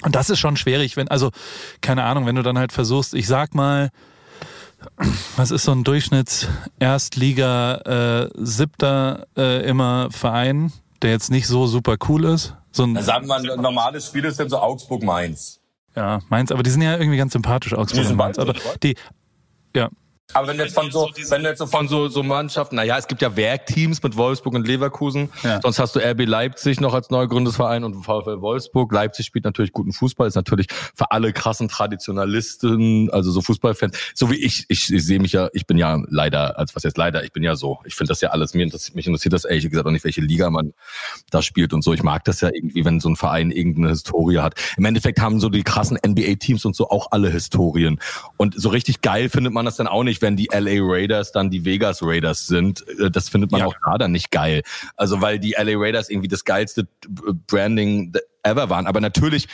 [0.03, 1.31] Und das ist schon schwierig, wenn, also,
[1.81, 3.89] keine Ahnung, wenn du dann halt versuchst, ich sag mal,
[5.37, 10.71] was ist so ein Durchschnitts-Erstliga, äh, siebter äh, immer Verein,
[11.01, 12.53] der jetzt nicht so super cool ist?
[12.71, 15.59] So ein, Sagen wir mal, ein normales Spiel ist dann so Augsburg-Mainz.
[15.95, 18.37] ja, Mainz, aber die sind ja irgendwie ganz sympathisch, Augsburg Die sind und Mainz.
[18.37, 18.95] Aber die,
[19.75, 19.89] ja,
[20.33, 22.97] Aber wenn du jetzt von so, wenn du jetzt so von so, so Mannschaften, naja,
[22.97, 25.29] es gibt ja Werkteams mit Wolfsburg und Leverkusen.
[25.41, 25.61] Ja.
[25.61, 28.91] Sonst hast du RB Leipzig noch als neu gegründetes Verein und VfL Wolfsburg.
[28.91, 34.29] Leipzig spielt natürlich guten Fußball, ist natürlich für alle krassen Traditionalisten, also so Fußballfans, so
[34.29, 37.23] wie ich, ich, ich sehe mich ja, ich bin ja leider, als was jetzt leider,
[37.23, 37.79] ich bin ja so.
[37.85, 40.21] Ich finde das ja alles, mir interessiert, mich interessiert das ehrlich gesagt auch nicht, welche
[40.21, 40.73] Liga man
[41.31, 41.93] da spielt und so.
[41.93, 44.55] Ich mag das ja irgendwie, wenn so ein Verein irgendeine Historie hat.
[44.75, 47.99] Im Endeffekt haben so die krassen NBA-Teams und so auch alle Historien.
[48.35, 51.49] Und so richtig geil findet man das dann auch nicht, wenn die LA Raiders dann
[51.49, 52.85] die Vegas Raiders sind.
[52.99, 53.67] Äh, Das findet man Ja.
[53.67, 54.61] auch da dann nicht geil.
[54.95, 56.87] Also weil die LA Raiders irgendwie das geilste
[57.47, 58.13] Branding
[58.43, 58.87] ever waren.
[58.87, 59.47] Aber natürlich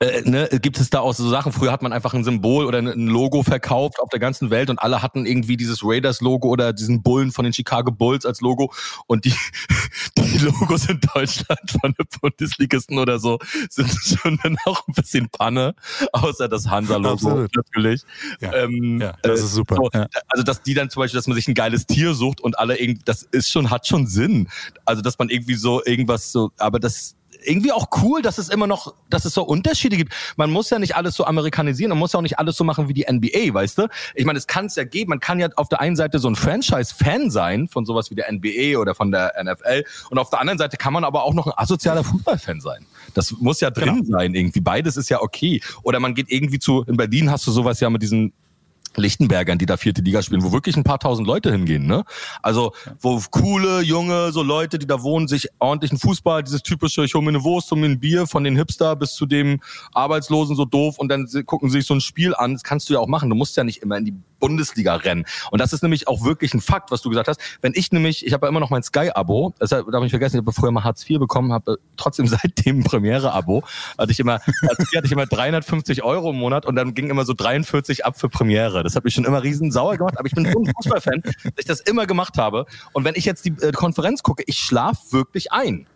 [0.00, 1.52] äh, ne, gibt es da auch so Sachen.
[1.52, 4.78] Früher hat man einfach ein Symbol oder ein Logo verkauft auf der ganzen Welt und
[4.78, 8.72] alle hatten irgendwie dieses Raiders-Logo oder diesen Bullen von den Chicago Bulls als Logo.
[9.06, 9.34] Und die,
[10.18, 13.38] die Logos in Deutschland von den Bundesligisten oder so
[13.70, 15.74] sind schon dann auch ein bisschen Panne,
[16.12, 18.02] außer das Hansa-Logo natürlich.
[18.40, 18.52] Ja.
[18.54, 19.76] Ähm, Ja, das äh, ist super.
[19.76, 20.06] So, Ja.
[20.28, 22.78] Also dass die dann zum Beispiel, dass man sich ein geiles Tier sucht und alle
[22.78, 24.48] irgendwie, das ist schon, hat schon Sinn.
[24.84, 28.66] Also dass man irgendwie so irgendwas so, aber das irgendwie auch cool, dass es immer
[28.66, 30.12] noch, dass es so Unterschiede gibt.
[30.36, 32.88] Man muss ja nicht alles so amerikanisieren, man muss ja auch nicht alles so machen
[32.88, 33.88] wie die NBA, weißt du?
[34.14, 35.10] Ich meine, es kann es ja geben.
[35.10, 38.30] Man kann ja auf der einen Seite so ein Franchise-Fan sein von sowas wie der
[38.32, 41.46] NBA oder von der NFL und auf der anderen Seite kann man aber auch noch
[41.46, 42.86] ein asozialer Fußballfan sein.
[43.14, 44.60] Das muss ja drin sein irgendwie.
[44.60, 45.60] Beides ist ja okay.
[45.82, 48.32] Oder man geht irgendwie zu, in Berlin hast du sowas ja mit diesen
[48.96, 52.04] Lichtenbergern, die da vierte Liga spielen, wo wirklich ein paar tausend Leute hingehen, ne?
[52.42, 57.14] Also, wo coole, junge, so Leute, die da wohnen, sich ordentlichen Fußball, dieses typische, ich
[57.14, 59.60] hole mir eine Wurst, hole mir ein Bier, von den Hipster bis zu dem
[59.92, 62.54] Arbeitslosen so doof und dann gucken sie sich so ein Spiel an.
[62.54, 63.30] Das kannst du ja auch machen.
[63.30, 65.24] Du musst ja nicht immer in die Bundesliga rennen.
[65.50, 67.40] Und das ist nämlich auch wirklich ein Fakt, was du gesagt hast.
[67.60, 70.40] Wenn ich nämlich, ich habe ja immer noch mein Sky-Abo, das darf ich vergessen, ich
[70.42, 73.62] habe früher mal Hartz IV bekommen, habe trotzdem seitdem ein Premiere-Abo.
[73.98, 77.10] Hatte ich immer, Hartz IV hatte ich immer 350 Euro im Monat und dann ging
[77.10, 78.82] immer so 43 ab für Premiere.
[78.82, 81.52] Das hat mich schon immer riesen sauer gemacht, aber ich bin so ein Fußballfan, dass
[81.58, 82.66] ich das immer gemacht habe.
[82.92, 85.86] Und wenn ich jetzt die äh, Konferenz gucke, ich schlaf wirklich ein.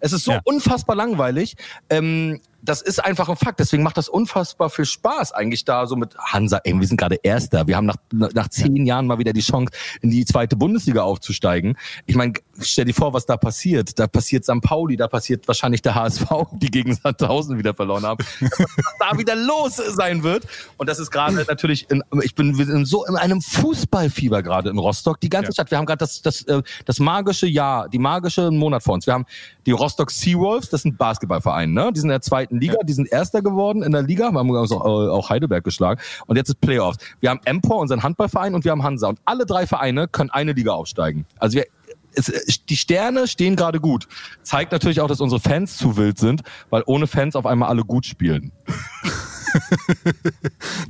[0.00, 0.40] Es ist so Ja.
[0.44, 1.56] unfassbar langweilig.
[1.90, 3.60] Ähm, das ist einfach ein Fakt.
[3.60, 6.60] Deswegen macht das unfassbar viel Spaß, eigentlich da so mit Hansa.
[6.64, 7.66] Ey, wir sind gerade Erster.
[7.66, 11.78] Wir haben nach, nach zehn Jahren mal wieder die Chance, in die zweite Bundesliga aufzusteigen.
[12.04, 13.98] Ich meine, stell dir vor, was da passiert.
[13.98, 14.60] Da passiert St.
[14.60, 18.22] Pauli, da passiert wahrscheinlich der HSV, die gegen Sandhausen wieder verloren haben.
[18.40, 20.44] was da wieder los sein wird.
[20.76, 24.68] Und das ist gerade natürlich, in, ich bin wir sind so in einem Fußballfieber gerade
[24.68, 25.20] in Rostock.
[25.20, 25.52] Die ganze Ja.
[25.54, 25.70] Stadt.
[25.70, 29.06] Wir haben gerade das, das, äh, das magische Jahr, die magische Monat vor uns.
[29.06, 29.24] Wir haben
[29.64, 31.90] die Rostock Seawolves, das sind Basketballverein, ne?
[31.94, 34.50] Die sind in der zweiten Liga, die sind Erster geworden in der Liga, wir haben
[34.50, 36.00] uns auch, äh, auch Heidelberg geschlagen.
[36.26, 36.98] Und jetzt ist Playoffs.
[37.20, 39.08] Wir haben Empor, unseren Handballverein, und wir haben Hansa.
[39.08, 41.26] Und alle drei Vereine können eine Liga aufsteigen.
[41.38, 41.66] Also wir,
[42.14, 42.32] es,
[42.68, 44.08] die Sterne stehen gerade gut.
[44.42, 47.84] Zeigt natürlich auch, dass unsere Fans zu wild sind, weil ohne Fans auf einmal alle
[47.84, 48.52] gut spielen.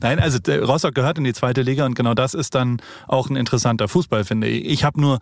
[0.01, 3.37] Nein, also Rostock gehört in die zweite Liga und genau das ist dann auch ein
[3.37, 4.67] interessanter Fußball, finde ich.
[4.67, 5.21] Ich habe nur,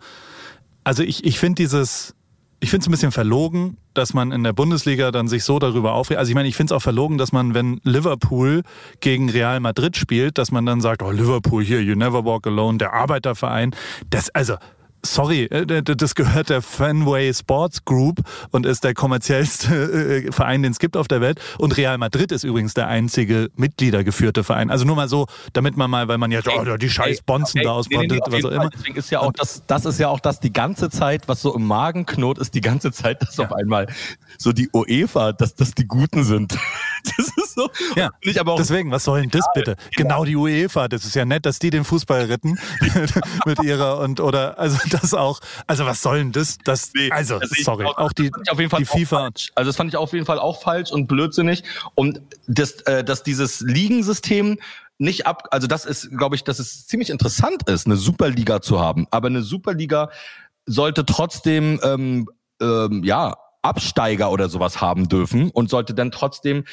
[0.83, 2.15] also ich, ich finde dieses,
[2.59, 5.93] ich finde es ein bisschen verlogen, dass man in der Bundesliga dann sich so darüber
[5.93, 6.19] aufregt.
[6.19, 8.63] Also ich meine, ich finde es auch verlogen, dass man, wenn Liverpool
[8.99, 12.79] gegen Real Madrid spielt, dass man dann sagt, oh Liverpool hier, you never walk alone,
[12.79, 13.75] der Arbeiterverein.
[14.09, 14.55] Das, also
[15.13, 20.71] sorry, äh, das gehört der Fenway Sports Group und ist der kommerziellste äh, Verein, den
[20.71, 21.39] es gibt auf der Welt.
[21.57, 24.69] Und Real Madrid ist übrigens der einzige Mitgliedergeführte Verein.
[24.69, 27.71] Also nur mal so, damit man mal, weil man ja, oh, die scheiß Bonzen da
[27.71, 28.69] aus nee, nee, Madrid, auf was auch immer.
[28.69, 31.55] Deswegen ist ja auch das, das ist ja auch das die ganze Zeit, was so
[31.55, 33.87] im Magen knurrt, ist die ganze Zeit, dass auf einmal
[34.37, 36.57] so die UEFA, dass das die Guten sind.
[37.15, 37.69] Das ist so.
[37.95, 39.77] Ja, ich aber auch Deswegen, was soll denn das bitte?
[39.95, 42.59] Genau die UEFA, das ist ja nett, dass die den Fußball retten
[43.45, 45.39] mit ihrer und oder also das auch.
[45.67, 46.57] Also was soll denn das?
[46.63, 48.85] Das Nee, also ich sorry, auch- auch die das fand ich auf jeden Fall die
[48.85, 49.29] FIFA.
[49.55, 51.63] Also das fand ich auf jeden Fall auch falsch und blödsinnig.
[51.95, 54.59] Und das, äh, dass dieses Ligensystem
[54.99, 58.79] nicht ab, also das ist, glaube ich, dass es ziemlich interessant ist, eine Superliga zu
[58.79, 59.07] haben.
[59.11, 60.09] Aber eine Superliga
[60.65, 62.27] sollte trotzdem, ähm,
[62.61, 66.63] ähm, ja, Absteiger oder sowas haben dürfen und sollte dann trotzdem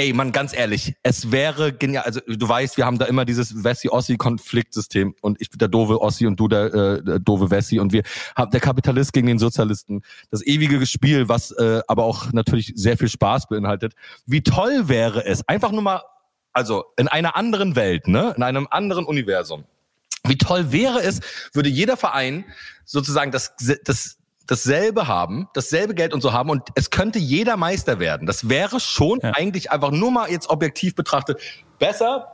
[0.00, 2.04] Ey, man, ganz ehrlich, es wäre genial.
[2.04, 6.26] Also du weißt, wir haben da immer dieses Wessi-Ossi-Konfliktsystem und ich bin der doofe Ossi
[6.26, 8.02] und du der, äh, der doofe Wessi und wir
[8.34, 10.00] haben der Kapitalist gegen den Sozialisten.
[10.30, 13.92] Das ewige Spiel, was äh, aber auch natürlich sehr viel Spaß beinhaltet.
[14.24, 16.00] Wie toll wäre es, einfach nur mal,
[16.54, 19.64] also in einer anderen Welt, ne, in einem anderen Universum.
[20.24, 21.20] Wie toll wäre es,
[21.52, 22.46] würde jeder Verein
[22.86, 24.16] sozusagen das, das
[24.50, 28.26] dasselbe haben, dasselbe Geld und so haben und es könnte jeder Meister werden.
[28.26, 29.30] Das wäre schon Ja.
[29.32, 31.38] eigentlich einfach nur mal jetzt objektiv betrachtet
[31.78, 32.26] besser,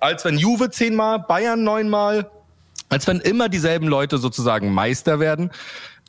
[0.00, 2.30] als wenn Juve zehnmal, Bayern neunmal,
[2.90, 5.50] als wenn immer dieselben Leute sozusagen Meister werden.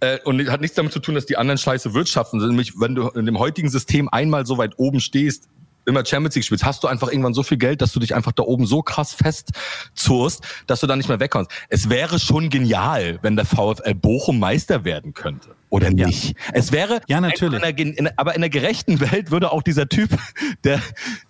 [0.02, 2.40] Äh, und hat nichts damit zu tun, dass die anderen scheiße wirtschaften.
[2.40, 5.50] Nämlich, wenn du in dem heutigen System einmal so weit oben stehst,
[5.90, 8.32] immer Champions League spielst, hast du einfach irgendwann so viel Geld, dass du dich einfach
[8.32, 11.52] da oben so krass festzurst, dass du da nicht mehr wegkommst.
[11.70, 15.56] Es wäre schon genial, wenn der VfL Bochum Meister werden könnte.
[15.70, 16.36] Oder nicht?
[16.54, 17.60] Es wäre, Ja, natürlich.
[17.60, 20.10] In einer, in, aber in einer gerechten Welt würde auch dieser Typ,
[20.64, 20.82] der,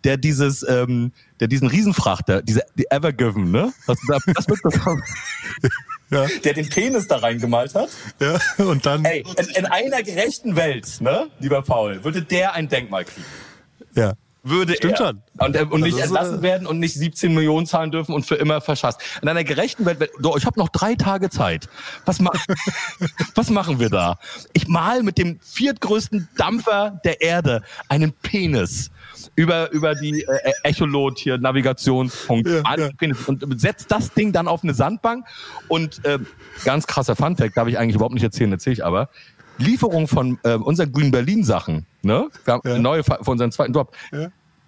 [0.03, 3.73] der dieses, ähm, der diesen Riesenfrachter, diese, die Evergiven, ne?
[3.87, 5.03] Hast du da das mitbekommen?
[6.11, 7.89] Der den Penis da reingemalt hat?
[8.19, 12.67] Ja, und dann, Ey, in, in einer gerechten Welt, ne, lieber Paul, würde der ein
[12.67, 13.27] Denkmal kriegen.
[13.93, 14.13] ja.
[14.43, 15.07] Würde Stimmt er.
[15.07, 15.21] schon.
[15.37, 18.25] Und, äh, und nicht ist, entlassen äh, werden und nicht 17 Millionen zahlen dürfen und
[18.25, 19.01] für immer verschasst.
[19.21, 21.67] In einer gerechten Welt, doch, ich habe noch drei Tage Zeit.
[22.05, 22.31] Was, ma
[23.35, 24.17] was machen wir da?
[24.53, 28.91] Ich mal mit dem viertgrößten Dampfer der Erde einen Penis
[29.35, 33.09] über, über die äh, Echolot hier, Navigationspunkt, Ja, an- ja.
[33.27, 35.25] Und setzt das Ding dann auf eine Sandbank
[35.67, 36.17] und äh,
[36.63, 39.09] ganz krasser Funfact, darf ich eigentlich überhaupt nicht erzählen, erzähle ich aber.
[39.59, 42.27] Lieferung von äh, unseren Green Berlin Sachen, ne?
[42.45, 43.95] Wir haben eine neue von unserem zweiten Drop.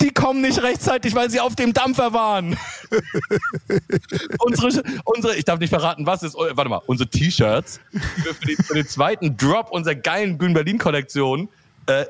[0.01, 2.57] Die kommen nicht rechtzeitig, weil sie auf dem Dampfer waren.
[4.39, 8.57] unsere, unsere, ich darf nicht verraten, was ist, warte mal, unsere T-Shirts für, für, den-
[8.57, 11.49] für den zweiten Drop unserer geilen Green Berlin Kollektion
[11.87, 12.05] äh,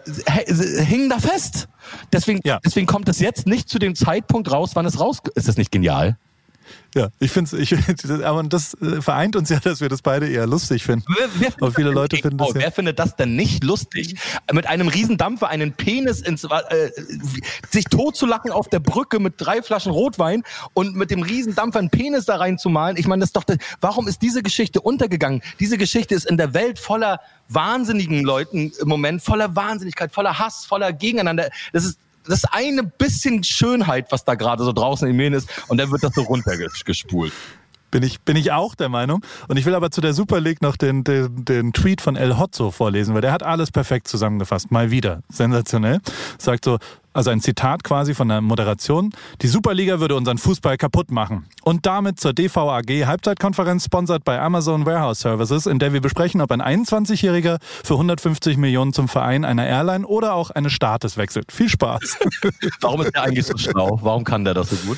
[0.86, 1.68] hingen da fest.
[2.12, 2.60] Deswegen, Ja.
[2.64, 5.20] deswegen kommt es jetzt nicht zu dem Zeitpunkt raus, wann es raus.
[5.36, 6.18] Ist das nicht genial?
[6.94, 10.28] Ja, ich finde es, ich, aber das äh, vereint uns ja, dass wir das beide
[10.28, 11.06] eher lustig finden.
[11.18, 13.64] Wer, wer viele das Leute denn- finden das oh, ja- Wer findet das denn nicht
[13.64, 14.16] lustig?
[14.52, 16.92] Mit einem Riesendampfer einen Penis ins äh,
[17.70, 20.44] sich totzulachen auf der Brücke mit drei Flaschen Rotwein
[20.74, 22.98] und mit dem Riesendampfer einen Penis da reinzumalen.
[22.98, 23.46] Ich meine, das ist doch.
[23.80, 25.42] Warum ist diese Geschichte untergegangen?
[25.60, 30.66] Diese Geschichte ist in der Welt voller wahnsinnigen Leuten im Moment, voller Wahnsinnigkeit, voller Hass,
[30.66, 31.50] voller Gegeneinander.
[31.74, 35.78] Das ist das eine bisschen Schönheit, was da gerade so draußen im Medien ist, und
[35.78, 37.34] dann wird das so runtergespult.
[37.92, 39.24] Bin ich, bin ich auch der Meinung.
[39.48, 42.40] Und ich will aber zu der Super League noch den, den, den Tweet von El
[42.40, 44.72] Hotzo vorlesen, weil der hat alles perfekt zusammengefasst.
[44.72, 45.22] Mal wieder.
[45.30, 46.00] Sensationell.
[46.38, 46.80] Sagt so,
[47.14, 49.12] also ein Zitat quasi von der Moderation.
[49.42, 51.46] Die Superliga würde unseren Fußball kaputt machen.
[51.64, 56.52] Und damit zur DVAG Halbzeitkonferenz, sponsert bei Amazon Warehouse Services, in der wir besprechen, ob
[56.52, 61.52] ein 21-Jähriger für 150 Millionen zum Verein einer Airline oder auch eines Staates wechselt.
[61.52, 62.18] Viel Spaß.
[62.82, 64.00] Warum ist der eigentlich so schlau?
[64.02, 64.98] Warum kann der das so gut?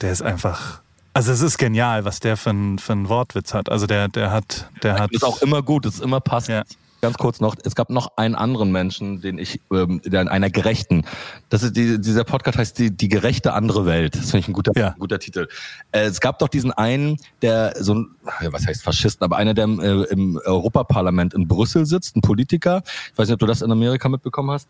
[0.00, 0.80] Der ist einfach.
[1.18, 3.72] Also es ist genial, was der für einen für einen Wortwitz hat.
[3.72, 5.10] Also der, der hat, der hat.
[5.10, 6.50] ist auch immer gut, ist immer passend.
[6.54, 6.62] Ja.
[7.00, 10.48] Ganz kurz noch, es gab noch einen anderen Menschen, den ich, ähm, der in einer
[10.48, 11.04] gerechten,
[11.48, 14.14] das ist die, dieser Podcast heißt die, die gerechte andere Welt.
[14.14, 14.94] Das finde ich ein guter, Ja.
[14.96, 15.48] guter Titel.
[15.90, 18.10] Äh, es gab doch diesen einen, der so ein,
[18.52, 22.82] was heißt Faschisten, aber einer, der im, äh, im Europaparlament in Brüssel sitzt, ein Politiker.
[23.12, 24.68] Ich weiß nicht, ob du das in Amerika mitbekommen hast.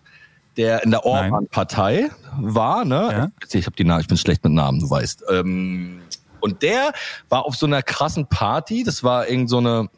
[0.57, 1.05] Der in der.
[1.05, 3.09] Orban-Partei war, ne?
[3.13, 3.47] Ja.
[3.53, 5.25] Ich habe die Namen, ich bin schlecht mit Namen, du weißt.
[5.31, 6.01] Ähm,
[6.41, 6.93] und der
[7.29, 9.89] war auf so einer krassen Party, das war irgend so eine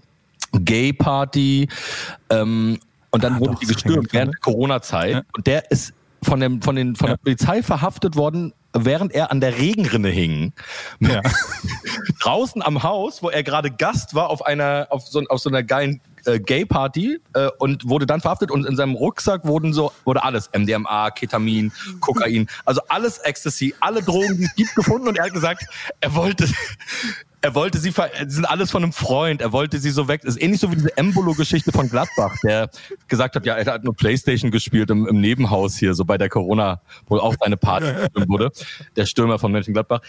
[0.52, 1.68] Gay-Party,
[2.30, 2.78] ähm,
[3.12, 4.30] und dann Ah, wurde doch, die gestürmt während gerade.
[4.30, 5.12] der Corona-Zeit.
[5.12, 5.22] Ja.
[5.36, 7.14] Und der ist von, dem, von, den, von Ja.
[7.14, 10.52] der Polizei verhaftet worden, während er an der Regenrinne hing.
[11.00, 11.22] Ja.
[12.20, 15.62] Draußen am Haus, wo er gerade Gast war auf einer, auf so, auf so einer
[15.62, 20.22] geilen äh, Gay-Party äh, und wurde dann verhaftet und in seinem Rucksack wurden so, wurde
[20.22, 25.24] alles, MDMA, Ketamin, Kokain, also alles Ecstasy, alle Drogen, die es gibt, gefunden und er
[25.24, 25.64] hat gesagt,
[26.00, 26.46] er wollte,
[27.42, 30.22] er wollte sie, ver die sind alles von einem Freund, er wollte sie so weg.
[30.22, 32.70] Das ist ähnlich so wie diese Embolo-Geschichte von Gladbach, der
[33.08, 36.28] gesagt hat, ja, er hat nur Playstation gespielt im, im Nebenhaus hier, so bei der
[36.28, 37.86] Corona, wo auch seine Party
[38.28, 38.50] wurde,
[38.96, 40.00] der Stürmer von Mönchengladbach.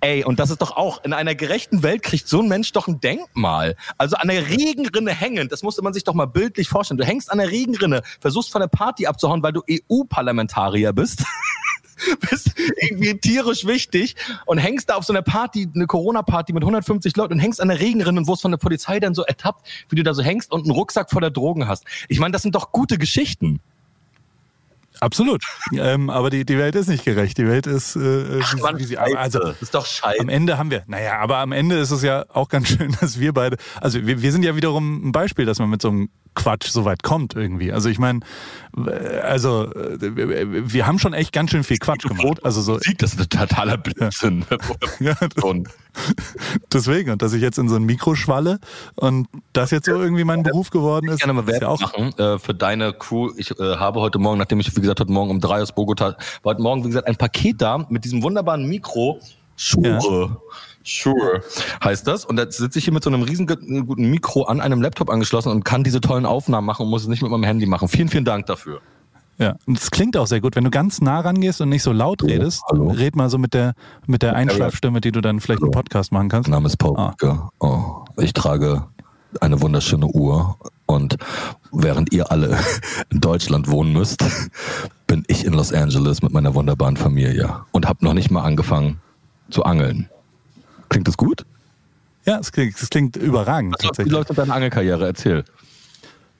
[0.00, 2.86] Ey, und das ist doch auch, in einer gerechten Welt kriegt so ein Mensch doch
[2.86, 3.74] ein Denkmal.
[3.98, 6.98] Also an der Regenrinne hängend, das musste man sich doch mal bildlich vorstellen.
[6.98, 11.24] Du hängst an der Regenrinne, versuchst von der Party abzuhauen, weil du EU-Parlamentarier bist.
[12.30, 17.16] bist irgendwie tierisch wichtig und hängst da auf so einer Party, eine Corona-Party mit 150
[17.16, 19.96] Leuten und hängst an der Regenrinne und wirst von der Polizei dann so ertappt, wie
[19.96, 21.84] du da so hängst und einen Rucksack voller Drogen hast.
[22.08, 23.60] Ich meine, das sind doch gute Geschichten.
[25.00, 25.42] Absolut.
[25.72, 27.38] ähm, aber die, die Welt ist nicht gerecht.
[27.38, 29.18] Die Welt ist, äh, wie, Mann, wie sie, Scheiße.
[29.18, 30.20] also das ist doch scheiße.
[30.20, 33.20] am Ende haben wir, naja, aber am Ende ist es ja auch ganz schön, dass
[33.20, 36.08] wir beide, also wir, wir sind ja wiederum ein Beispiel, dass man mit so einem
[36.34, 37.72] Quatsch so weit kommt irgendwie.
[37.72, 38.67] Also ich meine, äh,
[39.22, 42.44] also wir haben schon echt ganz schön viel Quatsch gemacht.
[42.44, 44.44] Also so, Musik, das ist ein totaler Blödsinn.
[45.00, 45.14] ja,
[46.72, 47.10] deswegen.
[47.10, 48.58] Und dass ich jetzt in so ein Mikro schwalle
[48.96, 52.18] und das jetzt so irgendwie mein Beruf geworden ist, gerne mal ja Werbung auch machen
[52.18, 53.30] äh, für deine Crew.
[53.36, 56.16] Ich äh, habe heute Morgen, nachdem ich, wie gesagt, heute Morgen um drei aus Bogota,
[56.42, 59.20] war heute Morgen, wie gesagt, ein Paket da mit diesem wunderbaren Mikro.
[59.56, 60.40] Shure.
[60.88, 61.42] Sure.
[61.84, 62.24] Heißt das?
[62.24, 65.50] Und da sitze ich hier mit so einem riesen guten Mikro an einem Laptop angeschlossen
[65.50, 67.88] und kann diese tollen Aufnahmen machen und muss es nicht mit meinem Handy machen.
[67.88, 68.80] Vielen, vielen Dank dafür.
[69.36, 71.92] Ja, und es klingt auch sehr gut, wenn du ganz nah rangehst und nicht so
[71.92, 72.62] laut redest.
[72.68, 72.88] hallo.
[72.88, 73.74] Red mal so mit der
[74.06, 76.48] mit der Einschlafstimme, die du dann vielleicht im Podcast machen kannst.
[76.48, 76.96] Mein Name ist Paul.
[76.98, 77.50] Ah.
[77.60, 78.86] Oh, ich trage
[79.40, 81.18] eine wunderschöne Uhr und
[81.70, 82.58] während ihr alle
[83.10, 84.24] in Deutschland wohnen müsst,
[85.06, 89.00] bin ich in Los Angeles mit meiner wunderbaren Familie und habe noch nicht mal angefangen
[89.50, 90.08] zu angeln.
[90.88, 91.44] Klingt das gut?
[92.24, 94.12] Ja, es klingt, es klingt überragend Wie tatsächlich.
[94.12, 95.06] läuft deine Angelkarriere?
[95.06, 95.44] Erzähl.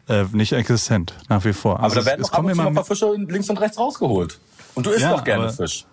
[0.08, 1.74] Äh, nicht existent, nach wie vor.
[1.76, 3.58] Aber Also da es- werden es ab kommen immer noch ein paar Fische links und
[3.60, 4.38] rechts rausgeholt.
[4.74, 5.84] Und du isst Ja, doch gerne aber- Fisch.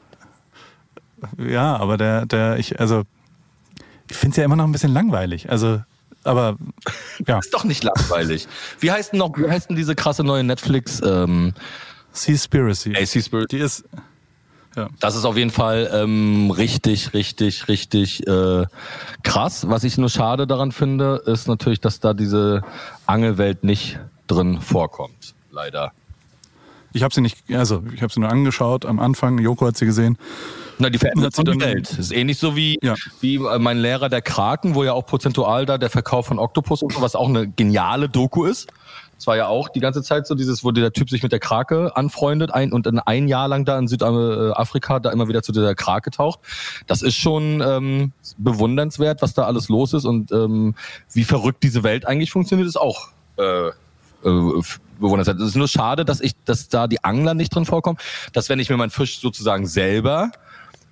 [1.38, 3.04] Ja, aber der, der, ich, also,
[4.10, 5.50] ich finde es ja immer noch ein bisschen langweilig.
[5.50, 5.82] Also,
[6.24, 6.58] aber,
[7.28, 8.48] ja, Ist doch nicht langweilig.
[8.80, 11.54] Wie heißt denn noch, wie heißt denn diese krasse neue Netflix, ähm,
[12.12, 12.96] Seaspiracy.
[12.96, 13.52] AC Spirit?
[13.52, 13.84] Die ist,
[15.00, 18.66] Das ist auf jeden Fall ähm, richtig, richtig, richtig äh,
[19.24, 19.68] krass.
[19.70, 22.62] Was ich nur schade daran finde, ist natürlich, dass da diese
[23.06, 25.34] Angelwelt nicht drin vorkommt.
[25.52, 25.92] Leider.
[26.94, 29.38] ich habe sie nicht, also, ich habe sie nur angeschaut am Anfang.
[29.40, 30.18] Joko hat sie gesehen.
[30.78, 31.90] Na, die verändert sie die Welt.
[31.90, 32.96] Das ist ähnlich so wie, Ja.
[33.22, 36.82] wie äh, mein Lehrer der Kraken, wo ja auch prozentual da der Verkauf von Oktopus
[36.84, 38.68] und so, was auch eine geniale Doku ist.
[39.18, 41.40] Das war ja auch die ganze Zeit so dieses, wo der Typ sich mit der
[41.40, 45.52] Krake anfreundet ein, und dann ein Jahr lang da in Südafrika da immer wieder zu
[45.52, 46.40] dieser Krake taucht.
[46.88, 50.76] Das ist schon ähm, bewundernswert, was da alles los ist und ähm,
[51.14, 53.72] wie verrückt diese Welt eigentlich funktioniert, ist auch äh, äh,
[55.00, 55.40] bewundernswert.
[55.40, 57.98] Es ist nur schade, dass ich, dass da die Angler nicht drin vorkommen,
[58.34, 60.32] dass wenn ich mir meinen Fisch sozusagen selber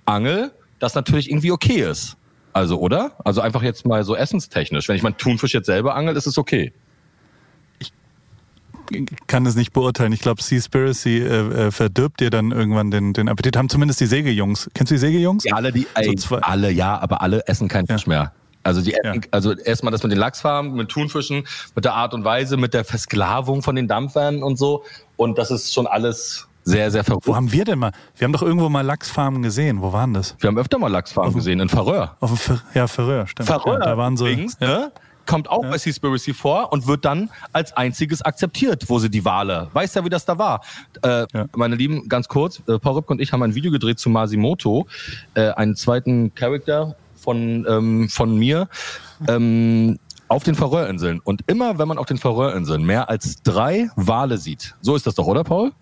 [0.06, 2.16] angel, das natürlich irgendwie okay ist.
[2.52, 3.12] Also, oder?
[3.24, 4.88] Also einfach jetzt mal so essenstechnisch.
[4.88, 6.72] Wenn ich meinen Thunfisch jetzt selber angel, ist es okay.
[9.26, 10.12] Kann es nicht beurteilen.
[10.12, 13.56] Ich glaube, Seaspiracy äh, äh, verdirbt dir dann irgendwann den, den Appetit.
[13.56, 14.70] Haben zumindest die Sägejungs.
[14.74, 15.44] Kennst du die Sägejungs?
[15.44, 17.94] Ja, alle, die, ey, zwei- alle, ja, aber alle essen keinen Ja.
[17.96, 18.32] Fisch mehr.
[18.62, 19.28] Also die essen, Ja.
[19.30, 22.84] also erstmal das mit den Lachsfarmen, mit Thunfischen, mit der Art und Weise, mit der
[22.84, 24.84] Versklavung von den Dampfern und so.
[25.16, 27.26] Und das ist schon alles sehr, sehr verrückt.
[27.26, 27.92] Wo haben wir denn mal?
[28.16, 29.82] Wir haben doch irgendwo mal Lachsfarmen gesehen.
[29.82, 30.34] Wo waren das?
[30.38, 32.16] Wir haben öfter mal Lachsfarmen gesehen in Färöer.
[32.20, 33.48] Auf dem ja, Färöer, stimmt.
[33.50, 34.26] Färöer ja, da waren so.
[34.26, 34.66] übrigens, ja.
[34.68, 34.92] ne?
[35.26, 39.68] Kommt auch bei Seaspiracy vor und wird dann als einziges akzeptiert, wo sie die Wale.
[39.72, 40.60] Weißt ja, wie das da war.
[41.02, 41.46] Äh, Ja.
[41.56, 44.86] Meine Lieben, ganz kurz, äh, Paul Rübke und ich haben ein Video gedreht zu Masimoto,
[45.34, 48.68] äh, einen zweiten Charakter von, ähm, von mir.
[49.28, 49.98] Ähm,
[50.28, 51.20] auf den Färöerinseln.
[51.20, 55.14] Und immer, wenn man auf den Färöerinseln mehr als drei Wale sieht, so ist das
[55.14, 55.72] doch, oder Paul?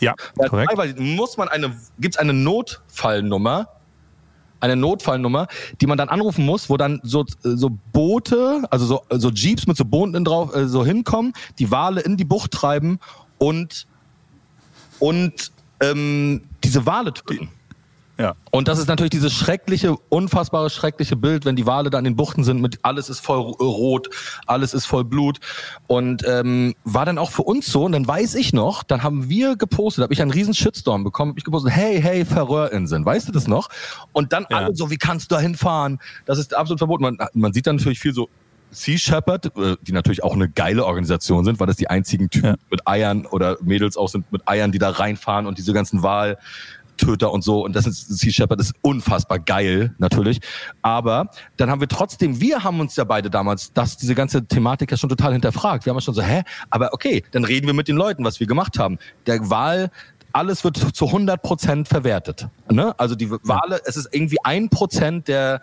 [0.00, 0.14] Ja,
[0.48, 1.00] korrekt.
[1.00, 3.68] muss man eine, gibt's eine Notfallnummer,
[4.66, 5.46] eine Notfallnummer,
[5.80, 9.76] die man dann anrufen muss, wo dann so, so Boote, also so, so Jeeps mit
[9.76, 12.98] so Booten drauf, äh, so hinkommen, die Wale in die Bucht treiben
[13.38, 13.86] und,
[14.98, 17.48] und ähm, diese Wale töten.
[18.18, 18.34] Ja.
[18.50, 22.44] Und das ist natürlich dieses schreckliche, unfassbare, schreckliche Bild, wenn die Wale dann in Buchten
[22.44, 24.08] sind, mit alles ist voll rot,
[24.46, 25.38] alles ist voll Blut.
[25.86, 29.28] Und ähm, war dann auch für uns so, und dann weiß ich noch, dann haben
[29.28, 33.28] wir gepostet, habe ich einen riesen Shitstorm bekommen, hab ich gepostet, hey, hey, Färöerinseln, weißt
[33.28, 33.68] du das noch?
[34.12, 34.56] Und dann Ja.
[34.58, 35.98] alle so, wie kannst du da hinfahren?
[36.24, 37.02] Das ist absolut verboten.
[37.02, 38.30] Man, man sieht dann natürlich viel so
[38.70, 42.46] Sea Shepherd, äh, die natürlich auch eine geile Organisation sind, weil das die einzigen Typen
[42.50, 42.54] Ja.
[42.70, 46.02] mit Eiern oder Mädels auch sind mit Eiern, die da reinfahren und diese ganzen
[46.96, 47.64] Wahltöter und so.
[47.64, 50.40] Und das ist Sea Shepherd ist unfassbar geil, natürlich.
[50.82, 54.90] Aber dann haben wir trotzdem, wir haben uns ja beide damals, das, diese ganze Thematik
[54.90, 55.86] ja schon total hinterfragt.
[55.86, 56.42] Wir haben schon so, hä?
[56.70, 58.98] Aber okay, dann reden wir mit den Leuten, was wir gemacht haben.
[59.26, 59.90] Der Wahl,
[60.32, 62.48] alles wird zu 100 Prozent verwertet.
[62.70, 62.98] Ne?
[62.98, 65.62] Also die Wale, es ist irgendwie ein Prozent der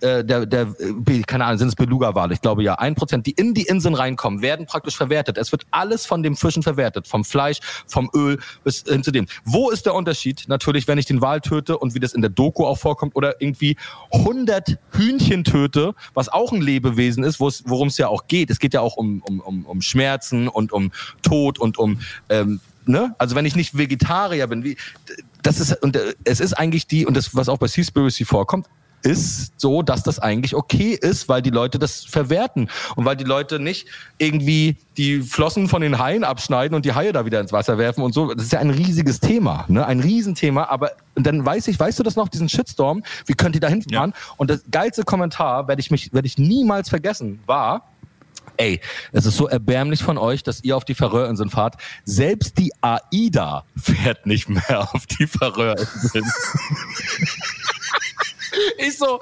[0.00, 2.34] äh, der, der, äh, keine Ahnung, sind es Beluga-Wale?
[2.34, 2.74] Ich glaube ja.
[2.74, 5.38] Ein Prozent, die in die Inseln reinkommen, werden praktisch verwertet.
[5.38, 7.08] Es wird alles von dem Fischen verwertet.
[7.08, 9.26] Vom Fleisch, vom Öl bis hin zu dem.
[9.44, 10.44] Wo ist der Unterschied?
[10.48, 13.40] Natürlich, wenn ich den Wal töte und wie das in der Doku auch vorkommt oder
[13.40, 13.76] irgendwie
[14.12, 18.50] 100 Hühnchen töte, was auch ein Lebewesen ist, worum es ja auch geht.
[18.50, 20.92] Es geht ja auch um, um, um, um Schmerzen und um
[21.22, 23.14] Tod und um, ähm, ne?
[23.18, 24.76] Also wenn ich nicht Vegetarier bin, wie,
[25.42, 28.66] das ist, und äh, es ist eigentlich die, und das, was auch bei Seaspiracy vorkommt,
[29.02, 33.24] ist so, dass das eigentlich okay ist, weil die Leute das verwerten und weil die
[33.24, 33.86] Leute nicht
[34.18, 38.02] irgendwie die Flossen von den Haien abschneiden und die Haie da wieder ins Wasser werfen
[38.02, 38.34] und so.
[38.34, 39.86] Das ist ja ein riesiges Thema, ne?
[39.86, 40.64] Ein Riesenthema.
[40.64, 43.02] Aber dann weiß ich, weißt du das noch, diesen Shitstorm?
[43.26, 44.12] Wie könnt ihr da hinfahren?
[44.36, 47.84] Und das geilste Kommentar werde ich mich, werde ich niemals vergessen, war,
[48.56, 48.80] Ey,
[49.12, 51.76] es ist so erbärmlich von euch, dass ihr auf die Färöerinseln fahrt.
[52.04, 56.24] Selbst die AIDA fährt nicht mehr auf die Färöerinseln.
[58.76, 59.20] ich so,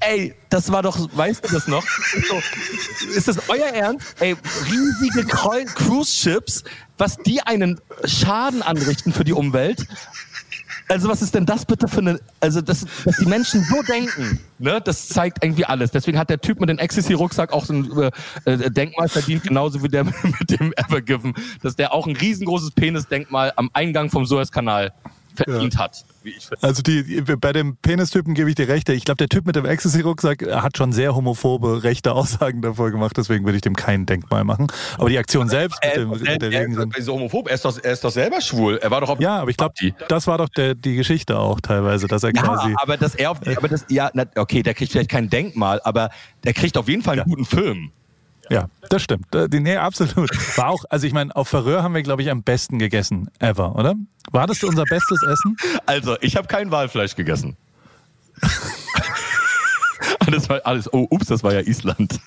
[0.00, 1.84] ey, das war doch, weißt du das noch?
[2.28, 4.14] So, ist das euer Ernst?
[4.20, 4.36] Ey,
[4.70, 6.64] riesige Kreu- Cruise Ships,
[6.98, 9.86] was die einen Schaden anrichten für die Umwelt.
[10.88, 14.40] Also was ist denn das bitte für eine, also das, dass die Menschen so denken,
[14.58, 15.90] ne, das zeigt irgendwie alles.
[15.90, 18.10] Deswegen hat der Typ mit dem Ecstasy-Rucksack auch so ein
[18.44, 21.32] äh, äh, Denkmal verdient, genauso wie der mit dem Evergiven,
[21.62, 24.92] dass der auch ein riesengroßes Penisdenkmal am Eingang vom Suezkanal
[25.34, 26.04] verdient hat.
[26.22, 26.62] Wie ich finde.
[26.62, 28.88] Also die, bei dem Penistypen gebe ich dir recht.
[28.88, 33.16] Ich glaube, der Typ mit dem Ecstasy-Rucksack hat schon sehr homophobe, rechte Aussagen davor gemacht.
[33.16, 34.68] Deswegen würde ich dem kein Denkmal machen.
[34.98, 37.78] Aber die Aktion selbst mit, dem, mit der er, er ist homophob, er ist, doch,
[37.82, 38.78] er ist doch selber schwul.
[38.82, 39.74] Er war doch auf Ja, aber ich glaube,
[40.08, 42.74] das war doch der, die Geschichte auch teilweise, dass er Ja, quasi.
[42.76, 46.10] aber dass er auf, aber das, ja, okay, der kriegt vielleicht kein Denkmal, aber
[46.44, 47.90] der kriegt auf jeden Fall einen guten Film.
[48.52, 49.34] Ja, das stimmt.
[49.34, 50.30] Äh, Nee, absolut.
[50.58, 53.74] War auch, also ich meine, auf Färöer haben wir, glaube ich, am besten gegessen ever,
[53.76, 53.94] oder?
[54.30, 55.56] War das unser bestes Essen?
[55.86, 57.56] Also, ich habe kein Walfleisch gegessen.
[60.30, 62.20] das war alles, oh, ups, das war ja Island.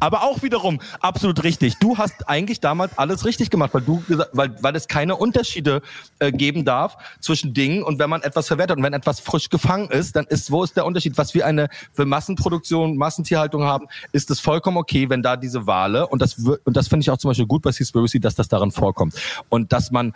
[0.00, 1.78] Aber auch wiederum absolut richtig.
[1.78, 4.02] Du hast eigentlich damals alles richtig gemacht, weil du
[4.32, 5.82] weil, weil es keine Unterschiede
[6.18, 9.90] äh, geben darf zwischen Dingen und wenn man etwas verwertet und wenn etwas frisch gefangen
[9.90, 11.18] ist, dann ist wo ist der Unterschied?
[11.18, 16.06] Was wir eine für Massenproduktion, Massentierhaltung haben, ist es vollkommen okay, wenn da diese Wale
[16.06, 18.70] und das und das finde ich auch zum Beispiel gut bei Seaspiracy, dass das darin
[18.70, 19.14] vorkommt
[19.48, 20.14] und dass man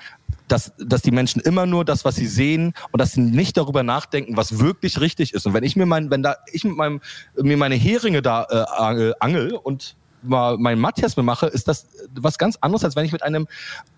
[0.52, 3.82] dass, dass die Menschen immer nur das, was sie sehen und dass sie nicht darüber
[3.82, 5.46] nachdenken, was wirklich richtig ist.
[5.46, 7.00] Und wenn ich mir mein, wenn da ich mit meinem
[7.34, 11.86] mir meine Heringe da äh, angel- angel und mal meinen Matthias mir mache, ist das
[12.14, 13.48] was ganz anderes, als wenn ich mit einem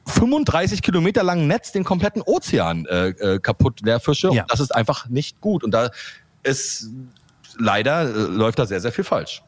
[0.07, 4.29] 35 Kilometer langen Netz den kompletten Ozean äh, äh, kaputt leer fische.
[4.33, 4.43] Ja.
[4.43, 5.65] Und das ist einfach nicht gut.
[5.65, 5.91] Und da
[6.45, 6.89] ist
[7.59, 9.43] leider äh, läuft da sehr, sehr viel falsch.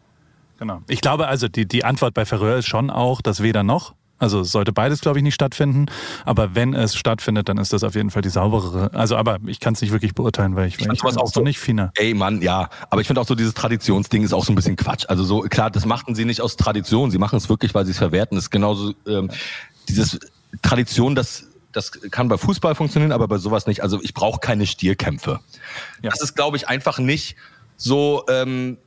[0.58, 0.82] Genau.
[0.88, 3.94] Ich glaube also, die, die Antwort bei Färöer ist schon auch das Weder noch.
[4.18, 5.86] Also es sollte beides, glaube ich, nicht stattfinden.
[6.24, 8.90] Aber wenn es stattfindet, dann ist das auf jeden Fall die sauberere.
[8.94, 11.40] Also, aber ich kann es nicht wirklich beurteilen, weil ich, ich sowas bin auch so-
[11.42, 11.92] nicht finer.
[11.96, 12.70] Ey, Mann, ja.
[12.90, 15.04] Aber ich finde auch so dieses Traditionsding ist auch so ein bisschen Quatsch.
[15.08, 17.10] Also so, klar, das machten sie nicht aus Tradition.
[17.10, 18.36] Sie machen es wirklich, weil sie es verwerten.
[18.36, 19.30] Das ist genauso, ähm,
[19.88, 20.18] dieses
[20.62, 23.82] Tradition, das, das kann bei Fußball funktionieren, aber bei sowas nicht.
[23.82, 25.40] Also ich brauche keine Stierkämpfe.
[26.02, 26.10] Ja.
[26.10, 27.36] Das ist, glaube ich, einfach nicht
[27.76, 28.78] so, ähm,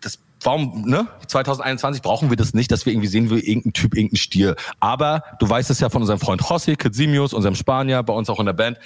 [0.00, 1.08] das Warum, ne?
[1.26, 4.56] 2021 brauchen wir das nicht, dass wir irgendwie sehen, wie irgendein Typ, irgendein Stier.
[4.78, 8.38] Aber du weißt es ja von unserem Freund José Kitsimius, unserem Spanier, bei uns auch
[8.38, 8.78] in der Band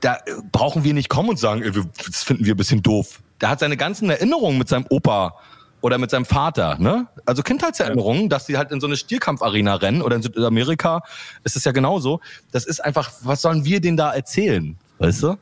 [0.00, 0.18] da äh,
[0.50, 1.62] brauchen wir nicht kommen und sagen,
[2.06, 3.20] das finden wir ein bisschen doof.
[3.40, 5.36] Der hat seine ganzen Erinnerungen mit seinem Opa
[5.80, 7.06] oder mit seinem Vater, ne?
[7.24, 11.02] Also Kindheitserinnerungen, dass sie halt in so eine Stierkampfarena rennen oder in Südamerika
[11.44, 12.20] ist es ja genauso.
[12.52, 14.76] Das ist einfach, was sollen wir denen da erzählen?
[14.98, 15.36] Weißt du?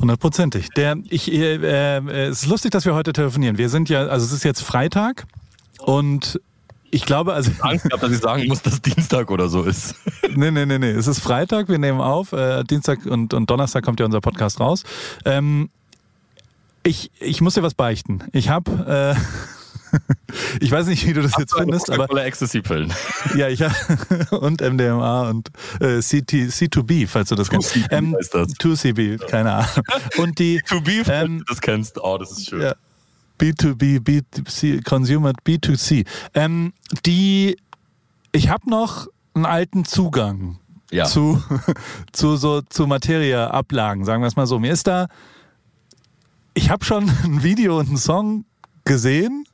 [0.00, 0.68] Hundertprozentig.
[0.70, 3.58] Der, ich, äh, äh, es ist lustig, dass wir heute telefonieren.
[3.58, 5.26] Wir sind ja, also es ist jetzt Freitag
[5.78, 6.40] und
[6.90, 9.94] ich glaube, also Angst gehabt, dass ich sagen muss, dass Dienstag oder so ist.
[10.34, 10.90] nee, nee, nee, nee.
[10.90, 12.32] Es ist Freitag, wir nehmen auf.
[12.32, 14.84] Äh, Dienstag und, und Donnerstag kommt ja unser Podcast raus.
[15.24, 15.70] Ähm,
[16.82, 18.22] ich, ich muss dir was beichten.
[18.32, 19.20] Ich habe, äh,
[20.60, 22.92] ich weiß nicht, wie du das jetzt findest, aber Coca-Cola Ecstasy-Pillen.
[23.36, 23.72] ja, ich hab,
[24.32, 25.48] und MDMA und
[25.80, 27.72] äh, CT, C2B, falls du das kennst.
[27.74, 28.48] 2CB heißt das.
[28.54, 29.68] 2CB, keine Ahnung.
[30.18, 31.98] Und die To be, falls Ähm, du das kennst.
[32.02, 32.60] Oh, das ist schön.
[32.62, 32.74] ja,
[33.40, 36.06] B2B, B2C, Consumer, B2C.
[36.34, 36.72] Ähm,
[37.04, 37.56] die,
[38.32, 40.58] ich habe noch einen alten Zugang
[40.90, 41.04] Ja.
[41.04, 41.42] zu,
[42.12, 44.58] zu so zu Materieablagen, sagen wir es mal so.
[44.58, 45.08] Mir ist da,
[46.54, 48.46] ich habe schon ein Video und einen Song
[48.86, 49.44] gesehen,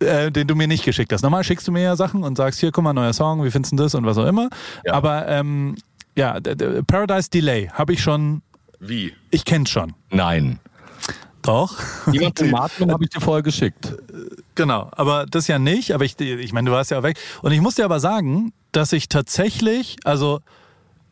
[0.00, 1.22] äh, den du mir nicht geschickt hast.
[1.22, 3.72] Normal schickst du mir ja Sachen und sagst, hier, guck mal, neuer Song, wie findest
[3.72, 4.48] du das und was auch immer.
[4.84, 4.94] Ja.
[4.94, 5.76] Aber ähm,
[6.16, 6.38] ja,
[6.86, 8.42] Paradise Delay habe ich schon,
[8.80, 9.14] Wie?
[9.30, 9.94] ich kenn's schon.
[10.10, 10.58] Nein.
[11.42, 11.78] Doch.
[12.12, 13.94] Jemand zum Atmen habe ich dir vorher geschickt.
[14.56, 15.92] Genau, aber das ja nicht.
[15.92, 17.18] Aber ich, ich meine, du warst ja auch weg.
[17.42, 20.40] Und ich muss dir aber sagen, dass ich tatsächlich, also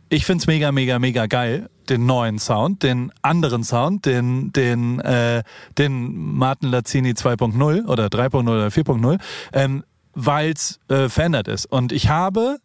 [0.09, 5.43] ich find's mega, mega, mega geil, den neuen Sound, den anderen Sound, den, den, äh,
[5.78, 9.18] den Martin Lazzini 2.0 oder 3.0 oder 4.0,
[9.53, 11.66] ähm, weil's äh, verändert ist.
[11.66, 12.59] Und ich habe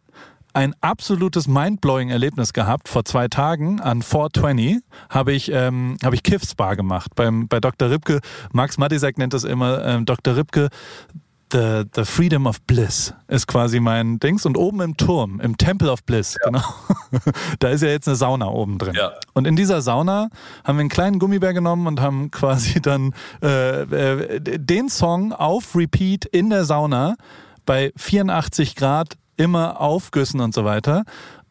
[0.54, 2.90] ein absolutes mindblowing Erlebnis gehabt.
[2.90, 7.60] Vor zwei Tagen an 420 habe ich, ähm, habe ich Kiff Spa gemacht beim, bei
[7.60, 7.90] Dr.
[7.90, 8.20] Ripke.
[8.52, 10.36] Max Matisek nennt das immer ähm, Dr.
[10.36, 10.70] Ripke.
[11.52, 14.46] The, the Freedom of Bliss ist quasi mein Dings.
[14.46, 16.64] Und oben im Turm, im Temple of Bliss, genau,
[17.60, 18.94] da ist ja jetzt eine Sauna oben drin.
[18.96, 19.14] Ja.
[19.34, 20.30] Und in dieser Sauna
[20.64, 25.76] haben wir einen kleinen Gummibär genommen und haben quasi dann äh, äh, den Song auf
[25.76, 27.16] Repeat in der Sauna
[27.66, 31.04] bei 84 Grad immer Aufgüssen und so weiter.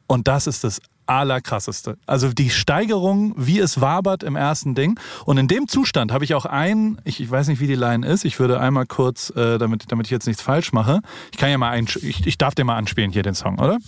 [0.07, 1.97] Und das ist das allerkrasseste.
[2.07, 4.99] Also die Steigerung, wie es wabert im ersten Ding.
[5.25, 8.07] Und in dem Zustand habe ich auch ein, ich, ich weiß nicht, wie die Line
[8.07, 11.01] ist, ich würde einmal kurz, äh, damit, damit ich jetzt nichts falsch mache,
[11.33, 13.79] ich kann ja mal ein, ich, ich darf den mal anspielen hier, den Song, oder?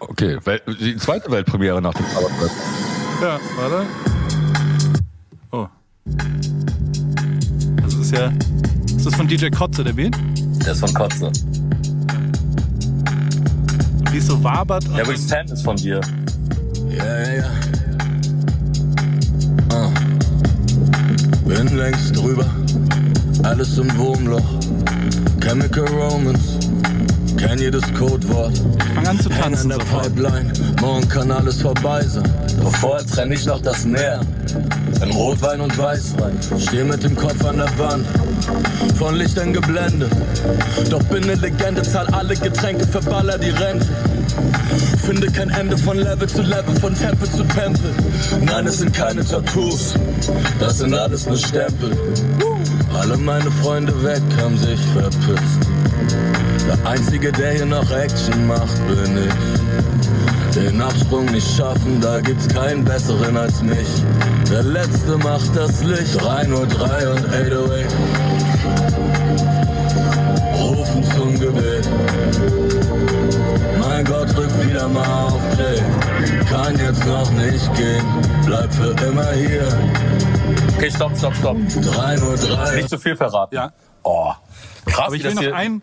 [0.00, 0.38] Okay,
[0.80, 2.54] die zweite Weltpremiere nach dem Zauberfest.
[3.20, 3.86] Ja, warte.
[5.50, 5.66] Oh.
[7.82, 8.32] Das ist ja,
[8.86, 10.16] ist das von DJ Kotze, der Beat?
[10.64, 11.32] Der ist von Kotze.
[14.12, 14.86] Wie es so wabert.
[14.86, 16.00] und- Der Week's 10 ist von dir.
[16.86, 17.44] Ja, ja, ja.
[19.72, 19.90] Ah.
[21.44, 22.46] Bin längst drüber,
[23.42, 24.40] alles im Wurmloch.
[25.40, 26.58] Chemical Romance,
[27.36, 28.52] kenn jedes Codewort.
[28.94, 30.14] Fang an zu Häng tanzen an der sofort.
[30.14, 32.30] Pipeline, morgen kann alles vorbei sein.
[32.62, 34.20] Doch vorher trenn ich noch das Meer.
[35.02, 38.06] In Rotwein und Weißwein, steh mit dem Kopf an der Wand,
[38.96, 40.12] von Lichtern geblendet.
[40.90, 43.86] Doch bin ne Legende, zahl alle Getränke, verballer die Rente.
[45.08, 47.94] Finde kein Ende von Level zu Level, von Tempel zu Tempel.
[48.42, 49.94] Nein, es sind keine Tattoos,
[50.60, 51.96] das sind alles nur Stempel.
[52.92, 55.66] Alle meine Freunde weg, haben sich verpisst.
[56.66, 60.54] Der Einzige, der hier noch Action macht, bin ich.
[60.54, 63.88] Den Absprung nicht schaffen, da gibt's keinen besseren als mich.
[64.50, 67.94] Der Letzte macht das Licht, 303 und 808.
[70.60, 71.88] Rufen zum Gebet.
[74.08, 75.82] Gott, drück wieder mal auf Play.
[76.48, 78.06] Kann jetzt noch nicht gehen,
[78.46, 79.68] bleib für immer hier.
[80.76, 81.56] Okay, stopp, stopp, stopp.
[81.68, 82.76] 303.
[82.76, 83.54] Nicht zu viel verraten.
[83.54, 83.72] Ja.
[84.02, 84.32] Oh,
[84.86, 85.54] krass, Aber ich will das noch hier...
[85.54, 85.82] ein.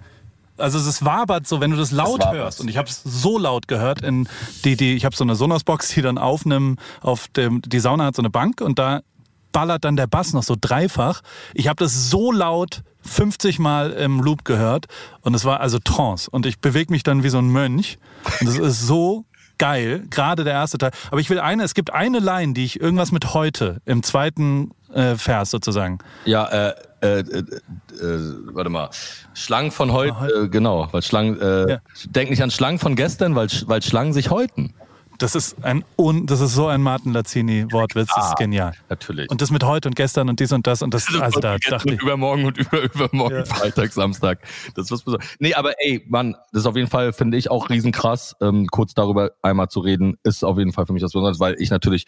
[0.57, 2.34] Also es wabert so, wenn du das laut wabert.
[2.34, 2.61] hörst.
[2.61, 4.01] Und ich habe es so laut gehört.
[4.01, 4.28] In
[4.63, 8.05] die, die, ich habe so eine Sonos-Box, die dann auf einem, auf dem, die Sauna
[8.05, 9.01] hat so eine Bank und da
[9.51, 11.21] ballert dann der Bass noch so dreifach.
[11.53, 14.86] Ich habe das so laut 50 Mal im Loop gehört
[15.22, 16.30] und es war also Trance.
[16.30, 17.97] Und ich bewege mich dann wie so ein Mönch.
[18.41, 19.26] Und das ist so
[19.58, 20.91] geil, gerade der erste Teil.
[21.12, 24.72] Aber ich will eine, es gibt eine Line, die ich irgendwas mit heute im zweiten
[24.93, 25.99] äh, Vers sozusagen.
[26.26, 28.89] Ja, äh, äh, äh, äh, warte mal.
[29.34, 31.78] Schlangen von heute, äh, genau, weil Schlangen, äh, Ja.
[32.08, 34.74] denk nicht an Schlangen von gestern, weil, weil Schlangen sich häuten.
[35.18, 38.74] Das ist ein un, das ist so ein Martin Lazzini Wortwitz, das ist genial.
[38.89, 39.30] Natürlich.
[39.30, 41.72] Und das mit heute und gestern und dies und das und das, also da Jetzt
[41.72, 43.45] dachte ich, übermorgen und über, übermorgen, Ja.
[43.45, 44.39] Freitag, Samstag.
[44.76, 45.36] Das ist was Besonderes.
[45.39, 48.93] Nee, aber ey, Mann, das ist auf jeden Fall, finde ich, auch riesenkrass, ähm, kurz
[48.93, 52.05] darüber einmal zu reden, ist auf jeden Fall für mich was Besonderes, weil ich natürlich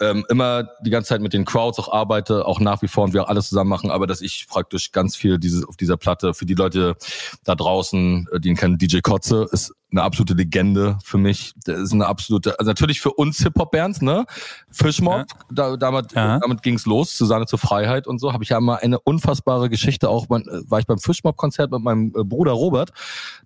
[0.00, 3.12] ähm, immer die ganze Zeit mit den Crowds auch arbeite, auch nach wie vor und
[3.14, 6.34] wir auch alles zusammen machen, aber dass ich praktisch ganz viel dieses, auf dieser Platte
[6.34, 6.96] für die Leute
[7.44, 11.54] da draußen, äh, die ihn kennen, DJ Kotze, ist eine absolute Legende für mich.
[11.66, 14.26] Der ist eine absolute, also natürlich für uns Hip-Hop-Bands, ne?
[14.70, 16.38] Fischmob, da, damit, Ja.
[16.40, 18.34] damit ging's los, Susanne zur Freiheit und so.
[18.34, 21.80] Habe ich ja mal eine unfassbare Geschichte, auch mein, äh, war ich beim Fischmob-Konzert mit
[21.82, 22.90] meinem äh, Bruder Robert,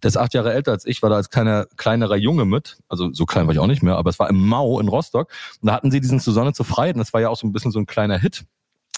[0.02, 2.78] der ist acht Jahre älter als ich, war da als kleiner, kleinerer Junge mit.
[2.88, 5.30] Also so klein war ich auch nicht mehr, aber es war im Mau in Rostock.
[5.60, 7.52] Und da hatten sie diesen Susanne zur Freiheit und das war ja auch so ein
[7.52, 8.44] bisschen so ein kleiner Hit.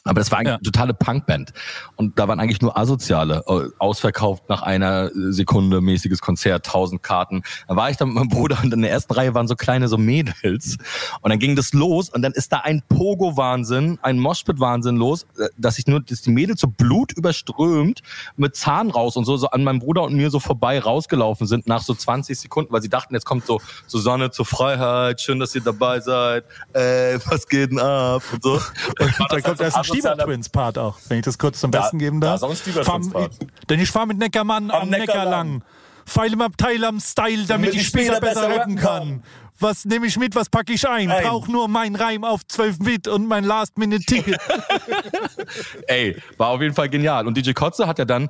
[0.04, 0.54] Aber das war eigentlich Ja.
[0.56, 1.52] eine totale Punkband.
[1.96, 3.42] Und da waren eigentlich nur Asoziale.
[3.46, 7.42] äh, Ausverkauft nach einer Sekunde, mäßiges Konzert, tausend Karten.
[7.68, 9.88] Da war ich dann mit meinem Bruder und in der ersten Reihe waren so kleine
[9.88, 10.76] so Mädels.
[11.22, 15.48] Und dann ging das los und dann ist da ein Pogo-Wahnsinn, ein Moshpit-Wahnsinn los, äh,
[15.56, 18.02] dass ich nur, dass die Mädels so Blut überströmt
[18.36, 21.66] mit Zahn raus und so, so an meinem Bruder und mir so vorbei rausgelaufen sind
[21.66, 25.54] nach so 20 Sekunden, weil sie dachten, jetzt kommt so Susanne zur Freiheit, schön, dass
[25.54, 26.44] ihr dabei seid,
[26.74, 28.60] äh, was geht denn ab und so.
[29.30, 31.98] da kommt erst ein Stieber Twins Part auch, wenn ich das kurz zum Da- Besten
[31.98, 32.42] geben da darf.
[32.42, 33.32] auch ein Stieber Twins Part.
[33.68, 35.30] Denn ich fahre mit Neckermann am, Am Neckar lang.
[35.30, 35.62] lang.
[36.06, 39.22] Feil im Abteil am Style, damit ich später besser rappen kann.
[39.60, 41.10] Was nehme ich mit, was packe ich ein?
[41.10, 41.22] Ein.
[41.24, 44.36] Brauch nur mein Reim auf 12 Bit und mein Last-Minute-Ticket.
[45.86, 47.26] Ey, war auf jeden Fall genial.
[47.26, 48.28] Und DJ Kotze hat ja dann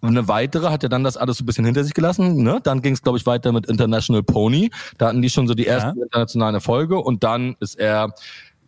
[0.00, 2.42] eine weitere, hat ja dann das alles so ein bisschen hinter sich gelassen.
[2.42, 2.60] Ne?
[2.62, 4.70] Dann ging es, glaube ich, weiter mit International Pony.
[4.96, 6.98] Da hatten die schon so die ersten internationalen Erfolge.
[6.98, 8.12] Und dann ist er,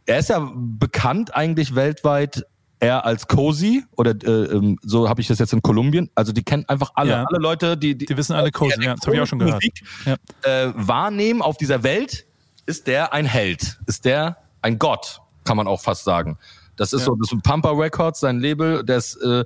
[0.06, 2.44] er ist ja bekannt eigentlich weltweit
[2.80, 6.08] eher als Cozy oder äh, ähm, so habe ich das jetzt in Kolumbien.
[6.14, 7.24] Also die kennen einfach alle, Ja.
[7.28, 9.56] alle Leute, die Die wissen alle Cozy, ja, das habe ich auch schon gehört.
[9.62, 10.16] Musik, Ja.
[10.50, 12.24] äh, wahrnehmen auf dieser Welt,
[12.66, 16.38] ist der ein Held, ist der ein Gott, kann man auch fast sagen.
[16.76, 17.06] Das ist Ja.
[17.06, 19.44] so, das ist Pampa Records, sein Label, der ist, äh,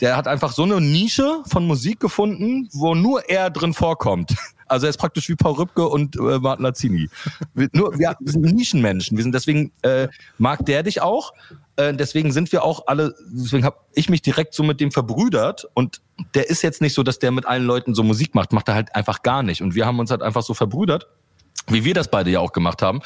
[0.00, 4.34] der hat einfach so eine Nische von Musik gefunden, wo nur er drin vorkommt.
[4.70, 7.08] Also er ist praktisch wie Paul Rübke und äh, Martin Lazzini.
[7.54, 9.16] Wir, nur, wir, sind Nischenmenschen.
[9.16, 11.32] Wir sind deswegen äh, mag der dich auch.
[11.76, 13.14] Äh, deswegen sind wir auch alle.
[13.30, 15.66] Deswegen habe ich mich direkt so mit dem verbrüdert.
[15.72, 16.02] Und
[16.34, 18.52] der ist jetzt nicht so, dass der mit allen Leuten so Musik macht.
[18.52, 19.62] Macht er halt einfach gar nicht.
[19.62, 21.08] Und wir haben uns halt einfach so verbrüdert
[21.66, 23.00] wie wir das beide ja auch gemacht haben.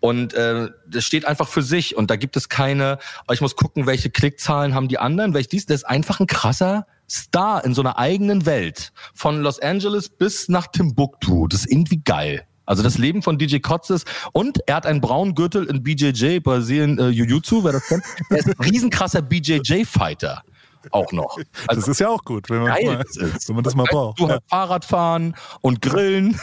[0.00, 1.96] Und äh, das steht einfach für sich.
[1.96, 2.98] Und da gibt es keine,
[3.28, 5.66] oh, ich muss gucken, welche Klickzahlen haben die anderen, welche dies.
[5.66, 8.92] Das ist einfach ein krasser Star in so einer eigenen Welt.
[9.14, 11.46] Von Los Angeles bis nach Timbuktu.
[11.48, 12.44] Das ist irgendwie geil.
[12.66, 16.98] Also das Leben von DJ Kotzes und er hat einen braunen Gürtel in BJJ, Brasilien
[16.98, 18.02] äh, Jiu-Jitsu, wer das kennt.
[18.30, 20.42] Er ist ein riesenkrasser BJJ-Fighter.
[20.90, 21.36] Auch noch.
[21.66, 23.48] Also Das ist ja auch gut, wenn man, geil mal, das ist.
[23.48, 24.18] wenn man das mal braucht.
[24.18, 24.30] Du Ja.
[24.32, 26.40] halt Fahrrad fahren und grillen.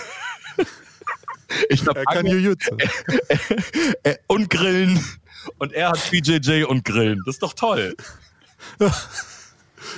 [1.69, 2.75] Ich glaub, Er kann Jujutsu.
[4.27, 5.03] und grillen.
[5.57, 7.21] Und er hat BJJ und grillen.
[7.25, 7.95] Das ist doch toll.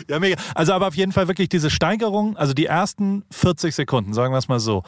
[0.10, 0.42] Ja, mega.
[0.56, 4.38] Also aber auf jeden Fall wirklich diese Steigerung, also die ersten 40 Sekunden, sagen wir
[4.38, 4.84] es mal so,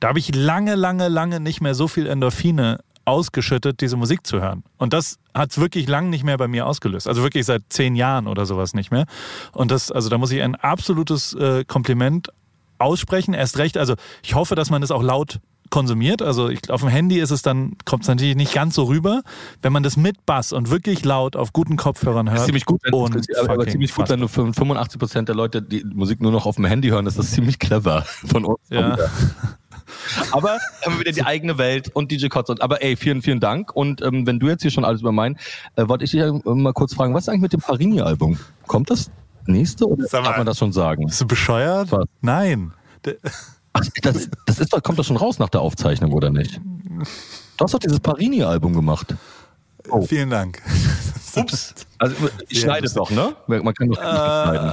[0.00, 4.40] da habe ich lange, lange, lange nicht mehr so viel Endorphine ausgeschüttet, diese Musik zu
[4.40, 4.64] hören.
[4.78, 7.06] Und das hat es wirklich lang nicht mehr bei mir ausgelöst.
[7.06, 9.06] Also wirklich seit zehn Jahren oder sowas nicht mehr.
[9.52, 12.28] Und das, also da muss ich ein absolutes äh, Kompliment
[12.78, 13.32] aussprechen.
[13.32, 15.40] Erst recht, also ich hoffe, dass man das auch laut
[15.70, 16.22] konsumiert.
[16.22, 19.22] Also ich, auf dem Handy ist es dann, kommt es natürlich nicht ganz so rüber.
[19.62, 22.36] Wenn man das mit Bass und wirklich laut auf guten Kopfhörern hört.
[22.36, 25.28] Das ist ziemlich gut, wenn, und aber fucking ziemlich gut, wenn du für 85 Prozent
[25.28, 28.44] der Leute die Musik nur noch auf dem Handy hören, ist das ziemlich clever von
[28.44, 28.60] uns.
[28.70, 28.96] Ja.
[30.32, 32.48] Aber haben wir wieder die eigene Welt und DJ Kotz.
[32.48, 33.74] Und, aber ey, vielen, vielen Dank.
[33.74, 35.38] Und ähm, wenn du jetzt hier schon alles über mein,
[35.76, 38.38] äh, wollte ich dich ja mal kurz fragen, was ist eigentlich mit dem Parini-Album?
[38.66, 39.10] Kommt das
[39.46, 40.22] nächste oder mal.
[40.22, 41.06] darf man das schon sagen?
[41.06, 41.92] Bist du bescheuert?
[41.92, 42.06] Was?
[42.20, 42.72] Nein.
[43.78, 46.60] Ach, das, das ist doch, kommt doch schon raus nach der Aufzeichnung, oder nicht?
[47.56, 49.14] Du hast doch dieses Parini-Album gemacht.
[49.90, 50.02] Oh.
[50.02, 50.62] Vielen Dank.
[51.36, 51.74] Ups.
[51.98, 52.16] Also
[52.48, 53.36] ich Ja, schneide es doch, ne?
[53.46, 54.72] Man kann doch schneiden.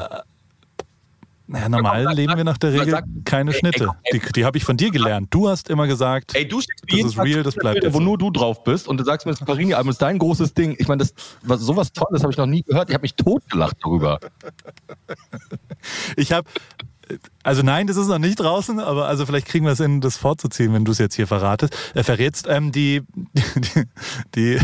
[1.46, 3.90] Naja, normal Sag- leben wir nach der Regel sag- keine ey, Schnitte.
[4.06, 5.28] ey, Die, die habe ich von dir gelernt.
[5.30, 8.32] Du hast immer gesagt, Ey, du Das ist real, das bleibt Bilder, wo nur du
[8.32, 10.76] drauf bist und du sagst mir, das Parini-Album ist dein großes Ding.
[10.80, 12.90] Ich meine, das was sowas Tolles habe ich noch nie gehört.
[12.90, 14.20] Ich habe mich totgelacht darüber.
[16.16, 16.48] ich habe,
[17.44, 20.18] also nein, das ist noch nicht draußen, aber also vielleicht kriegen wir es hin, das
[20.18, 22.48] vorzuziehen, wenn du es jetzt hier verratest, äh, verrätst.
[22.50, 23.02] Ähm, die,
[23.36, 23.84] die,
[24.36, 24.60] die,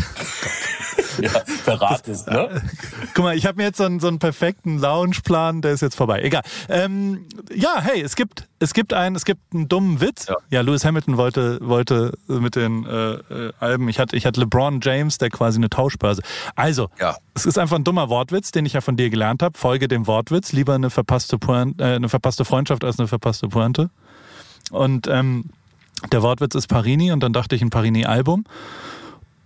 [1.34, 2.62] Ja, verrat es, ne?
[3.14, 5.96] guck mal, ich habe mir jetzt so einen, so einen perfekten Loungeplan, der ist jetzt
[5.96, 6.22] vorbei.
[6.22, 6.42] Egal.
[6.70, 10.28] Ähm, ja, hey, es gibt, es gibt einen, es gibt einen dummen Witz.
[10.28, 10.36] Ja.
[10.50, 14.80] Ja, Lewis Hamilton wollte, wollte mit den äh, äh, Alben, ich hatte, ich hatte LeBron
[14.82, 16.22] James, der quasi eine Tauschbörse.
[16.56, 17.18] Also, Ja.
[17.34, 19.58] es ist einfach ein dummer Wortwitz, den ich ja von dir gelernt habe.
[19.58, 20.52] Folge dem Wortwitz.
[20.54, 23.90] Lieber eine verpasste, Pointe, äh, eine verpasste Freundschaft als eine verpasste Pointe.
[24.72, 25.46] Und ähm,
[26.12, 28.46] der Wortwitz ist Parini und dann dachte ich ein Parini-Album.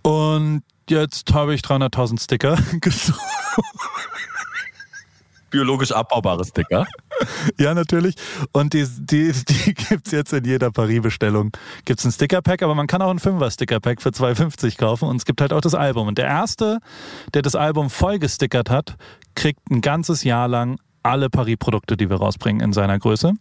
[0.02, 3.20] Und jetzt habe ich 300.000 Sticker gesucht.
[5.50, 6.84] Biologisch abbaubare Sticker.
[7.60, 8.16] Ja, natürlich.
[8.50, 11.52] Und die, die, die gibt's jetzt in jeder Paris-Bestellung.
[11.84, 15.08] Gibt's ein Sticker-Pack, aber man kann auch ein Fünfer-Sticker-Pack für 2,50 kaufen.
[15.08, 16.08] Und es gibt halt auch das Album.
[16.08, 16.80] Und der Erste,
[17.34, 18.96] der das Album voll gestickert hat,
[19.36, 23.34] kriegt ein ganzes Jahr lang alle Paris-Produkte, die wir rausbringen in seiner Größe.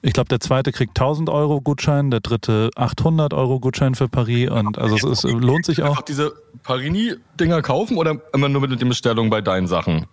[0.00, 4.50] Ich glaube, der zweite kriegt 1000 Euro Gutschein, der dritte 800 Euro Gutschein für Paris.
[4.50, 5.90] Und also es ist, lohnt sich auch.
[5.90, 6.32] Einfach diese
[6.62, 10.06] Parini-Dinger kaufen oder immer nur mit den Bestellungen bei deinen Sachen?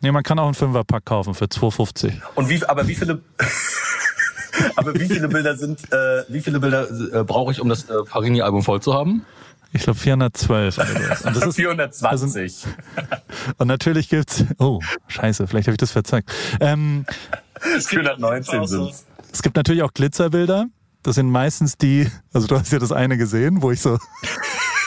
[0.00, 2.12] Nee, man kann auch einen Fünfer-Pack kaufen für 2,50.
[2.36, 3.20] Und wie, aber wie viele,
[4.76, 7.94] aber wie viele Bilder sind, äh, wie viele Bilder, Äh, Brauche ich, um das äh,
[8.08, 9.24] Parini-Album voll zu haben?
[9.74, 11.22] Ich glaube 412 oder sowas.
[11.22, 12.64] Und das ist 420.
[13.58, 14.44] Und natürlich gibt's.
[14.58, 16.32] Oh, scheiße, vielleicht habe ich das verzeigt.
[16.60, 17.04] Ähm,
[17.60, 19.04] 419 sind's.
[19.32, 20.66] es gibt natürlich auch Glitzerbilder.
[21.02, 23.98] Das sind meistens die, also du hast ja das eine gesehen, wo ich so,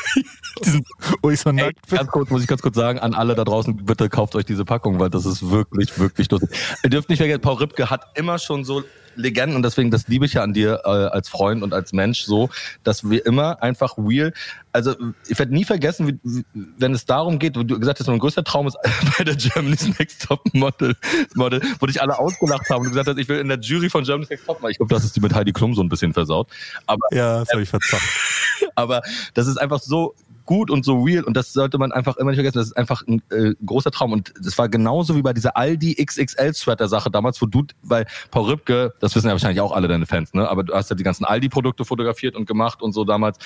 [1.21, 1.97] wo ich so Ey, nackt bin.
[1.97, 4.63] ganz kurz, muss ich ganz kurz sagen, an alle da draußen, bitte kauft euch diese
[4.65, 6.49] Packung, weil das ist wirklich, wirklich lustig.
[6.83, 8.83] Ihr dürft nicht vergessen, Paul Ripke hat immer schon so
[9.17, 12.21] Legenden und deswegen, das liebe ich ja an dir äh, als Freund und als Mensch
[12.21, 12.49] so,
[12.83, 14.33] dass wir immer einfach real,
[14.71, 14.95] also
[15.27, 18.43] ich werde nie vergessen, wie, wenn es darum geht, wo du gesagt hast, mein größter
[18.43, 18.77] Traum ist
[19.17, 20.95] bei der Germany's Next Top Model,
[21.35, 24.03] Model wo dich alle ausgelacht haben und gesagt hast, ich will in der Jury von
[24.03, 24.71] Germany's Next Top Model.
[24.71, 26.47] Ich glaube, das ist die mit Heidi Klum so ein bisschen versaut.
[26.85, 28.03] Aber Ja, das habe ich verzockt.
[28.75, 29.01] aber
[29.33, 30.15] das ist einfach so
[30.47, 32.57] gut und so real und das sollte man einfach immer nicht vergessen.
[32.57, 36.03] Das ist einfach ein äh, großer Traum und das war genauso wie bei dieser Aldi
[36.03, 39.87] XXL Sweater Sache damals, wo du, weil Paul Ripke, das wissen ja wahrscheinlich auch alle
[39.87, 40.49] deine Fans, ne?
[40.49, 43.37] Aber du hast ja die ganzen Aldi Produkte fotografiert und gemacht und so damals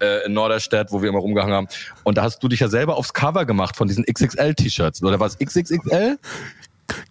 [0.00, 1.68] äh, in Norderstedt, wo wir immer rumgehangen haben.
[2.04, 5.18] Und da hast du dich ja selber aufs Cover gemacht von diesen XXL T-Shirts oder
[5.18, 6.18] was XXXL?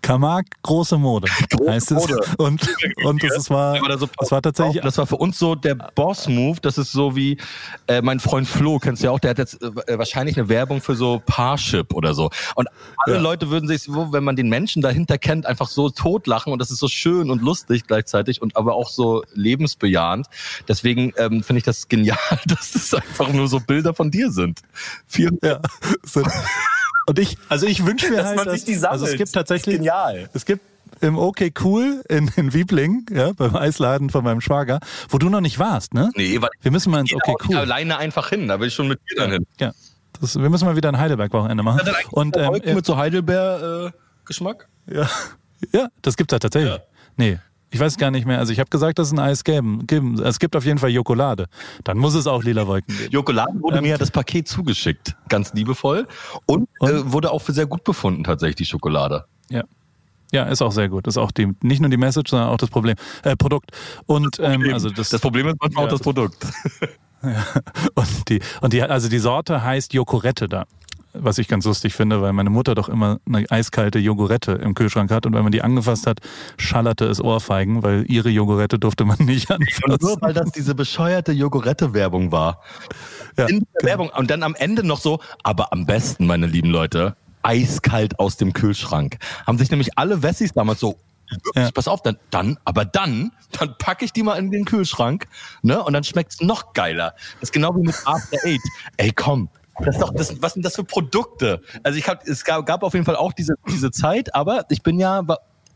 [0.01, 1.27] Kamag, große Mode.
[1.67, 1.97] heißt es.
[1.97, 2.19] Mode.
[2.37, 2.67] Und,
[3.03, 6.59] und das ist war, das war tatsächlich, Das war für uns so der Boss-Move.
[6.61, 7.37] Das ist so wie
[7.87, 10.81] äh, mein Freund Flo, kennst du ja auch, der hat jetzt äh, wahrscheinlich eine Werbung
[10.81, 12.29] für so Parship oder so.
[12.55, 12.67] Und
[13.05, 13.21] alle Ja.
[13.21, 16.71] Leute würden sich, so, wenn man den Menschen dahinter kennt, einfach so totlachen und das
[16.71, 20.27] ist so schön und lustig gleichzeitig und aber auch so lebensbejahend.
[20.67, 24.61] Deswegen ähm, finde ich das genial, dass das einfach nur so Bilder von dir sind.
[25.07, 25.59] Vielen ja,
[26.03, 26.27] sind,
[27.07, 28.91] und ich, also ich wünsche mir Dass halt, man dass, sich die sammelt.
[29.01, 30.29] also es gibt tatsächlich, genial.
[30.33, 30.61] Es gibt
[31.01, 34.79] im OK Cool in, in Wiebling, ja, beim Eisladen von meinem Schwager,
[35.09, 36.09] wo du noch nicht warst, ne?
[36.15, 37.57] Nee, weil Wir müssen mal ins ich OK Cool.
[37.57, 38.47] alleine einfach hin.
[38.47, 39.45] Da will ich schon mit dir dann hin.
[39.59, 39.73] Ja.
[40.19, 41.81] Das, wir müssen mal wieder ein Heidelberg-Wochenende machen.
[41.81, 44.67] Eigentlich Und ähm, mit so Heidelbeer-Geschmack?
[44.87, 45.07] ja,
[45.73, 46.79] ja, das gibt's ja tatsächlich.
[47.17, 47.39] Nee,
[47.77, 48.39] ich weiß gar nicht mehr.
[48.39, 50.19] Also ich habe gesagt, dass es ein Eis geben, geben.
[50.23, 51.45] Es gibt auf jeden Fall Jokolade.
[51.83, 53.11] Dann muss es auch lila Wolken geben.
[53.11, 56.07] Jokolade wurde Ähm, mir ja das Paket zugeschickt, ganz liebevoll.
[56.47, 56.89] Und, Und?
[56.89, 59.25] Äh, wurde auch für sehr gut befunden, tatsächlich, die Schokolade.
[59.51, 59.63] Ja.
[60.33, 61.05] Ja, ist auch sehr gut.
[61.07, 63.69] Ist auch die, nicht nur die Message, sondern auch das Problem, äh, Produkt.
[64.07, 65.87] Und ähm, also das, das Problem ist manchmal Ja.
[65.87, 66.47] auch das Produkt.
[67.93, 70.65] und die, und die, also die Sorte heißt Jokorette da.
[71.13, 75.09] Was ich ganz lustig finde, weil meine Mutter doch immer eine eiskalte Jogurette im Kühlschrank
[75.11, 76.19] hat und wenn man die angefasst hat,
[76.57, 80.21] schallerte es Ohrfeigen, weil ihre Jogurette durfte man nicht Und nur anfassen.
[80.21, 82.61] weil das diese bescheuerte Jogurette-Werbung war.
[83.37, 84.09] Ja, In der Werbung.
[84.09, 88.53] Und dann am Ende noch so, aber am besten, meine lieben Leute, eiskalt aus dem
[88.53, 89.17] Kühlschrank.
[89.45, 90.97] Haben sich nämlich alle Wessis damals so,
[91.29, 91.71] wirklich, Ja.
[91.71, 95.27] pass auf, dann, dann, aber dann, dann packe ich die mal in den Kühlschrank,
[95.61, 95.81] ne?
[95.83, 97.13] Und dann schmeckt's noch geiler.
[97.39, 98.61] Das ist genau wie mit After Eight.
[98.97, 99.49] Ey, komm.
[99.79, 101.61] Das ist doch, das, was sind das für Produkte?
[101.83, 104.81] Also ich hab, es gab, gab auf jeden Fall auch diese, diese Zeit, aber ich
[104.81, 105.23] bin ja,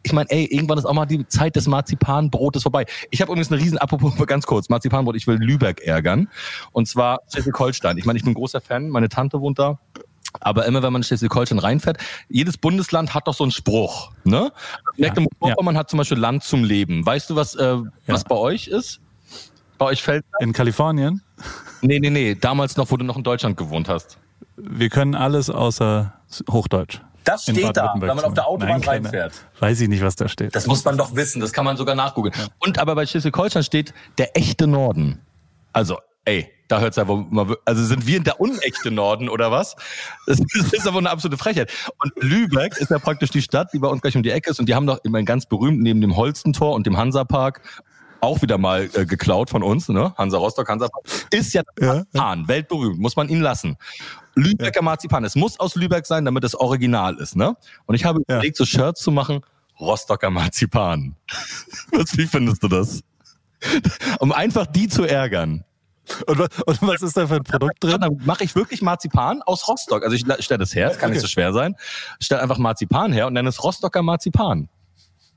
[0.03, 2.85] ich meine, ey, irgendwann ist auch mal die Zeit des Marzipanbrotes vorbei.
[3.11, 6.29] Ich habe übrigens eine riesen, apropos ganz kurz, Marzipanbrot, ich will Lübeck ärgern.
[6.71, 7.97] Und zwar Schleswig-Holstein.
[7.97, 9.79] Ich meine, ich bin ein großer Fan, meine Tante wohnt da.
[10.39, 11.97] Aber immer wenn man in Schleswig-Holstein reinfährt,
[12.29, 14.11] jedes Bundesland hat doch so einen Spruch.
[14.23, 14.51] Ne?
[14.97, 17.05] Mecklenburg-Vorpommern hat zum Beispiel Land zum Leben.
[17.05, 19.01] Weißt du, was, äh, was bei euch ist?
[19.77, 20.23] Bei euch fällt.
[20.39, 21.21] In Kalifornien,
[21.81, 22.35] Nee, nee, nee.
[22.35, 24.17] Damals noch, wo du noch in Deutschland gewohnt hast.
[24.57, 26.13] wir können alles außer
[26.49, 26.99] Hochdeutsch.
[27.23, 29.33] Das In steht da, wenn man auf der Autobahn Nein, keine- reinfährt.
[29.59, 30.55] Weiß ich nicht, was da steht.
[30.55, 31.39] Das muss man doch wissen.
[31.39, 32.33] Das kann man sogar nachgoogeln.
[32.59, 35.19] Und aber bei Schleswig-Holstein steht der echte Norden.
[35.71, 39.51] Also, ey, da hört's ja wohl mal, wir- also sind wir der unechte Norden oder
[39.51, 39.75] was?
[40.25, 41.71] Das ist, das ist aber eine absolute Frechheit.
[41.99, 44.59] Und Lübeck ist ja praktisch die Stadt, die bei uns gleich um die Ecke ist
[44.59, 47.61] und die haben doch immer ganz berühmt neben dem Holstentor und dem Hansapark
[48.21, 50.13] auch wieder mal äh, geklaut von uns, ne?
[50.17, 51.03] Hansa Rostock, Hansapark.
[51.31, 53.77] Ist ja, Ja, Marzipan, weltberühmt, muss man ihn lassen.
[54.35, 57.55] Lübecker Marzipan, es muss aus Lübeck sein, damit es original ist, ne?
[57.85, 58.35] Und ich habe Ja.
[58.37, 59.41] überlegt, so Shirts zu machen,
[59.79, 61.15] Rostocker Marzipan.
[61.91, 63.01] Was, wie findest du das?
[64.19, 65.63] Um einfach die zu ärgern.
[66.25, 68.01] Und, und was ist da für ein Produkt drin?
[68.01, 70.03] Dann mache ich wirklich Marzipan aus Rostock.
[70.03, 71.75] Also ich stelle das her, das kann nicht so schwer sein.
[72.19, 74.67] Stell einfach Marzipan her und nenne es Rostocker Marzipan.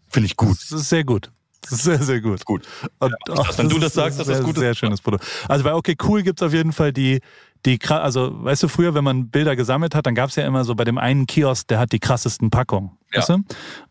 [0.09, 0.57] Finde ich gut.
[0.59, 1.31] Das ist sehr gut.
[1.71, 2.45] Ist sehr, sehr gut.
[2.45, 2.67] Gut.
[2.99, 4.61] Und, Ja, wenn du das ist- sagst, das sehr, gut ist.
[4.61, 5.25] Sehr schönes Produkt.
[5.49, 7.21] Also bei OK Cool gibt's auf jeden Fall die,
[7.67, 10.75] die, also weißt du, früher, wenn man Bilder gesammelt hat, dann gab's ja immer so
[10.75, 12.91] bei dem einen Kiosk, der hat die krassesten Packungen.
[13.13, 13.21] Ja.
[13.21, 13.39] Weißt du?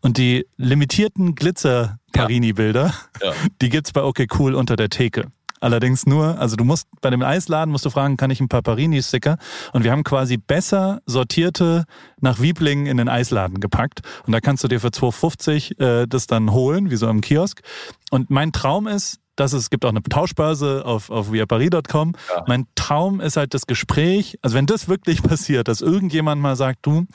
[0.00, 3.32] Und die limitierten Glitzer-Parini-Bilder, Ja.
[3.62, 5.26] die gibt's bei OK Cool unter der Theke.
[5.64, 8.60] Allerdings nur, also du musst bei dem Eisladen musst du fragen, kann ich ein paar
[8.60, 9.38] Parini-Sticker?
[9.72, 11.84] Und wir haben quasi besser sortierte
[12.20, 14.02] nach Wieblingen in den Eisladen gepackt.
[14.26, 17.62] Und da kannst du dir für 2,50 äh, das dann holen, wie so im Kiosk.
[18.10, 22.12] Und mein Traum ist, dass es gibt auch eine Tauschbörse auf, auf viaparis.com.
[22.46, 24.38] Mein Traum ist halt das Gespräch.
[24.42, 27.06] Also wenn das wirklich passiert, dass irgendjemand mal sagt, du,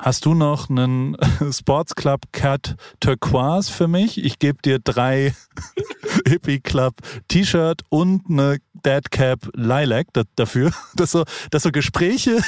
[0.00, 1.16] Hast du noch einen
[1.50, 4.24] Sports Club Cat Turquoise für mich?
[4.24, 5.34] Ich gebe dir drei
[6.26, 6.94] Hippie Club
[7.26, 10.70] T-Shirt und eine Dad Cap Lilac da, dafür.
[10.94, 12.40] Dass so, dass so Gespräche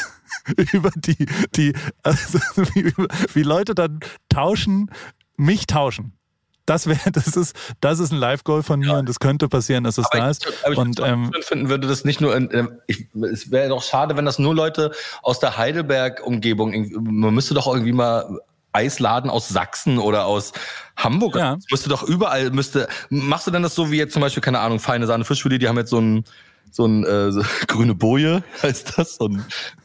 [0.73, 1.73] über die, die
[2.05, 2.39] also
[2.75, 2.93] wie,
[3.35, 3.99] wie Leute dann
[4.29, 4.89] tauschen,
[5.37, 6.20] mich tauschen.
[6.71, 9.99] Das wäre, das ist, das ist ein Live-Goal von mir und das könnte passieren, dass
[9.99, 10.47] es Aber da ich, ist.
[10.63, 13.71] aber ich Und ähm, schön finden würde das nicht nur in, äh, ich, es wäre
[13.71, 14.93] doch schade, wenn das nur Leute
[15.23, 18.39] aus der Heidelberg-Umgebung, man müsste doch irgendwie mal
[18.73, 20.53] Eisladen aus Sachsen oder aus
[20.97, 21.55] Hamburg, Ja.
[21.55, 24.61] Es müsste doch überall, müsste, machst du denn das so wie jetzt zum Beispiel, keine
[24.61, 26.25] Ahnung, feine Sahne Fischfilet, die haben jetzt so ein,
[26.71, 29.45] so ein äh, so, grüne Boje heißt das, so ein,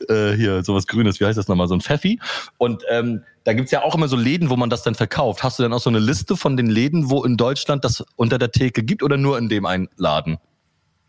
[0.10, 2.20] äh, hier sowas Grünes, wie heißt das nochmal, so ein Pfeffi.
[2.58, 5.44] Und ähm, da gibt's ja auch immer so Läden, wo man das dann verkauft.
[5.44, 8.38] Hast du denn auch so eine Liste von den Läden, wo in Deutschland das unter
[8.38, 10.38] der Theke gibt oder nur in dem einen Laden?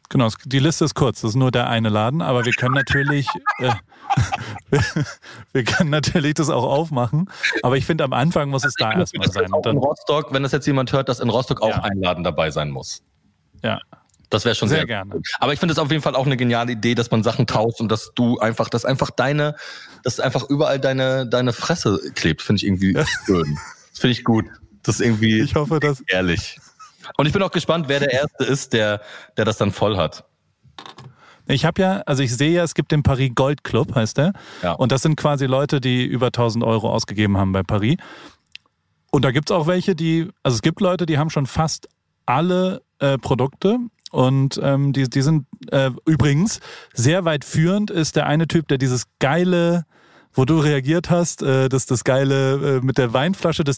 [0.08, 3.26] Genau, die Liste ist kurz, das ist nur der eine Laden, aber wir können natürlich,
[3.58, 3.72] äh,
[4.70, 4.80] wir,
[5.52, 7.28] wir können natürlich das auch aufmachen,
[7.64, 9.52] aber ich finde, am Anfang muss es da erstmal sein.
[9.52, 11.82] Auch in Rostock, wenn das jetzt jemand hört, dass in Rostock auch Ja.
[11.82, 13.02] ein Laden dabei sein muss.
[13.64, 13.80] ja,
[14.30, 15.10] Das wäre schon sehr, Sehr gerne.
[15.12, 15.26] gut.
[15.38, 17.80] Aber ich finde es auf jeden Fall auch eine geniale Idee, dass man Sachen tauscht
[17.80, 19.54] und dass du einfach, dass einfach deine,
[20.02, 22.92] dass einfach überall deine, deine Fresse klebt, finde ich irgendwie
[23.26, 23.58] schön.
[23.90, 24.44] Das finde ich gut.
[24.82, 26.58] Das ist irgendwie ich hoffe, dass, ehrlich.
[27.16, 29.00] Und ich bin auch gespannt, wer der Erste ist, der,
[29.36, 30.24] der das dann voll hat.
[31.46, 34.32] ich habe ja, also ich sehe ja, es gibt den Paris Gold Club, heißt der,
[34.62, 34.72] Ja.
[34.72, 37.96] und das sind quasi Leute, die über 1000 Euro ausgegeben haben bei Paris.
[39.12, 41.88] Und da gibt's auch welche, die, also es gibt Leute, die haben schon fast
[42.26, 43.78] alle äh, Produkte
[44.16, 46.60] und ähm, die, die sind äh, übrigens
[46.94, 49.84] sehr weit führend ist der eine Typ, der dieses geile,
[50.32, 53.76] wo du reagiert hast, äh, das, das geile äh, mit der Weinflasche, das.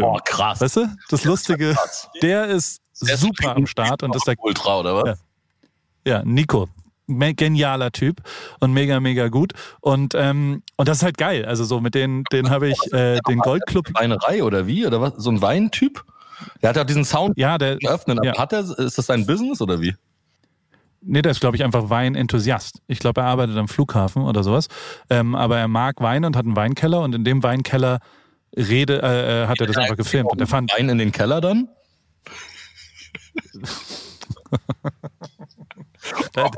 [0.00, 0.62] Oh, krass.
[0.62, 0.86] Weißt du?
[1.10, 1.76] Das Lustige,
[2.22, 5.18] der ist super am Start und ist der Ultra, oder was?
[6.06, 6.18] Ja.
[6.20, 6.70] ja, Nico.
[7.06, 8.22] Genialer Typ
[8.60, 9.52] und mega, mega gut.
[9.82, 11.44] Und, ähm, und das ist halt geil.
[11.44, 13.90] Also so mit denen, den habe ich äh, den Goldclub.
[13.92, 14.86] Weinerei oder wie?
[14.86, 15.16] Oder was?
[15.18, 16.02] So ein Weintyp?
[16.62, 18.18] Der hat ja diesen Sound Ja, der, öffnen.
[18.22, 18.36] Ja.
[18.38, 19.94] Hat er, ist das sein Business oder wie?
[21.04, 22.80] nee, der ist, glaube ich, einfach Weinenthusiast.
[22.86, 24.68] Ich glaube, er arbeitet am Flughafen oder sowas.
[25.10, 27.98] Ähm, aber er mag Wein und hat einen Weinkeller und in dem Weinkeller
[28.56, 30.30] rede, äh, äh, hat er das einfach gefilmt.
[30.30, 31.68] Und er fand, Wein in den Keller dann?
[36.32, 36.50] Da-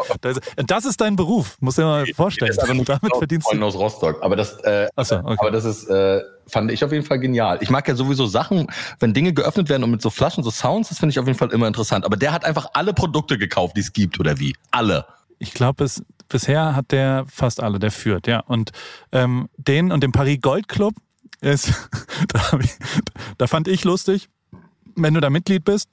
[0.67, 2.51] Das ist dein Beruf, musst du dir mal vorstellen.
[2.51, 3.63] ist aber nur Damit verdienst du.
[3.63, 4.23] aus Rostock.
[4.23, 5.37] Aber das, äh, so, okay.
[5.39, 7.59] aber das ist, äh, fand ich auf jeden Fall genial.
[7.61, 8.67] Ich mag ja sowieso Sachen,
[9.01, 11.39] wenn Dinge geöffnet werden und mit so Flaschen, so Sounds, das finde ich auf jeden
[11.39, 12.05] Fall immer interessant.
[12.05, 14.55] Aber der hat einfach alle Produkte gekauft, die es gibt, oder wie?
[14.71, 15.05] Alle.
[15.39, 18.41] Ich glaube, bis, bisher hat der fast alle, der führt, ja.
[18.41, 18.71] Und
[19.13, 20.95] ähm, den und den Paris Gold Club
[21.41, 21.73] ist,
[22.29, 22.71] da, ich,
[23.39, 24.29] da fand ich lustig,
[24.97, 25.89] wenn du da Mitglied bist,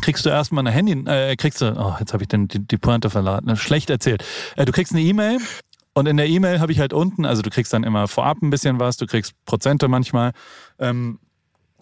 [0.00, 2.78] kriegst du erstmal eine Handy, äh, kriegst du, oh, jetzt habe ich den, die, die
[2.78, 4.24] Pointe verladen, ne, schlecht erzählt.
[4.56, 5.38] Äh, du kriegst eine E-Mail
[5.94, 8.50] und in der E-Mail habe ich halt unten, also du kriegst dann immer vorab ein
[8.50, 10.32] bisschen was, du kriegst Prozente manchmal,
[10.78, 11.18] ähm,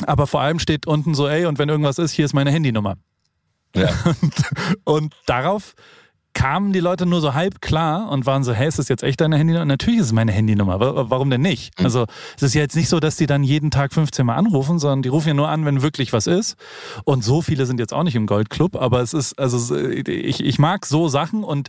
[0.06, 2.96] aber vor allem steht unten so, ey, und wenn irgendwas ist, hier ist meine Handynummer.
[3.74, 3.88] Ja.
[4.84, 5.74] Und darauf
[6.32, 9.20] kamen die Leute nur so halb klar und waren so, hey, ist das jetzt echt
[9.20, 9.64] deine Handynummer?
[9.64, 10.78] Natürlich ist es meine Handynummer.
[10.80, 11.72] Wa- Warum denn nicht?
[11.82, 14.78] Also es ist ja jetzt nicht so, dass die dann jeden Tag 15 Mal anrufen,
[14.78, 16.56] sondern die rufen ja nur an, wenn wirklich was ist.
[17.04, 20.58] Und so viele sind jetzt auch nicht im Goldclub, aber es ist, also ich, ich
[20.58, 21.68] mag so Sachen und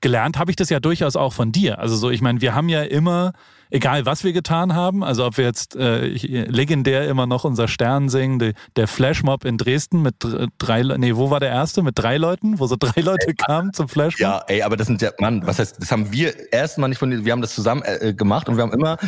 [0.00, 1.78] gelernt habe ich das ja durchaus auch von dir.
[1.78, 3.32] Also so, ich meine, wir haben ja immer,
[3.72, 8.08] egal was wir getan haben, also ob wir jetzt äh, legendär immer noch unser Stern
[8.08, 11.82] singen, die, der Flashmob in Dresden mit dr- drei, nee, wo war der erste?
[11.82, 14.20] Mit drei Leuten, wo so drei Leute kamen zum Flashmob.
[14.20, 17.10] Ja, ey, aber das sind ja, Mann, was heißt, das haben wir erstmal nicht von
[17.10, 18.98] dir, wir haben das zusammen äh, gemacht und wir haben immer,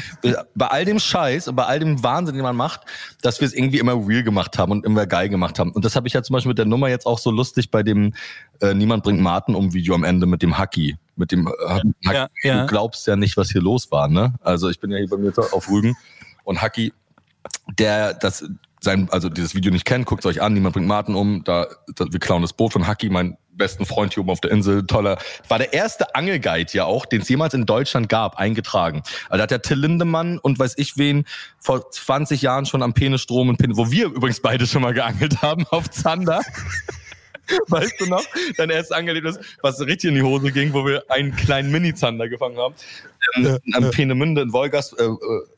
[0.54, 2.80] bei all dem Scheiß und bei all dem Wahnsinn, den man macht,
[3.22, 5.72] dass wir es irgendwie immer real gemacht haben und immer geil gemacht haben.
[5.72, 7.82] Und das habe ich ja zum Beispiel mit der Nummer jetzt auch so lustig bei
[7.82, 8.14] dem
[8.60, 10.96] äh, Niemand bringt Martin um Video am Ende mit dem Hacky.
[11.16, 11.80] Mit dem äh.
[12.02, 12.62] Ja, ja.
[12.62, 14.34] Du glaubst ja nicht, was hier los war, ne?
[14.42, 15.96] Also ich bin ja hier bei mir auf Rügen
[16.44, 16.92] und Hacky,
[17.78, 18.44] der das
[18.84, 21.66] sein, also dieses Video nicht kennt, guckt euch an, niemand bringt Martin um, da,
[21.96, 24.86] da wir klauen das Boot von Hacky, mein besten Freund hier oben auf der Insel,
[24.86, 25.18] toller,
[25.48, 29.02] war der erste Angelguide ja auch, den es jemals in Deutschland gab, eingetragen.
[29.28, 31.24] Also da hat der Till Lindemann und weiß ich wen
[31.58, 35.42] vor 20 Jahren schon am Penestrom und Pen wo wir übrigens beide schon mal geangelt
[35.42, 36.40] haben, auf Zander.
[37.68, 38.22] Weißt du noch?
[38.56, 42.58] Dein erstes Angelebnis, was richtig in die Hose ging, wo wir einen kleinen Mini-Zander gefangen
[42.58, 42.74] haben.
[43.36, 45.16] Ähm, am Peenemünde in Wolgast, äh, äh,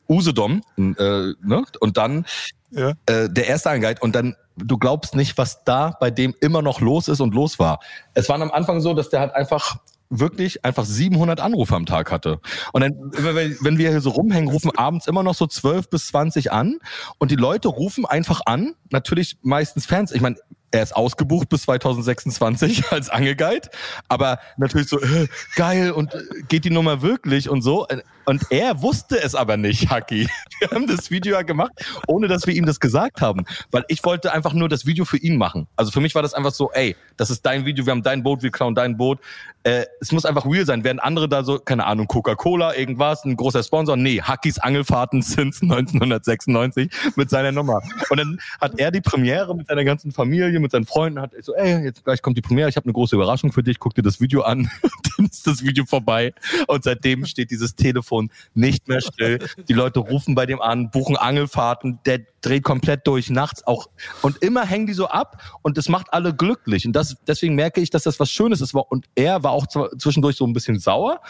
[0.09, 0.61] Usedom.
[0.77, 1.63] Äh, ne?
[1.79, 2.25] Und dann
[2.71, 2.93] Ja.
[3.05, 6.81] äh, der erste Angeleit und dann du glaubst nicht, was da bei dem immer noch
[6.81, 7.79] los ist und los war.
[8.15, 9.77] Es war am Anfang so, dass der halt einfach
[10.09, 12.39] wirklich einfach 700 Anrufe am Tag hatte.
[12.71, 15.89] Und dann, wenn wir- wenn wir hier so rumhängen, rufen abends immer noch so 12
[15.89, 16.79] bis 20 an
[17.19, 20.11] und die Leute rufen einfach an, natürlich meistens Fans.
[20.13, 20.37] Ich meine,
[20.71, 23.69] er ist ausgebucht bis 2026 als Angelguide,
[24.07, 27.87] aber natürlich so, äh, geil und äh, geht die Nummer wirklich und so.
[28.25, 30.27] Und er wusste es aber nicht, Haki.
[30.59, 31.71] Wir haben das Video ja gemacht,
[32.07, 35.17] ohne dass wir ihm das gesagt haben, weil ich wollte einfach nur das Video für
[35.17, 35.67] ihn machen.
[35.75, 38.23] Also für mich war das einfach so, ey, das ist dein Video, wir haben dein
[38.23, 39.19] Boot, wir klauen dein Boot.
[39.63, 40.83] Äh, es muss einfach real sein.
[40.83, 43.97] Während andere da so, keine Ahnung, Coca-Cola, irgendwas, ein großer Sponsor.
[43.97, 47.81] Nee, Hakis Angelfahrten since 1996 mit seiner Nummer.
[48.09, 51.53] Und dann hat er die Premiere mit seiner ganzen Familie, mit seinen Freunden, hat so,
[51.55, 54.01] ey, jetzt gleich kommt die Premiere, ich habe eine große Überraschung für dich, guck dir
[54.01, 54.69] das Video an.
[55.31, 56.33] ist das Video vorbei.
[56.67, 59.39] Und seitdem steht dieses Telefon nicht mehr still.
[59.67, 63.89] Die Leute rufen bei dem an, buchen Angelfahrten, der dreht komplett durch nachts auch.
[64.21, 66.85] Und immer hängen die so ab und das macht alle glücklich.
[66.85, 68.73] Und das, deswegen merke ich, dass das was Schönes ist.
[68.73, 71.21] Und er war auch zwischendurch so ein bisschen sauer,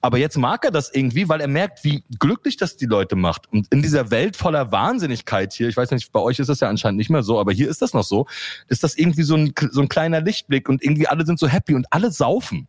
[0.00, 3.52] aber jetzt mag er das irgendwie, weil er merkt, wie glücklich das die Leute macht.
[3.52, 6.68] Und in dieser Welt voller Wahnsinnigkeit hier, ich weiß nicht, bei euch ist das ja
[6.68, 8.26] anscheinend nicht mehr so, aber hier ist das noch so,
[8.68, 11.74] ist das irgendwie so ein, so ein kleiner Lichtblick und irgendwie alle sind so happy
[11.74, 12.68] und alle saufen.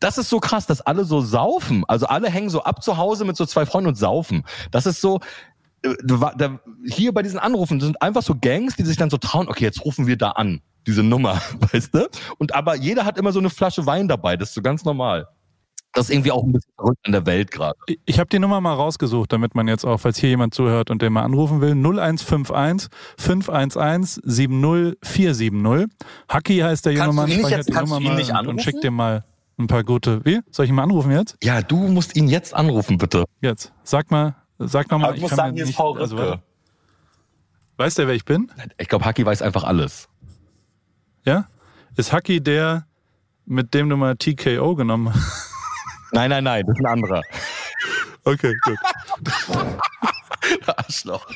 [0.00, 1.84] Das ist so krass, dass alle so saufen.
[1.88, 4.44] Also alle hängen so ab zu Hause mit so zwei Freunden und saufen.
[4.70, 5.20] Das ist so,
[5.82, 5.94] äh,
[6.86, 9.64] hier bei diesen Anrufen das sind einfach so Gangs, die sich dann so trauen, okay,
[9.64, 11.40] jetzt rufen wir da an, diese Nummer,
[11.72, 12.08] weißt du?
[12.38, 15.28] Und aber jeder hat immer so eine Flasche Wein dabei, das ist so ganz normal.
[15.94, 17.76] Das ist irgendwie auch ein bisschen verrückt in der Welt gerade.
[18.04, 21.00] Ich habe die Nummer mal rausgesucht, damit man jetzt auch, falls hier jemand zuhört und
[21.00, 25.86] den mal anrufen will, 0151 511 70470.
[26.28, 28.46] Haki heißt der junge Mann, speichert jetzt- die kannst Nummer du ihn mal nicht und,
[28.48, 29.24] und schickt dir mal
[29.58, 30.24] ein paar gute.
[30.24, 30.40] Wie?
[30.50, 31.36] Soll ich ihn mal anrufen jetzt?
[31.42, 33.24] Ja, du musst ihn jetzt anrufen, bitte.
[33.40, 33.72] Jetzt.
[33.82, 35.08] Sag mal, sag noch mal.
[35.08, 36.30] Aber ich muss sagen, hier ist Paul also, Rübke.
[36.30, 36.42] warte.
[37.76, 38.50] Weiß der, wer ich bin?
[38.76, 40.08] Ich glaube, Haki weiß einfach alles.
[41.24, 41.46] Ja?
[41.96, 42.86] Ist Haki der,
[43.46, 45.54] mit dem du mal TKO genommen hast?
[46.12, 47.20] Nein, nein, nein, das ist ein anderer.
[48.24, 48.78] Okay, gut.
[50.66, 51.26] Arschloch.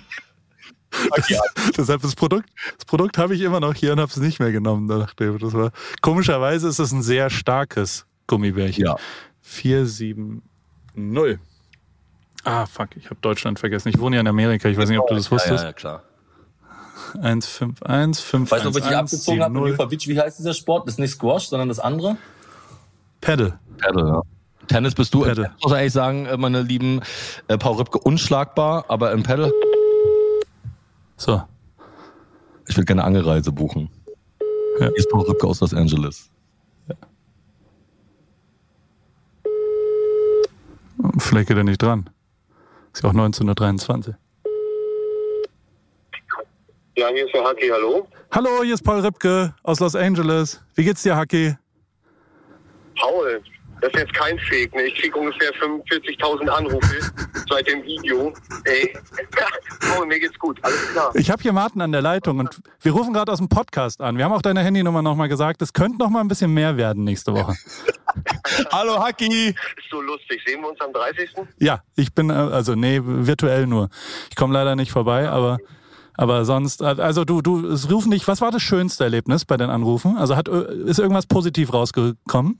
[1.77, 4.51] Deshalb das Produkt, das Produkt habe ich immer noch hier und habe es nicht mehr
[4.51, 4.87] genommen.
[4.87, 5.73] Nachdem das war.
[6.01, 8.07] Komischerweise ist es ein sehr starkes
[8.37, 8.85] Gummibärchen.
[8.85, 8.97] Ja.
[9.43, 11.39] 470.
[12.45, 13.89] Ah, fuck, ich habe Deutschland vergessen.
[13.89, 14.69] Ich wohne ja in Amerika.
[14.69, 15.63] Ich weiß nicht, ob du das wusstest.
[15.63, 16.03] Ja, ja, klar.
[17.15, 19.69] 151 5 Weißt du, wo ich dich abgezogen habe?
[19.69, 20.87] Jokovic, Wie heißt dieser Sport?
[20.87, 22.17] Das ist nicht Squash, sondern das andere.
[23.21, 23.59] Pedal.
[23.79, 24.23] Paddle, ja.
[24.67, 25.53] Tennis bist du, Paddle.
[25.59, 27.01] ich muss ehrlich sagen, äh, meine lieben
[27.49, 29.53] äh, Paul Rübke, unschlagbar, aber im Paddle,
[31.17, 31.43] So.
[32.67, 33.91] ich will gerne Angelreise buchen.
[34.81, 34.87] Ja.
[34.87, 36.31] Hier ist Paul Rübke aus Los Angeles.
[41.19, 42.11] Vielleicht geht er nicht dran.
[42.93, 44.19] Ist ja auch 19.23 Uhr.
[46.97, 48.07] Ja, hier ist der Haki, hallo.
[48.31, 50.63] Hallo, hier ist Paul Ripke aus Los Angeles.
[50.75, 51.57] Wie geht's dir, Haki?
[53.01, 53.43] Paul,
[53.83, 54.85] das ist jetzt kein Fake, ne?
[54.85, 57.13] Ich krieg ungefähr 45.000 Anrufe
[57.49, 58.33] seit dem Video.
[58.65, 58.97] Ey,
[59.81, 61.11] Paul, mir geht's gut, alles klar.
[61.15, 64.17] Ich habe hier Martin an der Leitung und wir rufen gerade aus dem Podcast an.
[64.17, 65.63] Wir haben auch deine Handynummer nochmal gesagt.
[65.63, 67.55] Es könnte noch mal ein bisschen mehr werden nächste Woche.
[68.73, 69.49] Hallo Haki!
[69.49, 69.57] Ist
[69.91, 70.41] so lustig.
[70.47, 71.31] Sehen wir uns am 30.?
[71.59, 73.89] Ja, ich bin, äh, also nee, virtuell nur.
[74.31, 75.59] Ich komme leider nicht vorbei, aber,
[76.15, 79.57] aber sonst, äh, also du, du, es rufen dich, was war das schönste Erlebnis bei
[79.57, 80.17] den Anrufen?
[80.17, 82.59] Also hat, äh, ist irgendwas positiv rausgekommen?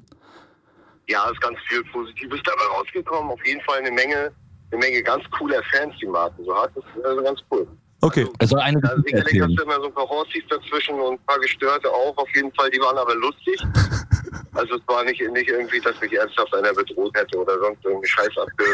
[1.09, 3.33] Ja, ist ganz viel Positives dabei rausgekommen.
[3.33, 4.33] Auf jeden Fall eine Menge,
[4.71, 6.71] eine Menge ganz cooler Fans, die Martin so hat.
[6.75, 7.67] Das ist also ganz cool.
[8.01, 8.27] Okay.
[8.39, 11.15] Es soll eine Ja, Geschichte sicherlich hast du immer so ein paar Horsties dazwischen und
[11.15, 12.17] ein paar Gestörte auch.
[12.17, 13.63] Auf jeden Fall, die waren aber lustig.
[14.55, 18.07] Also es war nicht, nicht irgendwie, dass mich ernsthaft einer bedroht hätte oder sonst irgendwie
[18.07, 18.65] Scheiß abge,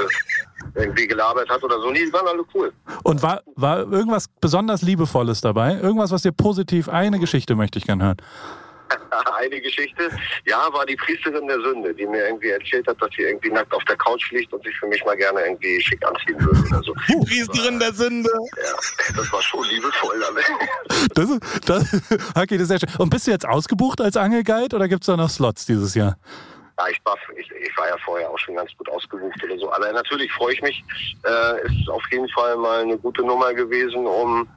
[0.74, 1.90] irgendwie gelabert hat oder so.
[1.90, 2.72] Nee, die waren alle cool.
[3.05, 5.78] Und war, war irgendwas besonders Liebevolles dabei?
[5.80, 8.16] Irgendwas, was dir positiv, eine Geschichte möchte ich gerne hören.
[9.39, 10.10] Eine Geschichte,
[10.47, 13.73] ja, war die Priesterin der Sünde, die mir irgendwie erzählt hat, dass sie irgendwie nackt
[13.73, 16.82] auf der Couch liegt und sich für mich mal gerne irgendwie schick anziehen würde oder
[16.82, 16.94] so.
[17.24, 18.31] Priesterin der Sünde.
[18.56, 20.19] Ja, das war schon liebevoll.
[21.15, 21.28] Das,
[21.65, 21.93] das,
[22.35, 22.89] okay, das ist sehr schön.
[22.98, 26.16] Und bist du jetzt ausgebucht als Angelguide oder gibt es da noch Slots dieses Jahr?
[26.78, 29.73] Ja, ich war, ich, ich war ja vorher auch schon ganz gut ausgebucht oder so.
[29.73, 30.85] Aber natürlich freue ich mich.
[31.24, 34.48] Äh, ist auf jeden Fall mal eine gute Nummer gewesen, um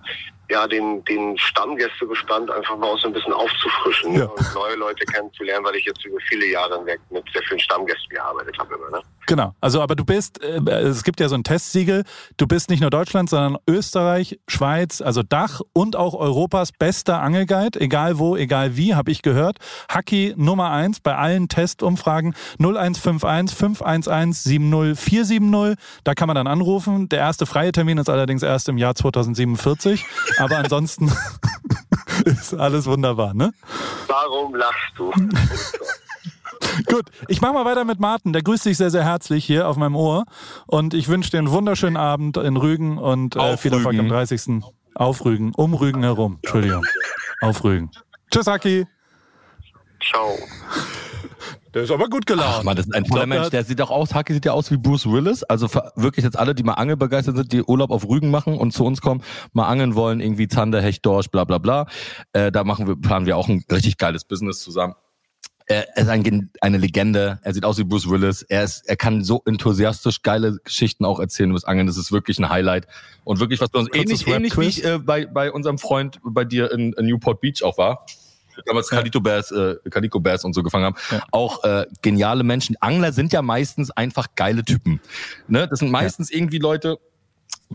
[0.52, 4.26] ja den, den Stammgästebestand einfach mal so ein bisschen aufzufrischen Ja.
[4.26, 8.10] und neue Leute kennenzulernen, weil ich jetzt über viele Jahre hinweg mit sehr vielen Stammgästen
[8.10, 8.90] gearbeitet habe immer.
[8.98, 9.02] Ne?
[9.28, 9.56] Genau.
[9.62, 12.04] Also, aber du bist, äh, es gibt ja so ein Testsiegel.
[12.38, 17.80] Du bist nicht nur Deutschland, sondern Österreich, Schweiz, also Dach und auch Europas bester Angelguide.
[17.80, 19.58] Egal wo, egal wie, habe ich gehört.
[19.90, 25.86] Haki Nummer eins bei allen Testumfragen 0151 511 70470.
[26.04, 27.10] Da kann man dann anrufen.
[27.10, 30.06] Der erste freie Termin ist allerdings erst im Jahr 2047.
[30.40, 31.12] Aber ansonsten
[32.26, 33.54] ist alles wunderbar, ne?
[34.08, 35.12] Warum lachst du?
[36.86, 38.34] Gut, ich mache mal weiter mit Martin.
[38.34, 40.26] Der grüßt dich sehr, sehr herzlich hier auf meinem Ohr.
[40.68, 44.08] Und ich wünsche dir einen wunderschönen Abend in Rügen und äh, Auf viel Erfolg am
[44.08, 44.64] 30.
[44.96, 46.40] Auf Rügen, um Rügen herum.
[46.42, 46.84] Entschuldigung.
[47.42, 47.90] Auf Rügen.
[48.32, 48.86] Tschüss, Haki.
[50.02, 50.38] Ciao.
[51.74, 52.64] Der ist aber gut Ach gelaunt.
[52.66, 53.50] man, das ist ein toller Mensch.
[53.50, 55.44] Der sieht auch aus, Haki sieht ja aus wie Bruce Willis.
[55.44, 58.84] Also wirklich jetzt alle, die mal angelbegeistert sind, die Urlaub auf Rügen machen und zu
[58.84, 59.24] uns kommen,
[59.54, 61.88] mal angeln wollen, irgendwie Zander, Hecht, Dorsch, bla bla bla.
[62.34, 64.96] Äh, da machen wir, planen wir auch ein richtig geiles Business zusammen.
[65.72, 67.40] Er ist ein, eine Legende.
[67.44, 68.42] Er sieht aus wie Bruce Willis.
[68.44, 71.88] Er ist, er kann so enthusiastisch geile Geschichten auch erzählen über das Angeln.
[71.88, 72.88] Das ist wirklich ein Highlight.
[73.24, 76.44] Und wirklich was bei uns ähnlich, ähnlich wie ich äh, bei, bei unserem Freund bei
[76.44, 78.06] dir in, in Newport Beach auch war.
[78.66, 80.96] Damals Calico Bears, äh, Calico Bears und so gefangen haben.
[81.10, 81.24] Ja.
[81.32, 82.76] Auch äh, geniale Menschen.
[82.82, 85.00] Angler sind ja meistens einfach geile Typen.
[85.48, 85.68] Ne?
[85.70, 87.00] Das sind meistens irgendwie Leute,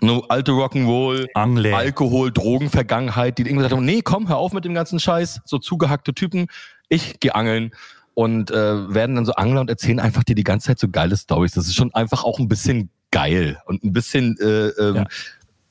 [0.01, 1.77] nur alte Rock'n'Roll, Angler.
[1.77, 5.59] Alkohol, Drogenvergangenheit, die irgendwie gesagt haben, nee, komm, hör auf mit dem ganzen Scheiß, so
[5.59, 6.49] zugehackte Typen,
[6.89, 7.73] ich geh angeln
[8.15, 11.17] und äh, werden dann so Angler und erzählen einfach dir die ganze Zeit so geile
[11.17, 11.53] Stories.
[11.53, 15.05] Das ist schon einfach auch ein bisschen geil und ein bisschen äh, ähm, Ja.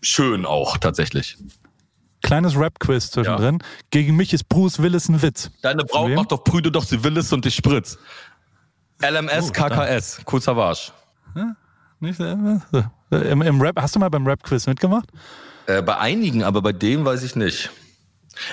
[0.02, 1.38] schön auch tatsächlich.
[2.22, 3.60] Kleines Rap-Quiz zwischendrin.
[3.92, 5.52] Gegen mich ist Bruce Willis ein Witz.
[5.62, 8.00] Deine Braut macht doch Brüde doch, sie will es und dich spritzt.
[9.02, 10.92] LMS, KKS, cool Savage.
[12.00, 12.36] Nicht, äh,
[13.12, 15.10] äh, im, Im Rap, hast du mal beim Rap-Quiz mitgemacht?
[15.68, 17.72] Äh, bei einigen, aber bei dem weiß ich nicht.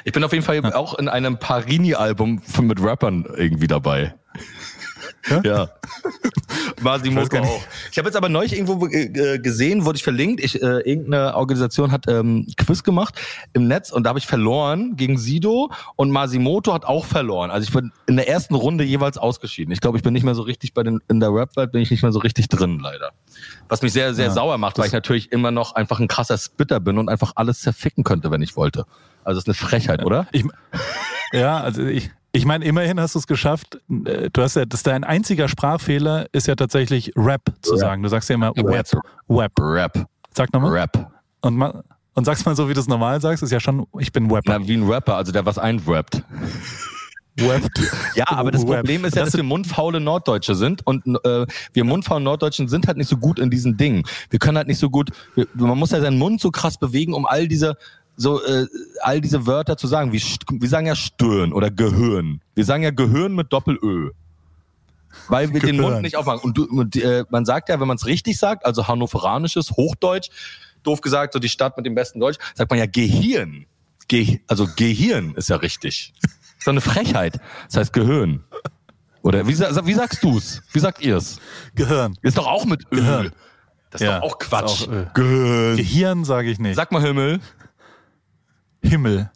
[0.04, 4.14] Ich bin auf jeden Fall auch in einem Parini-Album mit Rappern irgendwie dabei.
[5.28, 5.40] Ja?
[5.44, 5.68] Ja.
[7.40, 7.44] Nicht.
[7.44, 7.62] auch.
[7.90, 10.42] Ich habe jetzt aber neulich irgendwo äh, gesehen, wurde ich verlinkt.
[10.42, 13.20] Ich, äh, irgendeine Organisation hat ähm, Quiz gemacht
[13.52, 17.50] im Netz und da habe ich verloren gegen Sido und Masimoto hat auch verloren.
[17.50, 19.72] Also ich bin in der ersten Runde jeweils ausgeschieden.
[19.72, 21.90] Ich glaube, ich bin nicht mehr so richtig bei den in der Rap-Welt bin ich
[21.90, 23.12] nicht mehr so richtig drin, leider.
[23.72, 26.36] Was mich sehr, sehr Ja, sauer macht, weil ich natürlich immer noch einfach ein krasser
[26.36, 28.84] Spitter bin und einfach alles zerficken könnte, wenn ich wollte.
[29.24, 30.26] Also das ist eine Frechheit, oder?
[30.30, 30.44] Ich,
[31.32, 33.80] ja, also ich, ich meine, immerhin hast du es geschafft.
[34.04, 37.80] Äh, Du hast ja, das dein einziger Sprachfehler ist ja tatsächlich Rap zu Rap.
[37.80, 38.02] sagen.
[38.02, 38.92] Du sagst ja immer Web.
[39.28, 39.52] Web.
[39.58, 40.06] Rap.
[40.34, 40.72] Sag nochmal.
[40.72, 41.10] Rap.
[41.40, 41.82] Und, ma,
[42.12, 44.58] und sag's mal so, wie du es normal sagst, ist ja schon, ich bin Webper.
[44.58, 46.22] Na, wie ein Rapper, also der was einrappt.
[47.36, 47.68] Web.
[48.14, 48.80] Ja, aber das Web.
[48.80, 52.86] Problem ist ja, Das dass wir mundfaule Norddeutsche sind und äh, wir mundfaulen Norddeutschen sind
[52.86, 54.04] halt nicht so gut in diesen Dingen.
[54.30, 57.14] Wir können halt nicht so gut, wir, man muss ja seinen Mund so krass bewegen,
[57.14, 57.76] um all diese
[58.16, 58.66] so äh,
[59.00, 60.12] all diese Wörter zu sagen.
[60.12, 62.42] St- wir sagen ja Stirn oder Gehirn.
[62.54, 64.10] Wir sagen ja Gehirn mit Doppel-Ö.
[65.28, 65.92] Weil wir den Gehirn.
[65.92, 66.40] Mund nicht aufmachen.
[66.40, 70.28] Und, du, und äh, man sagt ja, wenn man es richtig sagt, also hannoveranisches, Hochdeutsch,
[70.82, 73.66] doof gesagt, so die Stadt mit dem besten Deutsch, sagt man ja Gehirn.
[74.08, 76.12] Ge also Gehirn ist ja richtig.
[76.62, 77.38] Ist doch eine Frechheit.
[77.66, 78.44] Das heißt Gehirn.
[79.22, 80.62] Oder wie, wie sagst du's?
[80.72, 81.38] Wie sagt ihr's?
[81.74, 82.16] Gehirn.
[82.22, 83.00] Ist doch auch mit Öl.
[83.00, 83.32] Gehirn.
[83.90, 84.88] Das ist Ja, doch auch Quatsch.
[84.88, 85.12] auch.
[85.14, 85.76] Gehirn.
[85.76, 86.76] Gehirn sage ich nicht.
[86.76, 87.40] Sag mal Himmel.
[88.82, 89.30] Himmel.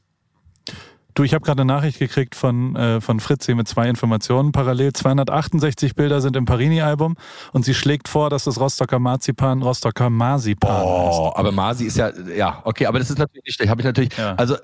[1.14, 4.52] Du, ich habe gerade eine Nachricht gekriegt von, äh, von Fritz hier mit zwei Informationen.
[4.52, 7.16] Parallel 268 Bilder sind im Parini-Album
[7.52, 12.10] und sie schlägt vor, dass das Rostocker Marzipan Rostocker Marzipan Oh, aber Masi ist ja,
[12.36, 14.34] ja, okay, aber das ist natürlich nicht, habe ich natürlich, Ja.
[14.34, 14.56] also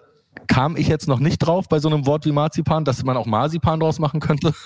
[0.47, 3.27] kam ich jetzt noch nicht drauf bei so einem Wort wie Marzipan, dass man auch
[3.27, 4.55] Marzipan draus machen könnte.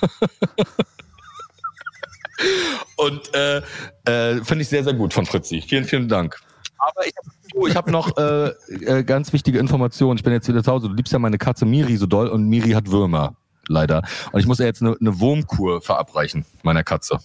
[2.96, 3.62] Und äh,
[4.04, 5.62] äh, finde ich sehr, sehr gut von Fritzi.
[5.62, 6.38] Vielen, vielen Dank.
[6.78, 7.30] Aber ich habe
[7.68, 8.48] ich hab noch äh,
[8.84, 10.18] äh, ganz wichtige Informationen.
[10.18, 10.88] Ich bin jetzt wieder zu Hause.
[10.88, 13.36] Du liebst ja meine Katze Miri so doll und Miri hat Würmer,
[13.68, 14.02] leider.
[14.32, 17.18] Und ich muss ja jetzt eine, eine Wurmkur verabreichen, meiner Katze.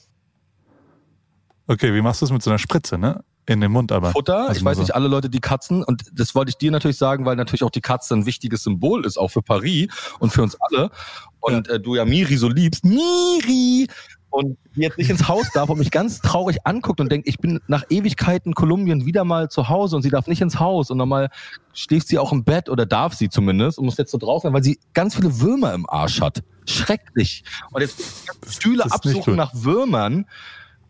[1.68, 3.24] Okay, wie machst du es mit so einer Spritze, ne?
[3.48, 4.12] In den Mund aber.
[4.12, 4.48] Futter.
[4.48, 4.84] Also ich weiß so.
[4.84, 7.72] nicht, alle Leute, die Katzen, und das wollte ich dir natürlich sagen, weil natürlich auch
[7.72, 9.88] die Katze ein wichtiges Symbol ist, auch für Paris
[10.20, 10.92] und für uns alle.
[11.40, 12.86] Und äh, du ja Miri so liebst.
[12.86, 13.88] Miri!
[14.30, 17.40] Und die jetzt nicht ins Haus darf und mich ganz traurig anguckt und denkt, ich
[17.40, 20.90] bin nach Ewigkeiten Kolumbien wieder mal zu Hause und sie darf nicht ins Haus.
[20.90, 21.30] Und normal
[21.74, 24.54] schläft sie auch im Bett oder darf sie zumindest und muss jetzt so drauf sein,
[24.54, 26.44] weil sie ganz viele Würmer im Arsch hat.
[26.66, 27.44] Schrecklich.
[27.72, 28.02] Und jetzt
[28.48, 30.26] Stühle absuchen nach Würmern.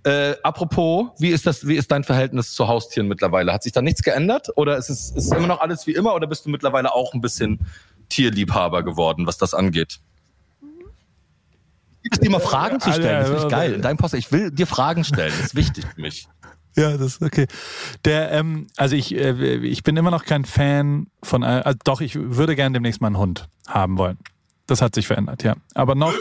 [0.03, 3.53] Äh, apropos, wie ist das, wie ist dein Verhältnis zu Haustieren mittlerweile?
[3.53, 4.49] Hat sich da nichts geändert?
[4.56, 7.14] Oder ist es, ist es immer noch alles wie immer oder bist du mittlerweile auch
[7.14, 7.60] ein bisschen
[8.10, 9.99] Tierliebhaber geworden, was das angeht?
[12.03, 13.73] Ich dir mal Fragen zu stellen, das finde ich geil.
[13.73, 16.28] In deinem Post, ich will dir Fragen stellen, das ist wichtig für mich.
[16.76, 17.48] Ja, das ist okay.
[18.06, 22.02] Der, ähm, also ich, äh, ich bin immer noch kein Fan von, äh, also doch,
[22.02, 24.18] ich würde gerne demnächst mal einen Hund haben wollen.
[24.65, 25.56] Das hat sich verändert, ja.
[25.76, 26.14] Aber noch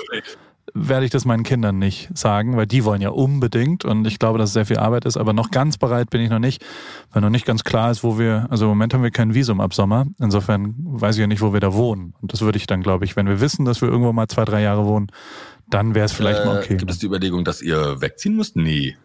[0.74, 4.38] werde ich das meinen Kindern nicht sagen, weil die wollen ja unbedingt und ich glaube,
[4.38, 6.64] dass es sehr viel Arbeit ist, aber noch ganz bereit bin ich noch nicht,
[7.12, 9.60] weil noch nicht ganz klar ist, wo wir, also im Moment haben wir kein Visum
[9.60, 10.06] ab Sommer.
[10.18, 12.14] Insofern weiß ich ja nicht, wo wir da wohnen.
[12.20, 14.44] Und das würde ich dann, glaube ich, wenn wir wissen, dass wir irgendwo mal zwei,
[14.44, 15.08] drei Jahre wohnen,
[15.68, 16.74] dann wäre es vielleicht mal okay.
[16.74, 18.56] Äh, gibt es die Überlegung, dass ihr wegziehen müsst?
[18.56, 18.96] Nee.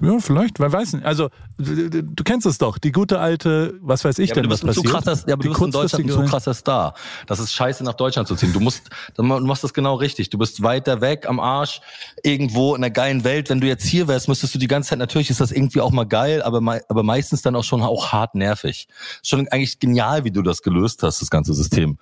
[0.00, 1.04] Ja, vielleicht, wer weiß nicht.
[1.04, 1.28] Also,
[1.58, 4.62] du, du kennst es doch, die gute alte, was weiß ich Ja, denn, du was
[4.62, 4.86] passiert?
[4.86, 6.94] krasser, ja, aber Die du bist in Deutschland ein zu krasser Star.
[7.26, 8.52] Das ist scheiße, nach Deutschland zu ziehen.
[8.52, 10.30] Du musst, du machst das genau richtig.
[10.30, 11.80] Du bist weiter weg am Arsch,
[12.24, 13.50] irgendwo in einer geilen Welt.
[13.50, 15.90] Wenn du jetzt hier wärst, müsstest du die ganze Zeit, natürlich ist das irgendwie auch
[15.92, 18.88] mal geil, aber, aber meistens dann auch schon auch hart nervig.
[19.22, 21.98] Schon eigentlich genial, wie du das gelöst hast, das ganze System.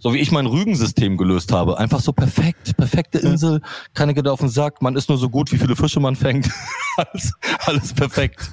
[0.00, 1.78] So wie ich mein Rügensystem gelöst habe.
[1.78, 3.60] Einfach so perfekt, perfekte Insel,
[3.94, 6.50] keiner geht auf den Sack, man ist nur so gut, wie viele Fische man fängt.
[6.96, 7.32] alles,
[7.66, 8.50] alles perfekt.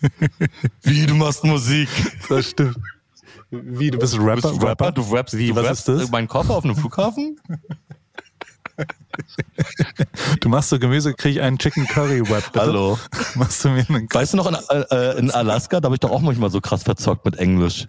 [0.82, 1.88] wie, du machst Musik.
[2.28, 2.76] Das stimmt.
[3.50, 4.40] Wie, du bist Rapper?
[4.42, 6.10] Du bist Rapper, du rappst, Wie, du was rappst ist das?
[6.10, 7.40] meinen Koffer auf einem Flughafen?
[10.40, 12.64] Du machst so Gemüse, krieg ich einen Chicken Curry Wrap, bitte.
[12.64, 12.98] Hallo.
[13.34, 14.56] Machst du mir einen Weißt du noch, in,
[14.90, 17.88] äh, in Alaska, da habe ich doch auch manchmal so krass verzockt mit Englisch.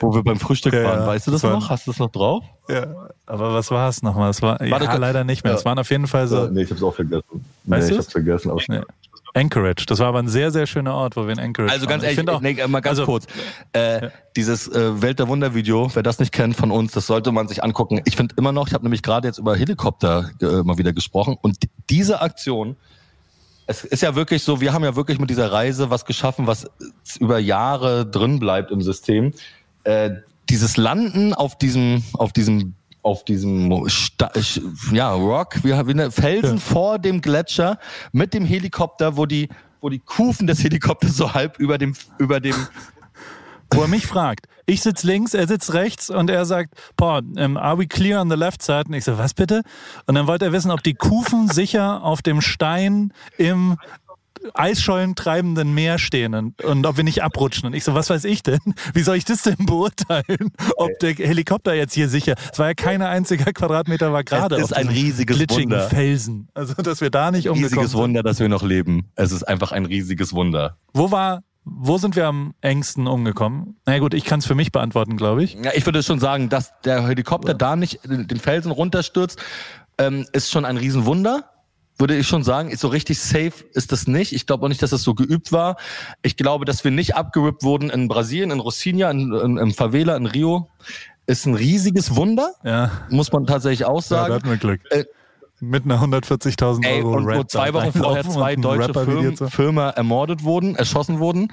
[0.00, 1.00] Wo wir beim Frühstück Ja, waren.
[1.00, 1.06] ja.
[1.06, 1.70] Weißt du das Das war- noch?
[1.70, 2.44] Hast du das noch drauf?
[2.68, 4.30] Ja, aber was war es nochmal?
[4.30, 5.52] Es war, ja, Warte, leider nicht mehr.
[5.52, 5.58] ja.
[5.58, 7.44] Es waren auf jeden Fall so nee, ich hab's auch vergessen.
[7.64, 8.50] Weißt nee, ich hab's vergessen.
[8.50, 8.80] Aber Nee.
[9.34, 9.84] Anchorage.
[9.86, 12.16] Das war aber ein sehr, sehr schöner Ort, wo wir in Anchorage Also ganz ehrlich,
[12.18, 13.26] finde auch, nee, mal ganz also, kurz.
[13.72, 17.32] Äh, Dieses äh, Welt der Wunder Video, wer das nicht kennt von uns, das sollte
[17.32, 18.00] man sich angucken.
[18.06, 21.36] Ich finde immer noch, ich habe nämlich gerade jetzt über Helikopter äh, mal wieder gesprochen
[21.42, 21.58] und
[21.90, 22.76] diese Aktion,
[23.66, 26.70] es ist ja wirklich so, wir haben ja wirklich mit dieser Reise was geschaffen, was
[27.20, 29.32] über Jahre drin bleibt im System.
[29.86, 30.10] Äh,
[30.48, 34.32] dieses Landen auf diesem, auf diesem auf diesem Sta
[34.90, 36.60] ja, Rock, wie, wie eine Felsen Ja.
[36.60, 37.78] vor dem Gletscher
[38.10, 39.48] mit dem Helikopter, wo die,
[39.80, 42.56] wo die Kufen des Helikopters so halb über dem, über dem,
[43.72, 44.46] wo er mich fragt.
[44.66, 48.28] Ich sitz links, er sitzt rechts und er sagt, Paul, um, are we clear on
[48.28, 48.86] the left side?
[48.88, 49.62] Und ich so, was bitte?
[50.06, 53.76] Und dann wollte er wissen, ob die Kufen sicher auf dem Stein im
[54.54, 57.66] Eisschollen treibenden Meer stehen und, und ob wir nicht abrutschen.
[57.66, 58.60] Und ich so, was weiß ich denn?
[58.94, 60.52] Wie soll ich das denn beurteilen?
[60.76, 64.64] Ob der Helikopter jetzt hier sicher, es war ja keine einziger Quadratmeter war gerade Es
[64.64, 65.88] ist ein riesiges Wunder.
[65.88, 66.48] Felsen.
[66.54, 68.00] Also, dass wir da nicht umgekommen riesiges sind.
[68.00, 69.10] Wunder, dass wir noch leben.
[69.14, 70.76] Es ist einfach ein riesiges Wunder.
[70.92, 73.76] Wo war, wo sind wir am engsten umgekommen?
[73.86, 75.54] Na ja, gut, ich kann es für mich beantworten, glaube ich.
[75.54, 79.38] Ja, ich würde schon sagen, dass der Helikopter da nicht den Felsen runterstürzt,
[79.98, 81.50] ähm, ist schon ein Riesenwunder.
[81.98, 84.32] Würde ich schon sagen, so richtig safe ist das nicht.
[84.32, 85.76] Ich glaube auch nicht, dass das so geübt war.
[86.22, 90.16] Ich glaube, dass wir nicht abgerippt wurden in Brasilien, in Rocinha, in, in, im Favela,
[90.16, 90.68] in Rio.
[91.28, 94.34] Ist ein riesiges Wunder, Ja, muss man tatsächlich auch ja da sagen.
[94.34, 94.80] hatten wir Glück.
[94.90, 95.04] Äh,
[95.66, 99.36] Mit einer 140.000 Ey, Euro und wo Red zwei Wochen vorher zwei und deutsche Firmen.
[99.36, 101.52] Firma ermordet wurden, erschossen wurden,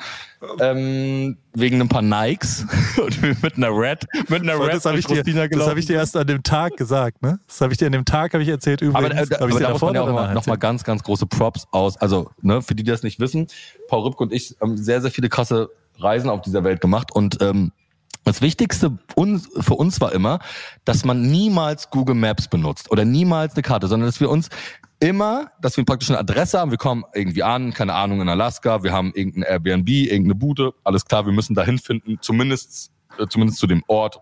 [0.60, 2.66] ähm, wegen ein paar Nikes
[3.04, 5.96] und mit einer Red, mit einer Red das habe ich, dir- das hab ich dir
[5.96, 7.40] erst an dem Tag gesagt, ne?
[7.48, 9.12] Das habe ich dir an dem Tag habe ich erzählt übrigens.
[9.12, 10.46] Aber, äh, da, ich aber dir da muss man ja auch oder mal, danach noch
[10.46, 10.60] mal erzählt?
[10.60, 11.98] ganz, ganz große Props aus.
[11.98, 13.48] Also, ne, für die, die das nicht wissen,
[13.88, 17.42] Paul Rübke und ich haben sehr, sehr viele krasse Reisen auf dieser Welt gemacht und
[17.42, 17.72] ähm,
[18.24, 20.40] Das Wichtigste für uns war immer,
[20.86, 24.50] dass man niemals Google Maps benutzt oder niemals eine Karte, sondern dass wir uns
[25.00, 26.72] immer, dass wir praktisch eine Adresse haben.
[26.72, 31.06] Wir kommen irgendwie an, keine Ahnung, in Alaska, wir haben irgendein Airbnb, irgendeine Bude, alles
[31.06, 34.22] klar, wir müssen dahin finden, zumindest, äh, zumindest zu dem Ort,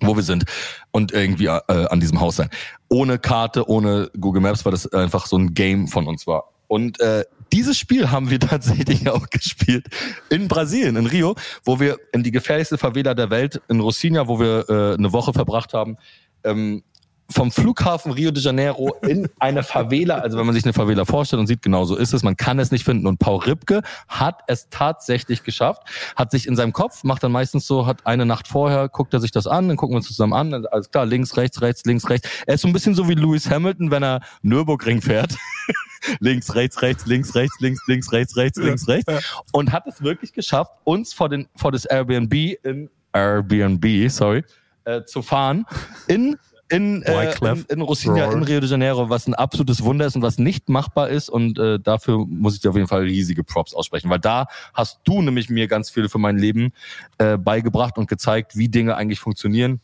[0.00, 0.44] wo wir sind
[0.92, 2.48] und irgendwie äh, an diesem Haus sein.
[2.88, 6.52] Ohne Karte, ohne Google Maps, weil das einfach so ein Game von uns war.
[6.68, 9.86] Und äh, dieses Spiel haben wir tatsächlich auch gespielt
[10.30, 11.34] in Brasilien, in Rio,
[11.64, 15.32] wo wir in die gefährlichste Favela der Welt, in Rocinha, wo wir äh, eine Woche
[15.32, 15.96] verbracht haben,
[16.44, 16.82] ähm,
[17.30, 21.40] vom Flughafen Rio de Janeiro in eine Favela, also wenn man sich eine Favela vorstellt
[21.40, 23.06] und sieht, genau so ist es, man kann es nicht finden.
[23.06, 25.82] Und Paul Ripke hat es tatsächlich geschafft,
[26.16, 29.20] hat sich in seinem Kopf, macht dann meistens so, hat eine Nacht vorher, guckt er
[29.20, 32.08] sich das an, dann gucken wir uns zusammen an, alles klar, links, rechts, rechts, links,
[32.08, 32.28] rechts.
[32.46, 35.36] Er ist so ein bisschen so wie Lewis Hamilton, wenn er Nürburgring fährt.
[36.20, 39.12] links, rechts, rechts, links, rechts, links, links, rechts, rechts, links, rechts.
[39.52, 44.44] Und hat es wirklich geschafft, uns vor, den, vor das Airbnb in Airbnb, sorry,
[44.84, 45.66] äh, zu fahren.
[46.06, 46.36] In
[46.70, 50.22] in, äh, in, in Rocinha, in Rio de Janeiro, was ein absolutes Wunder ist und
[50.22, 51.30] was nicht machbar ist.
[51.30, 55.00] Und äh, dafür muss ich dir auf jeden Fall riesige Props aussprechen, weil da hast
[55.04, 56.72] du nämlich mir ganz viel für mein Leben
[57.16, 59.80] äh, beigebracht und gezeigt, wie Dinge eigentlich funktionieren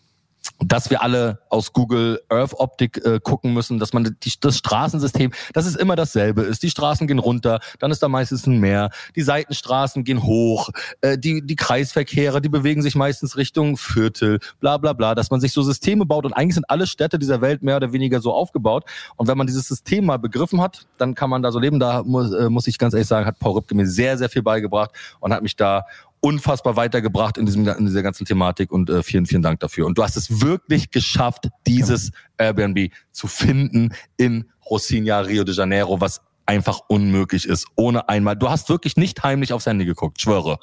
[0.61, 5.33] dass wir alle aus Google Earth Optik äh, gucken müssen, dass man die, das Straßensystem,
[5.53, 6.63] dass es immer dasselbe ist.
[6.63, 8.91] Die Straßen gehen runter, dann ist da meistens ein Meer.
[9.17, 10.71] Die Seitenstraßen gehen hoch.
[11.01, 15.15] Äh, die, die Kreisverkehre, die bewegen sich meistens Richtung Viertel, bla bla bla.
[15.15, 17.93] Dass man sich so Systeme baut und eigentlich sind alle Städte dieser Welt mehr oder
[17.93, 18.85] weniger so aufgebaut.
[19.17, 21.79] Und wenn man dieses System mal begriffen hat, dann kann man da so leben.
[21.81, 24.43] Da muss, äh, muss ich ganz ehrlich sagen, hat Paul Rübke mir sehr, sehr viel
[24.43, 24.91] beigebracht
[25.21, 25.85] und hat mich da
[26.25, 29.85] unfassbar weitergebracht in, diesem, in dieser ganzen Thematik und äh, vielen, vielen Dank dafür.
[29.85, 36.01] Und du hast es wirklich geschafft, dieses Airbnb zu finden in Rocinha, Rio de Janeiro,
[36.01, 38.37] was einfach unmöglich ist, ohne einmal.
[38.37, 40.59] Du hast wirklich nicht heimlich aufs Handy geguckt, schwöre.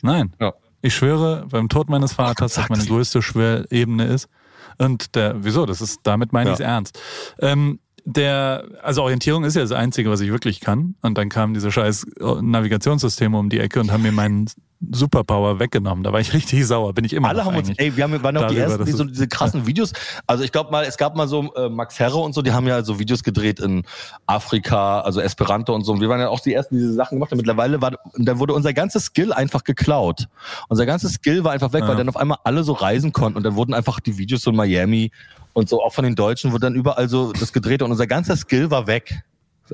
[0.00, 0.34] Nein.
[0.40, 0.54] Ja.
[0.80, 4.30] Ich schwöre beim Tod meines Vaters, dass meine größte Schwerebene ist.
[4.78, 5.66] Und der, wieso?
[5.66, 6.54] Das ist, damit meine Ja.
[6.54, 6.98] ich es ernst.
[7.40, 10.94] Ähm, der, also Orientierung ist ja das Einzige, was ich wirklich kann.
[11.02, 12.06] Und dann kamen diese scheiß
[12.40, 14.46] Navigationssysteme um die Ecke und haben mir meinen
[14.90, 16.02] Superpower weggenommen.
[16.04, 16.94] Da war ich richtig sauer.
[16.94, 19.04] Bin ich immer Alle haben uns, ey, wir haben, waren auch die ersten, die so
[19.04, 19.92] diese krassen Videos,
[20.26, 22.66] also ich glaube mal, es gab mal so äh, Max Herre und so, die haben
[22.66, 23.84] ja so Videos gedreht in
[24.26, 25.92] Afrika, also Esperanto und so.
[25.92, 27.38] Und wir waren ja auch die ersten, die diese Sachen gemacht haben.
[27.38, 30.28] Mittlerweile war, da wurde unser ganzes Skill einfach geklaut.
[30.68, 31.88] Unser ganzes Skill war einfach weg, Ja.
[31.88, 34.50] weil dann auf einmal alle so reisen konnten und dann wurden einfach die Videos so
[34.50, 35.10] in Miami
[35.52, 38.36] und so auch von den Deutschen wurde dann überall so das gedreht und unser ganzer
[38.36, 39.22] Skill war weg.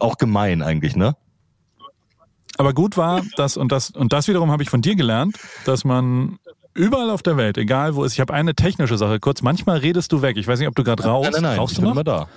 [0.00, 1.16] Auch gemein eigentlich, ne?
[2.58, 5.84] Aber gut war, dass, und das, und das wiederum habe ich von dir gelernt, dass
[5.84, 6.38] man
[6.74, 9.78] überall auf der Welt, egal wo es ist, ich habe eine technische Sache kurz, manchmal
[9.78, 10.36] redest du weg.
[10.36, 11.32] Ich weiß nicht, ob du gerade rauchst.
[11.32, 11.94] nein, nein, nein, Rauchst ich du bin noch?
[11.96, 12.28] immer da.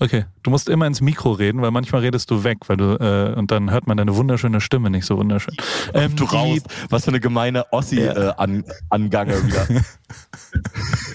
[0.00, 3.36] Okay, du musst immer ins Mikro reden, weil manchmal redest du weg, weil du äh,
[3.36, 5.56] und dann hört man deine wunderschöne Stimme nicht so wunderschön.
[5.92, 6.60] Ähm, du raus.
[6.88, 9.66] Was für eine gemeine Ossi-Angange äh, an, wieder.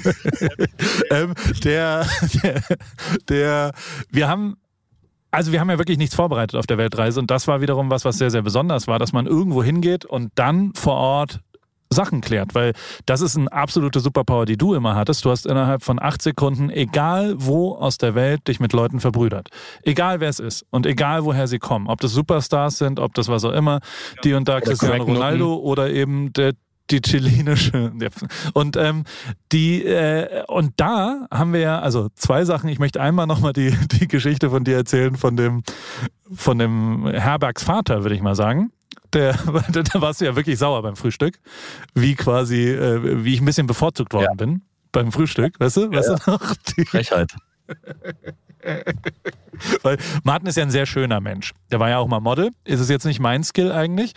[1.12, 1.34] ähm,
[1.64, 2.06] der,
[2.44, 2.62] der,
[3.30, 3.72] der,
[4.12, 4.58] wir haben,
[5.34, 8.06] also wir haben ja wirklich nichts vorbereitet auf der Weltreise und das war wiederum was,
[8.06, 11.40] was sehr, sehr besonders war, dass man irgendwo hingeht und dann vor Ort
[11.90, 12.74] Sachen klärt, weil
[13.06, 15.26] das ist eine absolute Superpower, die du immer hattest.
[15.26, 19.50] Du hast innerhalb von acht Sekunden, egal wo aus der Welt, dich mit Leuten verbrüdert.
[19.84, 21.88] Egal wer es ist und egal woher sie kommen.
[21.88, 23.80] Ob das Superstars sind, ob das was auch immer,
[24.24, 25.04] die und da Cristiano.
[25.04, 26.54] Ronaldo oder eben der
[26.94, 27.92] die chilenische.
[28.54, 29.04] Und ähm,
[29.52, 32.70] die äh, und da haben wir ja also zwei Sachen.
[32.70, 35.64] Ich möchte einmal nochmal die die Geschichte von dir erzählen von dem
[36.34, 38.72] von dem Herbergs Vater, würde ich mal sagen.
[39.14, 39.34] Der,
[39.72, 41.40] da warst du ja wirklich sauer beim Frühstück,
[41.94, 44.34] wie quasi, äh, wie ich ein bisschen bevorzugt worden Ja.
[44.34, 44.62] bin
[44.92, 45.92] beim Frühstück, weißt du?
[45.92, 46.56] Weißt du noch?
[46.78, 47.34] Die, Frechheit.
[49.84, 51.54] weil Martin ist ja ein sehr schöner Mensch.
[51.72, 52.52] Der war ja auch mal Model.
[52.64, 54.14] Ist es jetzt nicht mein Skill eigentlich.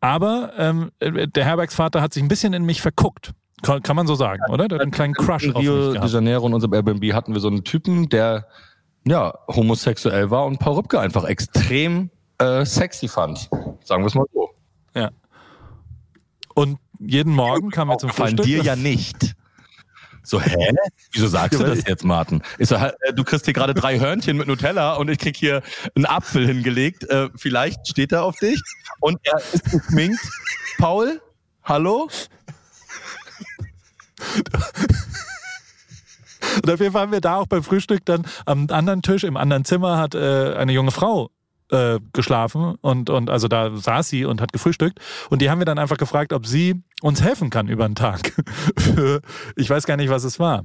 [0.00, 3.32] Aber ähm, der Herbergsvater hat sich ein bisschen in mich verguckt.
[3.62, 4.68] Kann, kann man so sagen, oder?
[4.68, 6.12] Der hat einen kleinen Crush in auf mich Rio de gehabt.
[6.12, 8.46] Janeiro in unserem Airbnb hatten wir so einen Typen, der
[9.04, 13.48] ja homosexuell war und Paul Rübke einfach extrem äh, sexy fand.
[13.82, 14.50] Sagen wir es mal so.
[14.94, 15.10] Ja.
[16.54, 18.44] Und jeden Morgen kam er zum Frühstück.
[18.44, 19.34] dir ja nicht.
[20.28, 20.74] So, hä?
[21.12, 22.42] Wieso sagst Ja, du das jetzt, Martin?
[22.58, 25.34] Ich so, hä, äh, du kriegst hier gerade drei Hörnchen mit Nutella und ich krieg
[25.34, 25.62] hier
[25.94, 27.08] einen Apfel hingelegt.
[27.08, 28.60] Äh, vielleicht steht er auf dich.
[29.00, 30.20] Und er ist geschminkt.
[30.76, 31.22] Paul,
[31.64, 32.10] hallo?
[36.62, 39.36] Und auf jeden Fall haben wir da auch beim Frühstück dann am anderen Tisch, im
[39.36, 41.30] anderen Zimmer, hat äh, eine junge Frau
[41.70, 44.98] äh, geschlafen und, und also da saß sie und hat gefrühstückt.
[45.30, 48.32] Und die haben wir dann einfach gefragt, ob sie uns helfen kann über den Tag.
[48.78, 49.20] Für,
[49.56, 50.64] ich weiß gar nicht, was es war.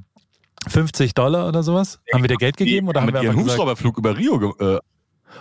[0.67, 1.99] 50 Dollar oder sowas?
[2.13, 4.79] Haben wir dir Geld gegeben oder haben wir ihren gesagt, Hubschrauberflug über Rio äh,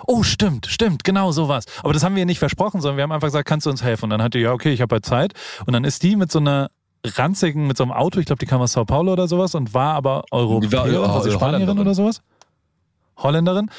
[0.06, 1.64] oh stimmt, stimmt, genau sowas.
[1.82, 4.04] Aber das haben wir nicht versprochen, sondern wir haben einfach gesagt, kannst du uns helfen?
[4.04, 5.34] Und dann hat die, ja okay, ich habe halt Zeit.
[5.66, 6.70] Und dann ist die mit so einer
[7.04, 9.74] ranzigen, mit so einem Auto, ich glaube, die kam aus Sao Paulo oder sowas und
[9.74, 12.22] war aber Europäerin, äh, Spanierin oder sowas?
[13.16, 13.70] Holländerin.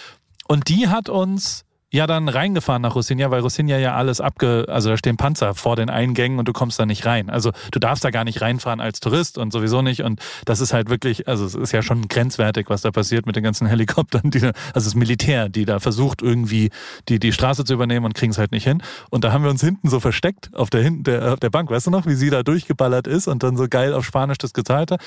[0.48, 4.66] Und die hat uns ja dann reingefahren nach Rosinja, weil Rosinja ja alles abge...
[4.68, 7.30] Also da stehen Panzer vor den Eingängen und du kommst da nicht rein.
[7.30, 10.02] Also du darfst da gar nicht reinfahren als Tourist und sowieso nicht.
[10.02, 11.28] Und das ist halt wirklich...
[11.28, 14.32] Also es ist ja schon grenzwertig, was da passiert mit den ganzen Helikoptern.
[14.32, 16.72] Die da, also das Militär, die da versucht irgendwie
[17.10, 18.82] die, die Straße zu übernehmen und kriegen es halt nicht hin.
[19.12, 21.70] Und da haben wir uns hinten so versteckt auf der, hinten der, auf der Bank.
[21.70, 24.54] Weißt du noch, wie sie da durchgeballert ist und dann so geil auf Spanisch das
[24.54, 25.02] gezahlt hat?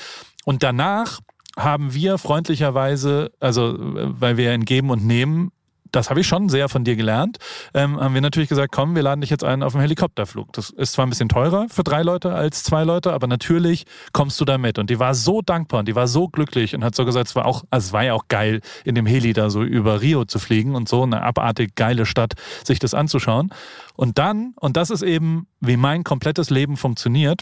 [0.45, 1.19] Und danach
[1.57, 5.51] haben wir freundlicherweise, also äh, weil wir in Geben und Nehmen,
[5.91, 7.37] das habe ich schon sehr von dir gelernt,
[7.73, 10.53] ähm, haben wir natürlich gesagt, komm, wir laden dich jetzt ein auf einen Helikopterflug.
[10.53, 14.39] Das ist zwar ein bisschen teurer für drei Leute als zwei Leute, aber natürlich kommst
[14.39, 14.79] du da mit.
[14.79, 17.35] Und die war so dankbar und die war so glücklich und hat so gesagt, es
[17.35, 20.25] war auch, also es war ja auch geil, in dem Heli da so über Rio
[20.25, 22.33] zu fliegen und so eine abartig geile Stadt,
[22.63, 23.51] sich das anzuschauen.
[23.95, 27.41] Und dann, und das ist eben, wie mein komplettes Leben funktioniert,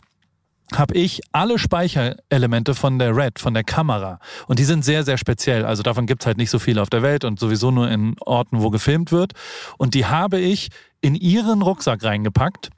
[0.73, 4.19] habe ich alle Speicherelemente von der Red, von der Kamera.
[4.47, 5.65] Und die sind sehr, sehr speziell.
[5.65, 8.61] Also davon gibt's halt nicht so viele auf der Welt und sowieso nur in Orten,
[8.61, 9.33] wo gefilmt wird.
[9.77, 10.69] Und die habe ich
[11.01, 12.69] in ihren Rucksack reingepackt.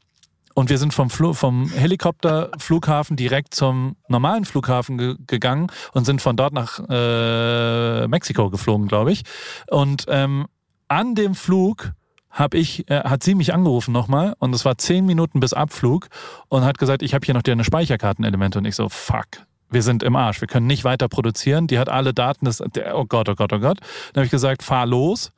[0.53, 6.35] Und wir sind vom, vom Helikopterflughafen direkt zum normalen Flughafen ge gegangen und sind von
[6.35, 9.21] dort nach äh, Mexiko geflogen, glaube ich.
[9.69, 10.47] Und ähm,
[10.87, 11.91] an dem Flug
[12.29, 16.07] habe ich, äh, hat sie mich angerufen nochmal und es war zehn Minuten bis Abflug
[16.49, 19.25] und hat gesagt, ich habe hier noch deine Speicherkartenelemente und ich so, fuck.
[19.69, 21.67] Wir sind im Arsch, wir können nicht weiter produzieren.
[21.67, 23.79] Die hat alle Daten, das, oh Gott, oh Gott, oh Gott.
[24.13, 25.31] Dann habe ich gesagt, fahr los.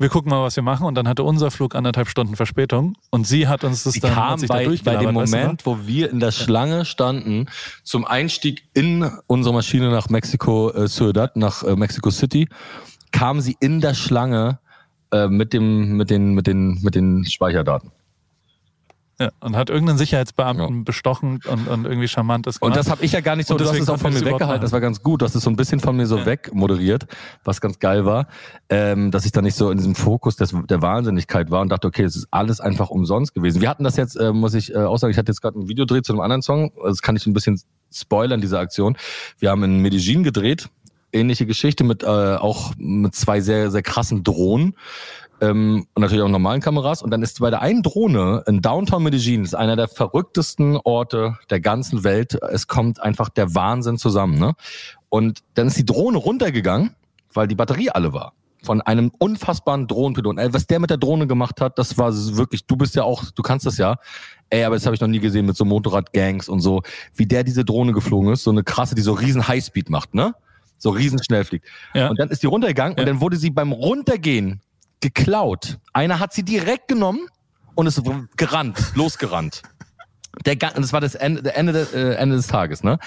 [0.00, 0.86] Wir gucken mal, was wir machen.
[0.86, 2.94] Und dann hatte unser Flug anderthalb Stunden Verspätung.
[3.10, 5.26] Und sie hat uns das Die dann kam sich da bei, bei dem noch?
[5.26, 7.46] Moment, wo wir in der Schlange standen,
[7.82, 12.48] zum Einstieg in unsere Maschine nach Mexiko äh, Ciudad, nach äh, Mexico City,
[13.10, 14.60] kam sie in der Schlange
[15.12, 17.90] äh, mit dem, mit den, mit den, mit den Speicherdaten.
[19.20, 22.78] Ja, und hat irgendeinen Sicherheitsbeamten bestochen und, und irgendwie charmantes Und gemacht.
[22.78, 24.28] das habe ich ja gar nicht so, Und du hast es auch von mir das
[24.32, 26.26] weggehalten, das war ganz gut, du hast es so ein bisschen von mir so Ja.
[26.26, 27.08] weg moderiert,
[27.42, 28.28] was ganz geil war,
[28.68, 31.88] ähm, dass ich da nicht so in diesem Fokus des, der Wahnsinnigkeit war und dachte,
[31.88, 33.60] okay, es ist alles einfach umsonst gewesen.
[33.60, 35.66] Wir hatten das jetzt, äh, muss ich äh, auch sagen, ich hatte jetzt gerade ein
[35.68, 37.60] Video gedreht zu einem anderen Song, das kann ich ein bisschen
[37.92, 38.96] spoilern, diese Aktion.
[39.40, 40.68] Wir haben in Medellin gedreht,
[41.12, 44.74] ähnliche Geschichte mit äh, auch mit zwei sehr, sehr krassen Drohnen
[45.40, 47.02] ähm, und natürlich auch normalen Kameras.
[47.02, 51.36] Und dann ist bei der einen Drohne in Downtown Medellin, ist einer der verrücktesten Orte
[51.50, 52.38] der ganzen Welt.
[52.50, 54.38] Es kommt einfach der Wahnsinn zusammen.
[54.38, 54.54] Ne?
[55.08, 56.94] Und dann ist die Drohne runtergegangen,
[57.32, 58.32] weil die Batterie alle war.
[58.64, 60.38] Von einem unfassbaren Drohnenpiloten.
[60.38, 63.24] Ey, was der mit der Drohne gemacht hat, das war wirklich, du bist ja auch,
[63.30, 63.96] du kannst das ja.
[64.50, 66.82] Ey, aber das habe ich noch nie gesehen mit so Motorradgangs und so,
[67.14, 68.42] wie der diese Drohne geflogen ist.
[68.42, 70.34] So eine krasse, die so riesen Highspeed macht, ne?
[70.78, 71.66] So riesen schnell fliegt.
[71.94, 72.08] Ja.
[72.08, 73.02] Und dann ist die runtergegangen Ja.
[73.02, 74.60] und dann wurde sie beim Runtergehen
[75.00, 75.78] geklaut.
[75.92, 77.26] Einer hat sie direkt genommen
[77.74, 78.00] und ist
[78.36, 79.62] gerannt, losgerannt.
[80.46, 82.98] Der, das war das Ende, der Ende, des- äh, Ende des Tages, ne?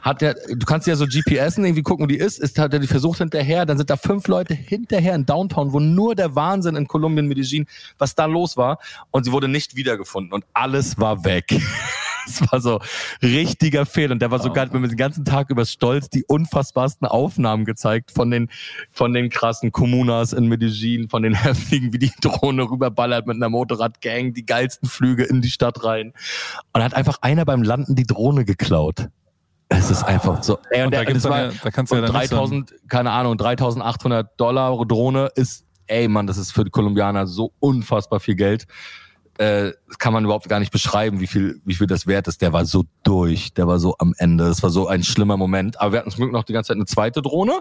[0.00, 2.80] Hat der, du kannst ja so GPSen irgendwie gucken, wo die ist, ist hat er
[2.80, 6.74] die versucht hinterher, dann sind da fünf Leute hinterher in Downtown, wo nur der Wahnsinn
[6.74, 7.66] in Kolumbien, Medellin,
[7.98, 8.78] was da los war,
[9.12, 11.54] und sie wurde nicht wiedergefunden und alles war weg.
[12.26, 12.80] Es war so
[13.22, 14.12] richtiger Fehler.
[14.12, 18.30] Und der war sogar mit den ganzen Tag über stolz die unfassbarsten Aufnahmen gezeigt von
[18.30, 18.48] den,
[18.90, 23.48] von den krassen Kommunas in Medellin, von den Häftlingen, wie die Drohne rüberballert mit einer
[23.48, 26.08] Motorradgang, die geilsten Flüge in die Stadt rein.
[26.72, 29.08] Und da hat einfach einer beim Landen die Drohne geklaut.
[29.68, 30.58] Es ist einfach so.
[30.70, 32.36] Ey, Und da der- das war- ja- da kannst du ja und dann nicht so
[32.36, 37.52] 3000, keine Ahnung, 3800 Dollar Drohne ist, ey Mann, das ist für die Kolumbianer so
[37.58, 38.66] unfassbar viel Geld.
[39.38, 42.40] Äh, das kann man überhaupt gar nicht beschreiben, wie viel, wie viel das wert ist.
[42.40, 44.44] Der war so durch, der war so am Ende.
[44.44, 45.78] Das war so ein schlimmer Moment.
[45.78, 47.60] Aber wir hatten zum Glück noch die ganze Zeit eine zweite Drohne,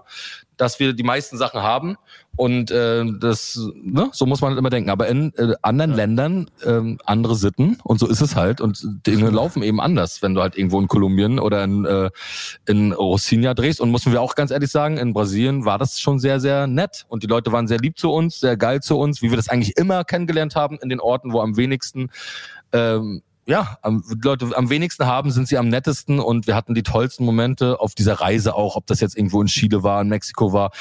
[0.56, 1.98] dass wir die meisten Sachen haben.
[2.38, 4.90] Und äh, das, ne, so muss man halt immer denken.
[4.90, 8.62] Aber in äh, anderen Ländern ähm, andere Sitten und so ist es halt.
[8.62, 12.10] Und Dinge laufen eben anders, wenn du halt irgendwo in Kolumbien oder in, äh,
[12.66, 13.82] in Rocinha drehst.
[13.82, 17.06] Und müssen wir auch ganz ehrlich sagen, in Brasilien war das schon sehr, sehr nett.
[17.10, 19.50] Und die Leute waren sehr lieb zu uns, sehr geil zu uns, wie wir das
[19.50, 22.10] eigentlich immer kennengelernt haben in den Orten, wo am wenigsten
[22.74, 26.84] ähm, ja, am, Leute am wenigsten haben, sind sie am nettesten und wir hatten die
[26.84, 30.54] tollsten Momente auf dieser Reise auch, ob das jetzt irgendwo in Chile war, in Mexiko
[30.54, 30.72] war,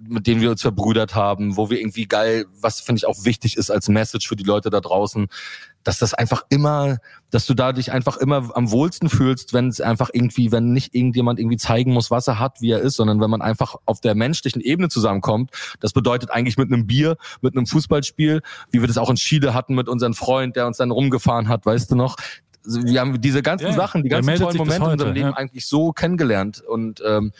[0.00, 3.56] mit denen wir uns verbrüdert haben, wo wir irgendwie geil, was finde ich auch wichtig
[3.56, 5.28] ist als Message für die Leute da draußen,
[5.84, 6.98] dass das einfach immer,
[7.30, 10.94] dass du da dich einfach immer am wohlsten fühlst, wenn es einfach irgendwie, wenn nicht
[10.94, 14.00] irgendjemand irgendwie zeigen muss, was er hat, wie er ist, sondern wenn man einfach auf
[14.00, 15.50] der menschlichen Ebene zusammenkommt.
[15.80, 18.40] Das bedeutet eigentlich mit einem Bier, mit einem Fußballspiel,
[18.70, 21.66] wie wir das auch in Chile hatten mit unserem Freund, der uns dann rumgefahren hat,
[21.66, 22.16] weißt du noch?
[22.64, 25.36] Also wir haben diese ganzen Ja, Sachen, die ganzen tollen Momente in unserem Leben ja.
[25.36, 27.32] eigentlich so kennengelernt und ähm,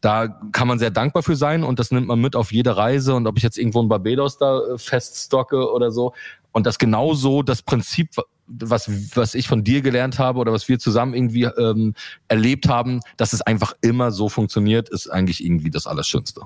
[0.00, 3.14] da kann man sehr dankbar für sein und das nimmt man mit auf jede Reise
[3.14, 6.12] und ob ich jetzt irgendwo in Barbados da äh, feststocke oder so
[6.52, 8.10] und das genauso das Prinzip
[8.46, 11.94] was, was ich von dir gelernt habe oder was wir zusammen irgendwie ähm,
[12.28, 16.42] erlebt haben, dass es einfach immer so funktioniert, ist eigentlich irgendwie das Allerschönste.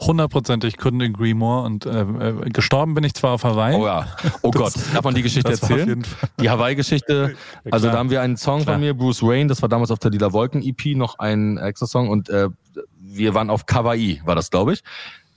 [0.00, 1.64] Hundertprozentig couldn't agree more.
[1.64, 3.74] Und äh, äh, gestorben bin ich zwar auf Hawaii.
[3.74, 4.06] Oh ja.
[4.42, 6.04] Oh Das- Gott, darf man die Geschichte erzählen?
[6.38, 7.34] Die Hawaii-Geschichte.
[7.64, 8.74] Ja, Also da haben wir einen Song Klar.
[8.74, 11.86] von mir, Bruce Wayne, das war damals auf der Lila Wolken EP, noch ein extra
[11.86, 12.48] Song und äh,
[13.00, 14.82] wir waren auf Kawaii, war das, glaube ich.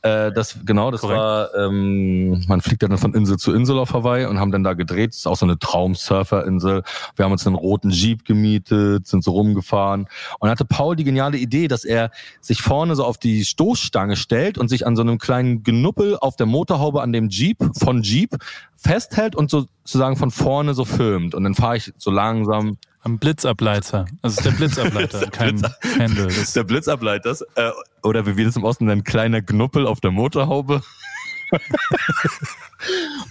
[0.02, 1.20] Äh, das genau, das Korrekt.
[1.20, 4.74] war, ähm, man fliegt dann von Insel zu Insel auf Hawaii und haben dann da
[4.74, 5.12] gedreht.
[5.12, 6.84] Das ist auch so eine Traum-Surfer-Insel.
[7.16, 10.08] Wir haben uns einen roten Jeep gemietet, sind so rumgefahren
[10.40, 14.58] und hatte Paul die geniale Idee, dass er sich vorne so auf die Stoßstange stellt
[14.58, 18.38] und sich an so einem kleinen Genuppel auf der Motorhaube an dem Jeep von Jeep
[18.78, 21.34] festhält und so sozusagen von vorne so filmt.
[21.34, 24.06] Und dann fahre ich so langsam Am Blitzableiter.
[24.22, 25.62] Also es ist der Blitzableiter, kein
[25.98, 26.26] Handle.
[26.28, 27.36] Das Das ist der Blitzableiter.
[27.56, 27.72] Äh,
[28.04, 30.82] oder wie wir das im Osten nennen, kleiner Knuppel auf der Motorhaube.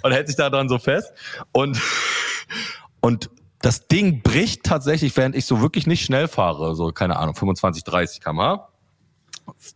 [0.02, 1.12] und hält sich da dran so fest.
[1.52, 1.80] Und,
[3.00, 3.30] und
[3.60, 7.84] das Ding bricht tatsächlich, während ich so wirklich nicht schnell fahre, so keine Ahnung, 25,
[7.84, 8.68] 30 km/h,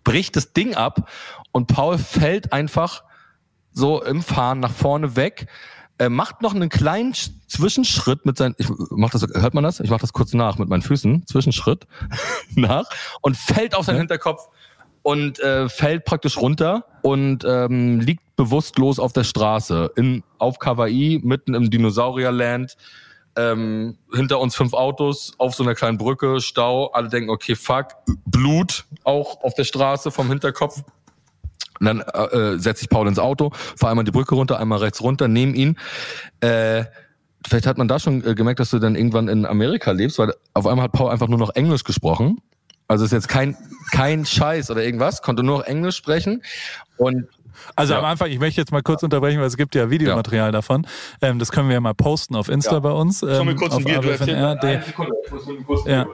[0.04, 1.08] bricht das Ding ab
[1.50, 3.04] und Paul fällt einfach
[3.72, 5.46] so im Fahren nach vorne weg,
[6.02, 9.80] äh, macht noch einen kleinen Sch- Zwischenschritt mit seinen, ich mach das, hört man das?
[9.80, 11.86] Ich mach das kurz nach mit meinen Füßen, Zwischenschritt
[12.54, 12.84] nach
[13.20, 14.48] und fällt auf seinen Hinterkopf
[15.02, 21.20] und äh, fällt praktisch runter und ähm, liegt bewusstlos auf der Straße in auf Kawaii
[21.22, 22.76] mitten im Dinosaurierland.
[23.34, 26.88] Ähm, hinter uns fünf Autos auf so einer kleinen Brücke, Stau.
[26.88, 27.86] Alle denken, okay, fuck,
[28.26, 30.82] Blut auch auf der Straße vom Hinterkopf.
[31.80, 34.78] Und dann äh, äh, setze ich Paul ins Auto, fahre einmal die Brücke runter, einmal
[34.78, 35.78] rechts runter, nehme ihn.
[36.40, 36.84] Äh,
[37.46, 40.32] vielleicht hat man da schon äh, gemerkt, dass du dann irgendwann in Amerika lebst, weil
[40.54, 42.38] auf einmal hat Paul einfach nur noch Englisch gesprochen.
[42.88, 43.56] Also ist jetzt kein,
[43.90, 46.42] kein Scheiß oder irgendwas, konnte nur noch Englisch sprechen.
[46.98, 47.26] Und
[47.76, 48.00] Also Ja.
[48.00, 50.86] am Anfang, ich möchte jetzt mal kurz unterbrechen, weil es gibt ja Videomaterial davon.
[51.20, 52.80] Ähm, das können wir ja mal posten auf Insta Ja.
[52.80, 53.22] bei uns.
[53.22, 54.56] Ähm, auf AWFNR.
[54.56, 54.82] Der-
[55.86, 56.06] Ja.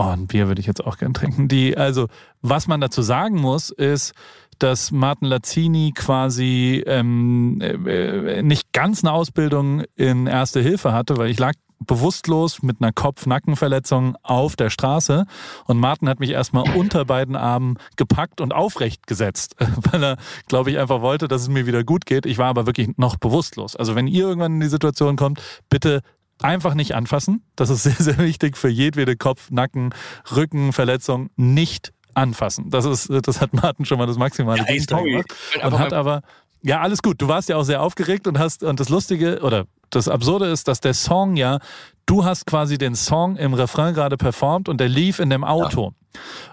[0.00, 1.48] Oh, ein Bier würde ich jetzt auch gern trinken.
[1.48, 2.06] Die, also,
[2.40, 4.12] was man dazu sagen muss, ist,
[4.60, 11.30] dass Martin Lazzini quasi ähm, äh, nicht ganz eine Ausbildung in Erste Hilfe hatte, weil
[11.30, 15.26] ich lag bewusstlos mit einer Kopf-Nackenverletzung auf der Straße
[15.66, 19.56] und Martin hat mich erstmal unter beiden Armen gepackt und aufrecht gesetzt,
[19.90, 20.16] weil er,
[20.46, 22.24] glaube ich, einfach wollte, dass es mir wieder gut geht.
[22.24, 23.74] Ich war aber wirklich noch bewusstlos.
[23.74, 26.02] Also wenn ihr irgendwann in die Situation kommt, bitte
[26.42, 27.42] einfach nicht anfassen.
[27.56, 29.94] Das ist sehr, sehr wichtig für jedwede Kopf-, Nacken-,
[30.34, 31.30] Rückenverletzung.
[31.36, 32.70] Nicht anfassen.
[32.70, 35.10] Das ist, das hat Martin schon mal das maximale Ja, sorry.
[35.10, 35.34] gemacht.
[35.64, 36.22] Und hat aber,
[36.62, 37.20] ja, alles gut.
[37.20, 40.68] Du warst ja auch sehr aufgeregt und hast, und das Lustige, oder das Absurde ist,
[40.68, 41.58] dass der Song ja,
[42.06, 45.92] du hast quasi den Song im Refrain gerade performt und der lief in dem Auto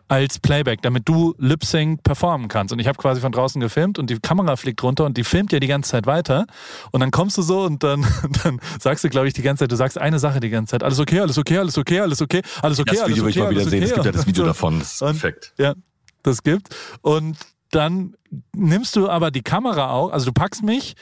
[0.08, 2.72] als Playback, damit du Lip-Sync performen kannst.
[2.72, 5.52] Und ich habe quasi von draußen gefilmt und die Kamera fliegt runter und die filmt
[5.52, 6.46] ja die ganze Zeit weiter.
[6.92, 8.06] Und dann kommst du so und dann,
[8.44, 10.84] dann sagst du, glaube ich, die ganze Zeit, du sagst eine Sache die ganze Zeit.
[10.84, 13.40] Alles okay, alles okay, alles okay, alles okay, alles okay, das alles Video will okay,
[13.40, 13.84] ich mal wieder sehen.
[13.84, 14.80] Es gibt ja das Video davon.
[14.80, 15.54] Das ist und- perfekt.
[15.58, 15.74] ja,
[16.22, 16.76] das gibt.
[17.02, 17.38] Und
[17.72, 18.16] dann
[18.54, 20.96] nimmst du aber die Kamera auch, also du packst mich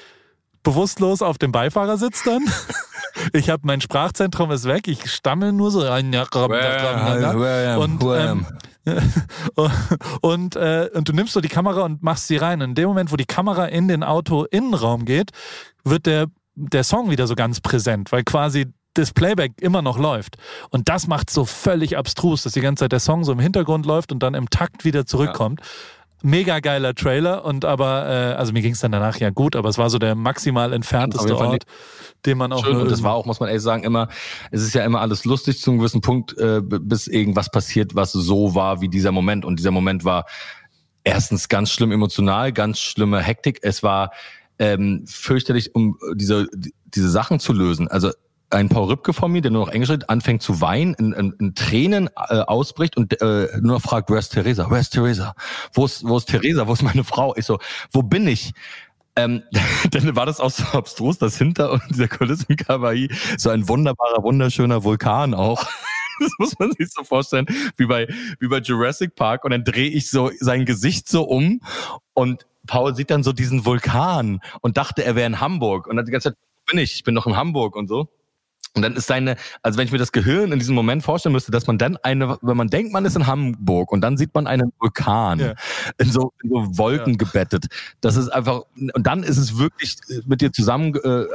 [0.63, 2.43] bewusstlos auf dem Beifahrersitz dann.
[3.31, 5.81] Ich habe mein Sprachzentrum ist weg, ich stammel nur so
[7.77, 8.45] und, ähm,
[10.21, 12.59] und, äh, und du nimmst so die Kamera und machst sie rein.
[12.61, 15.31] In dem Moment, wo die Kamera in den Auto-Innenraum geht,
[15.83, 16.25] wird der,
[16.55, 20.37] der Song wieder so ganz präsent, weil quasi das Playback immer noch läuft.
[20.69, 23.85] Und das macht so völlig abstrus, dass die ganze Zeit der Song so im Hintergrund
[23.85, 25.61] läuft und dann im Takt wieder zurückkommt.
[26.25, 29.67] Mega geiler Trailer und aber, äh, also mir ging es dann danach ja gut, aber
[29.67, 31.65] es war so der maximal entfernteste Ort,
[32.25, 32.77] den man auch Schön.
[32.77, 34.07] Und das war auch, muss man ehrlich sagen, immer,
[34.49, 38.13] es ist ja immer alles lustig zu einem gewissen Punkt, äh, bis irgendwas passiert, was
[38.13, 39.43] so war wie dieser Moment.
[39.43, 40.25] Und dieser Moment war
[41.03, 43.59] erstens ganz schlimm emotional, ganz schlimme Hektik.
[43.61, 44.11] Es war
[44.59, 46.47] ähm, fürchterlich, um diese,
[46.85, 47.89] diese Sachen zu lösen.
[47.89, 48.11] Also
[48.53, 51.33] ein Paul Rübke von mir, der nur noch Englisch redet, anfängt zu weinen, in, in,
[51.39, 54.69] in Tränen äh, ausbricht und äh, nur noch fragt, where's Theresa?
[54.69, 55.35] Where's Theresa?
[55.73, 56.67] Wo ist, wo ist Theresa?
[56.67, 57.35] Wo ist meine Frau?
[57.35, 57.59] Ich so,
[57.91, 58.53] wo bin ich?
[59.15, 59.43] Ähm,
[59.91, 64.23] dann war das auch so abstrus, dass hinter dieser Kulisse in Kawaii so ein wunderbarer,
[64.23, 65.65] wunderschöner Vulkan auch.
[66.19, 68.07] Das muss man sich so vorstellen, wie bei,
[68.39, 69.43] wie bei Jurassic Park.
[69.45, 71.59] Und dann drehe ich so sein Gesicht so um
[72.13, 75.87] und Paul sieht dann so diesen Vulkan und dachte, er wäre in Hamburg.
[75.87, 76.93] Und dann die ganze Zeit, bin ich?
[76.93, 78.09] Ich bin noch in Hamburg und so.
[78.75, 81.51] Und dann ist seine, also wenn ich mir das Gehirn in diesem Moment vorstellen müsste,
[81.51, 84.47] dass man dann eine, wenn man denkt, man ist in Hamburg und dann sieht man
[84.47, 85.53] einen Vulkan Ja.
[85.97, 87.67] in, so, in so Wolken gebettet.
[88.01, 91.25] Das ist einfach, und dann ist es wirklich äh, mit dir zusammen, äh,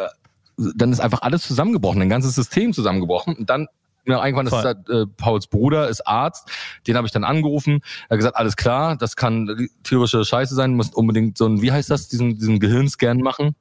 [0.74, 3.36] dann ist einfach alles zusammengebrochen, ein ganzes System zusammengebrochen.
[3.36, 3.68] Und dann
[4.08, 4.74] mir irgendwann ist Voll.
[4.86, 6.48] da, äh, Pauls Bruder ist Arzt,
[6.86, 7.80] den habe ich dann angerufen.
[8.08, 11.62] Er hat gesagt, alles klar, das kann tierische Scheiße sein, du musst unbedingt so ein,
[11.62, 13.54] wie heißt das, diesen, diesen Gehirnscan machen.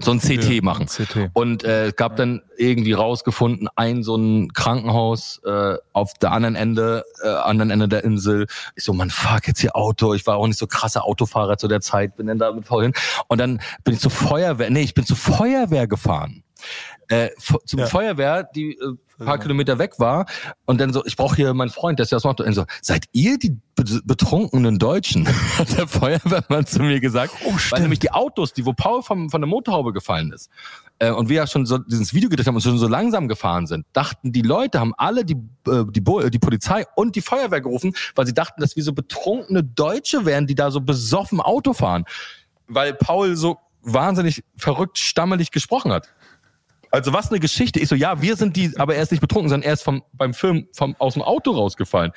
[0.00, 0.86] So ein CT Ja, machen.
[0.86, 1.30] CT.
[1.34, 6.54] Und äh, es gab dann irgendwie rausgefunden, ein so ein Krankenhaus äh, auf der anderen
[6.54, 8.46] Ende, äh, anderen Ende der Insel.
[8.74, 10.14] Ich so, man, fuck, jetzt hier Auto.
[10.14, 12.92] Ich war auch nicht so krasser Autofahrer zu der Zeit, bin dann da mit vorhin.
[13.28, 16.42] Und dann bin ich zur Feuerwehr, nee, ich bin zur Feuerwehr gefahren.
[17.08, 17.28] Äh,
[17.66, 17.86] zum Ja.
[17.86, 18.94] Feuerwehr, die äh,
[19.24, 20.26] paar Kilometer weg war.
[20.64, 22.40] Und dann so, ich brauche hier meinen Freund, der ist ja aus Nord.
[22.40, 25.28] Und so, seid ihr die be- betrunkenen Deutschen?
[25.58, 27.32] Hat der Feuerwehrmann zu mir gesagt.
[27.44, 30.50] Oh, Weil nämlich die Autos, die wo Paul vom, von der Motorhaube gefallen ist,
[30.98, 33.66] äh, und wir ja schon so dieses Video gedreht haben und schon so langsam gefahren
[33.66, 35.36] sind, dachten die Leute, haben alle die,
[35.68, 38.82] äh, die, Bo- äh, die Polizei und die Feuerwehr gerufen, weil sie dachten, dass wir
[38.82, 42.04] so betrunkene Deutsche wären, die da so besoffen Auto fahren.
[42.68, 46.08] Weil Paul so wahnsinnig verrückt, stammelig gesprochen hat.
[46.92, 47.80] Also was eine Geschichte.
[47.80, 50.02] Ich so, ja, wir sind die, aber er ist nicht betrunken, sondern er ist vom,
[50.12, 52.12] beim Film vom, aus dem Auto rausgefallen.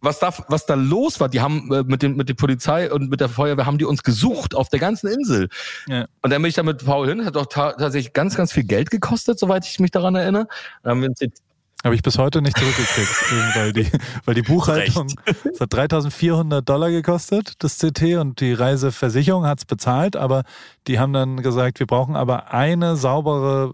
[0.00, 3.10] Was da, was da los war, die haben äh, mit, dem, mit der Polizei und
[3.10, 5.48] mit der Feuerwehr haben die uns gesucht auf der ganzen Insel.
[5.86, 6.06] Ja.
[6.22, 8.64] Und dann bin ich da mit Paul hin, hat doch ta tatsächlich ganz, ganz viel
[8.64, 10.46] Geld gekostet, soweit ich mich daran erinnere.
[10.82, 11.42] Dann haben wir uns jetzt
[11.84, 13.08] Habe ich bis heute nicht zurückgekriegt,
[13.54, 13.86] weil die,
[14.24, 15.06] weil die Buchhaltung,
[15.52, 20.42] es hat 3400 Dollar gekostet, das CT, und die Reiseversicherung hat's bezahlt, aber
[20.88, 23.72] die haben dann gesagt, wir brauchen aber eine saubere,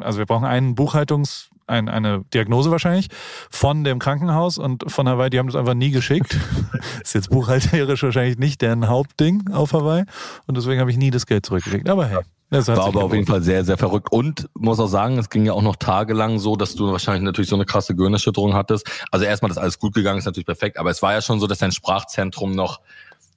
[0.00, 3.08] also wir brauchen einen Buchhaltungs, ein, eine Diagnose wahrscheinlich
[3.50, 6.38] von dem Krankenhaus und von Hawaii, die haben das einfach nie geschickt.
[7.02, 10.04] Ist jetzt buchhalterisch wahrscheinlich nicht deren Hauptding auf Hawaii
[10.46, 11.88] und deswegen habe ich nie das Geld zurückgekriegt.
[11.88, 12.20] Aber hey,
[12.52, 13.26] das war aber auf jeden.
[13.26, 14.12] Fall sehr, sehr verrückt.
[14.12, 17.48] Und muss auch sagen, es ging ja auch noch tagelang so, dass du wahrscheinlich natürlich
[17.48, 18.86] so eine krasse Gehirnerschütterung hattest.
[19.10, 20.78] Also erstmal, dass alles gut gegangen ist, natürlich perfekt.
[20.78, 22.80] Aber es war ja schon so, dass dein Sprachzentrum noch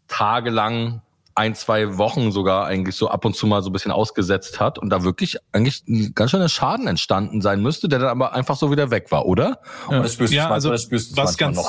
[0.09, 1.01] tagelang
[1.35, 4.79] ein, zwei Wochen sogar eigentlich so ab und zu mal so ein bisschen ausgesetzt hat
[4.79, 8.55] und da wirklich eigentlich ein ganz schöner Schaden entstanden sein müsste, der dann aber einfach
[8.55, 9.59] so wieder weg war, oder?
[9.91, 10.01] Ja.
[10.01, 11.59] Das spürst Ja, also das spürst du was ganz-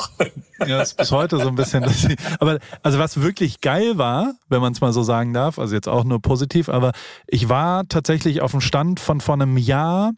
[0.64, 1.84] Ja, ist bis heute so ein bisschen.
[1.84, 5.74] Ich, aber also was wirklich geil war, wenn man es mal so sagen darf, also
[5.74, 6.93] jetzt auch nur positiv, aber
[7.26, 10.12] ich war tatsächlich auf dem Stand von vor einem Jahr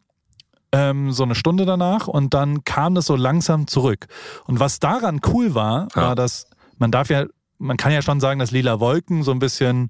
[0.73, 4.07] ähm, so eine Stunde danach und dann kam das so langsam zurück.
[4.47, 6.03] Und was daran cool war, Ja.
[6.09, 7.25] war, dass man darf ja,
[7.59, 9.89] man kann ja schon sagen, dass Lila Wolken so ein bisschen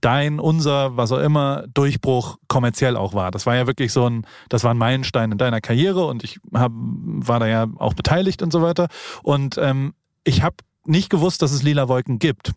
[0.00, 3.30] dein, unser, was auch immer, Durchbruch kommerziell auch war.
[3.30, 6.38] Das war ja wirklich so ein, das war ein Meilenstein in deiner Karriere und ich
[6.54, 8.88] hab, war da ja auch beteiligt und so weiter.
[9.22, 9.92] Und ähm,
[10.24, 12.52] ich habe nicht gewusst, dass es Lila Wolken gibt.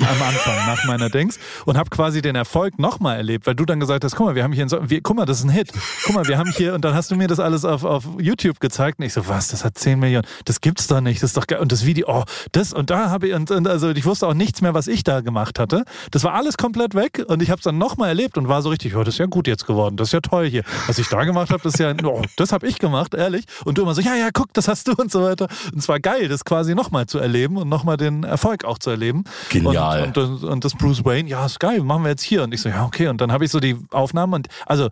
[0.00, 1.38] Am Anfang, nach meiner Dings.
[1.66, 4.42] Und habe quasi den Erfolg nochmal erlebt, weil du dann gesagt hast, guck mal, wir
[4.42, 5.72] haben hier, so wir, guck mal, das ist ein Hit.
[6.04, 8.58] Guck mal, wir haben hier, und dann hast du mir das alles auf, auf YouTube
[8.58, 8.98] gezeigt.
[8.98, 10.26] Und ich so, was, das hat 10 Millionen.
[10.46, 11.22] Das gibt's doch nicht.
[11.22, 11.60] Das ist doch geil.
[11.60, 14.34] Und das Video, oh, das und da habe ich, und, und also ich wusste auch
[14.34, 15.84] nichts mehr, was ich da gemacht hatte.
[16.10, 18.70] Das war alles komplett weg und ich habe es dann nochmal erlebt und war so
[18.70, 19.96] richtig, oh, das ist ja gut jetzt geworden.
[19.96, 20.64] Das ist ja toll hier.
[20.88, 23.44] Was ich da gemacht habe, das ist ja, oh, das habe ich gemacht, ehrlich.
[23.64, 25.46] Und du immer so, ja, ja, guck, das hast du und so weiter.
[25.72, 28.90] Und es war geil, das quasi nochmal zu erleben und nochmal den Erfolg auch zu
[28.90, 29.24] erleben.
[29.50, 29.76] Genial.
[29.76, 32.42] Und, und, und, und das Bruce Wayne, ja, ist geil, machen wir jetzt hier.
[32.42, 33.08] Und ich so, ja, okay.
[33.08, 34.88] Und dann habe ich so die Aufnahmen und also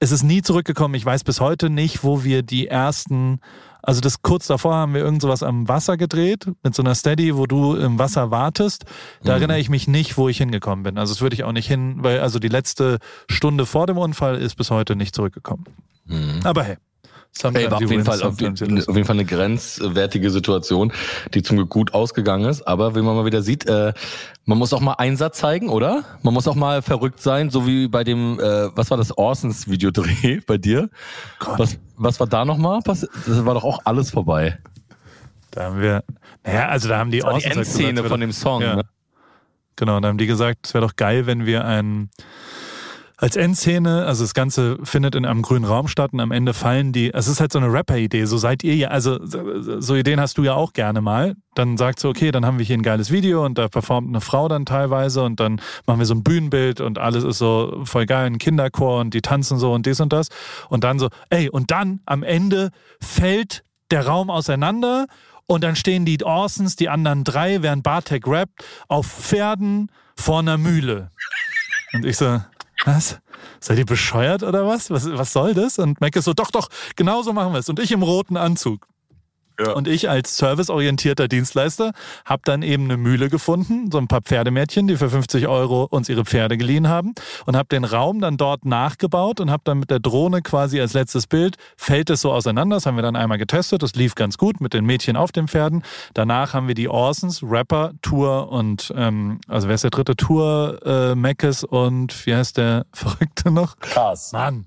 [0.00, 0.94] es ist nie zurückgekommen.
[0.94, 3.38] Ich weiß bis heute nicht, wo wir die ersten,
[3.82, 7.36] also das kurz davor haben wir irgend sowas am Wasser gedreht, mit so einer Steady,
[7.36, 8.84] wo du im Wasser wartest.
[9.22, 9.38] Da Mhm.
[9.38, 10.98] erinnere ich mich nicht, wo ich hingekommen bin.
[10.98, 12.98] Also das würde ich auch nicht hin, weil also die letzte
[13.30, 15.64] Stunde vor dem Unfall ist bis heute nicht zurückgekommen.
[16.44, 16.76] Aber hey.
[17.36, 20.92] Sometimes auf jeden Fall auf, jeden Fall eine grenzwertige Situation,
[21.34, 22.66] die zum Glück gut ausgegangen ist.
[22.66, 23.92] Aber wie man mal wieder sieht, äh,
[24.44, 26.04] man muss auch mal Einsatz zeigen, oder?
[26.22, 29.68] Man muss auch mal verrückt sein, so wie bei dem, äh, was war das Orsons
[29.68, 30.90] Videodreh bei dir?
[31.38, 31.58] Gott.
[31.58, 32.80] Was, was war da nochmal?
[32.84, 34.58] Das war doch auch alles vorbei.
[35.50, 36.02] Da haben wir,
[36.44, 38.32] naja, also da haben die war die Orsons halt gesagt, Endszene es wär von dem
[38.32, 38.62] Song.
[38.62, 38.76] Ja.
[38.76, 38.82] Ne?
[39.76, 42.10] Genau, da haben die gesagt, es wäre doch geil, wenn wir ein
[43.16, 46.92] als Endszene, also das Ganze findet in einem grünen Raum statt und am Ende fallen
[46.92, 50.36] die, es ist halt so eine Rapper-Idee, so seid ihr ja, also so Ideen hast
[50.38, 51.36] du ja auch gerne mal.
[51.54, 54.20] Dann sagst du, okay, dann haben wir hier ein geiles Video und da performt eine
[54.20, 58.06] Frau dann teilweise und dann machen wir so ein Bühnenbild und alles ist so voll
[58.06, 60.28] geil, ein Kinderchor und die tanzen so und dies und das.
[60.68, 62.70] Und dann so, ey, und dann am Ende
[63.00, 63.62] fällt
[63.92, 65.06] der Raum auseinander
[65.46, 70.58] und dann stehen die Orsons, die anderen drei, während Bartek rappt, auf Pferden vor einer
[70.58, 71.10] Mühle.
[71.92, 72.40] Und ich so,
[72.84, 73.18] was?
[73.60, 74.90] Seid ihr bescheuert oder was?
[74.90, 75.78] Was, was soll das?
[75.78, 77.68] Und Mac ist so, doch, doch, genau so machen wir es.
[77.68, 78.86] Und ich im roten Anzug.
[79.74, 81.92] Und ich als serviceorientierter Dienstleister
[82.24, 86.08] habe dann eben eine Mühle gefunden, so ein paar Pferdemädchen, die für 50 Euro uns
[86.08, 87.14] ihre Pferde geliehen haben
[87.46, 90.92] und habe den Raum dann dort nachgebaut und habe dann mit der Drohne quasi als
[90.92, 94.38] letztes Bild, fällt es so auseinander, das haben wir dann einmal getestet, das lief ganz
[94.38, 95.84] gut mit den Mädchen auf den Pferden.
[96.14, 100.16] Danach haben wir die Orsons, Rapper, Tour und, ähm, also wer ist der dritte?
[100.16, 103.76] Tour, äh, Meckes und wie heißt der Verrückte noch?
[103.78, 104.32] Krass.
[104.32, 104.66] Mann.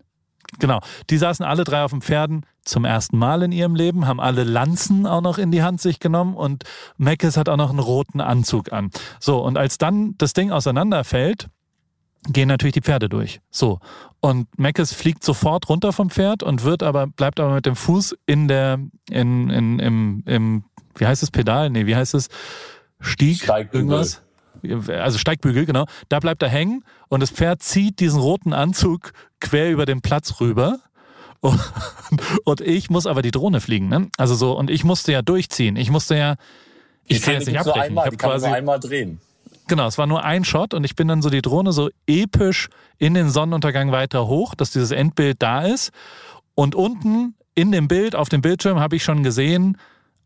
[0.59, 0.79] Genau.
[1.09, 4.43] Die saßen alle drei auf den Pferden zum ersten Mal in ihrem Leben, haben alle
[4.43, 6.63] Lanzen auch noch in die Hand sich genommen und
[6.97, 8.91] Meckes hat auch noch einen roten Anzug an.
[9.19, 11.47] So, und als dann das Ding auseinanderfällt,
[12.29, 13.39] gehen natürlich die Pferde durch.
[13.49, 13.79] So.
[14.19, 18.17] Und Meckes fliegt sofort runter vom Pferd und wird aber, bleibt aber mit dem Fuß
[18.25, 18.79] in der,
[19.09, 20.63] in, in, im, im,
[20.95, 21.69] wie heißt es, Pedal?
[21.69, 22.29] Nee, wie heißt es?
[22.99, 23.43] Stieg?
[23.43, 23.91] Steigbügel.
[23.91, 24.23] Irgendwas?
[24.87, 25.85] Also Steigbügel, genau.
[26.09, 30.39] Da bleibt er hängen und das Pferd zieht diesen roten Anzug quer über den Platz
[30.39, 30.79] rüber.
[31.39, 31.59] Und,
[32.45, 34.09] und ich muss aber die Drohne fliegen, ne?
[34.17, 35.75] Also so, und ich musste ja durchziehen.
[35.75, 36.35] Ich musste ja,
[37.05, 37.79] ich Die kann jetzt nicht abbrechen.
[37.79, 39.21] Ich einmal, habe die kann quasi nur einmal drehen.
[39.67, 42.69] Genau, es war nur ein Shot und ich bin dann so die Drohne so episch
[42.97, 45.91] in den Sonnenuntergang weiter hoch, dass dieses Endbild da ist.
[46.55, 49.77] Und unten in dem Bild, auf dem Bildschirm, habe ich schon gesehen,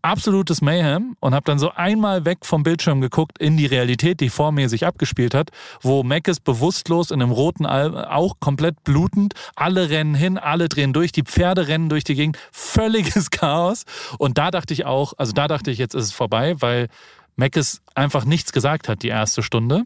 [0.02, 4.30] absolutes Mayhem und habe dann so einmal weg vom Bildschirm geguckt in die Realität, die
[4.30, 5.52] vor mir sich abgespielt hat,
[5.82, 10.70] wo Mac ist bewusstlos in einem roten Al auch komplett blutend, alle rennen hin, alle
[10.70, 13.86] drehen durch, die Pferde rennen durch die Gegend, völliges Chaos.
[14.18, 16.88] Und da dachte ich auch, also da dachte ich, jetzt ist es vorbei, weil
[17.36, 19.84] Meckes einfach nichts gesagt hat die erste Stunde.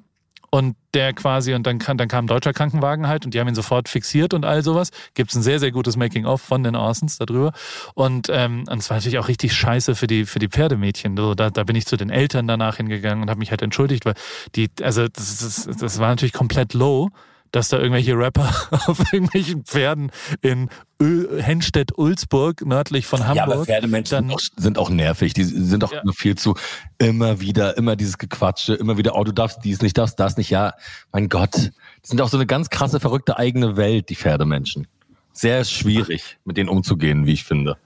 [0.55, 3.49] Und der quasi, und dann, kam- dann kam ein deutscher Krankenwagen halt und die haben
[3.49, 4.91] ihn sofort fixiert und all sowas.
[5.13, 7.51] Gibt es ein sehr, sehr gutes Making-of von den Orsons darüber.
[7.93, 11.17] Und, ähm, es war natürlich auch richtig scheiße für die, für die Pferdemädchen.
[11.17, 14.05] So, da, da bin ich zu den Eltern danach hingegangen und habe mich halt entschuldigt,
[14.05, 14.13] weil
[14.55, 17.09] die, also das, das, das war natürlich komplett low,
[17.55, 18.53] dass da irgendwelche Rapper
[18.87, 20.11] auf irgendwelchen Pferden
[20.41, 20.69] in
[21.01, 23.37] Ö Henstedt-Ulzburg, nördlich von Hamburg.
[23.37, 25.33] Ja, aber Pferdemenschen sind auch, sind auch nervig.
[25.33, 26.01] Die sind auch Ja.
[26.13, 26.55] viel zu,
[26.97, 30.49] immer wieder, immer dieses Gequatsche, immer wieder, oh, du darfst dies nicht, darfst das nicht.
[30.49, 30.73] Ja,
[31.11, 31.55] mein Gott.
[31.55, 34.87] Die sind auch so eine ganz krasse, verrückte eigene Welt, die Pferdemenschen.
[35.31, 37.77] Sehr schwierig, mit denen umzugehen, wie ich finde.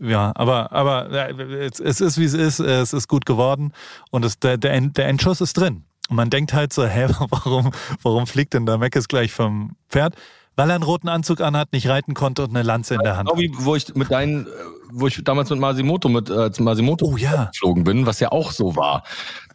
[0.00, 1.28] Ja, aber, aber ja,
[1.60, 2.60] es, ist, wie es ist.
[2.60, 3.72] Es ist gut geworden
[4.10, 5.84] und es, der, der, der Endschuss ist drin.
[6.08, 7.72] Und man denkt halt so, hä, warum,
[8.02, 10.14] warum fliegt denn da Meckes gleich vom Pferd?
[10.58, 13.28] Weil er einen roten Anzug anhat, nicht reiten konnte und eine Lanze in der Hand.
[13.28, 14.48] Genau wie, wo ich mit deinen,
[14.90, 17.44] wo ich damals mit Masimoto, mit äh, zum Masimoto Oh ja.
[17.52, 19.04] geflogen bin, was ja auch so war.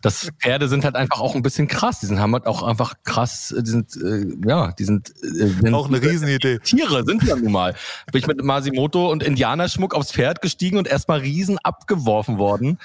[0.01, 1.99] Das Pferde sind halt einfach auch ein bisschen krass.
[1.99, 5.47] Die sind haben halt auch einfach krass, äh, die sind, äh, ja, die sind, äh,
[5.47, 6.59] sind Auch eine Riesenidee.
[6.59, 7.75] Tiere sind ja nun mal.
[8.13, 12.79] Bin ich mit Masimoto und Indianerschmuck aufs Pferd gestiegen und erstmal riesen abgeworfen worden.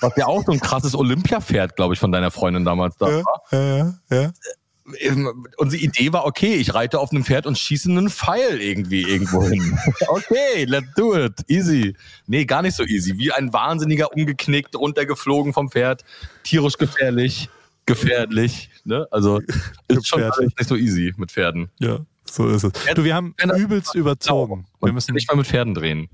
[0.00, 3.22] Was ja auch so ein krasses Olympia-Pferd, glaube ich, von deiner Freundin damals da Ja,
[3.24, 3.42] war.
[3.52, 4.30] ja, ja.
[5.00, 9.02] Ähm, Unsere Idee war, okay, ich reite auf einem Pferd und schieße einen Pfeil irgendwie
[9.02, 9.76] irgendwo hin.
[10.08, 11.32] okay, let's do it.
[11.48, 11.96] Easy.
[12.28, 13.18] Nee, gar nicht so easy.
[13.18, 16.04] Wie ein Wahnsinniger umgeknickt, runtergeflogen vom Pferd.
[16.44, 17.48] Tierisch gefährlich,
[17.86, 18.70] gefährlich.
[18.84, 19.08] Ne?
[19.10, 19.40] Also
[19.88, 21.68] ist schon nicht so easy mit Pferden.
[21.80, 21.98] ja,
[22.30, 22.72] so ist es.
[22.94, 24.66] Du, wir haben übelst überzogen.
[24.80, 26.08] Wir Man müssen, müssen nicht mal mit Pferden drehen.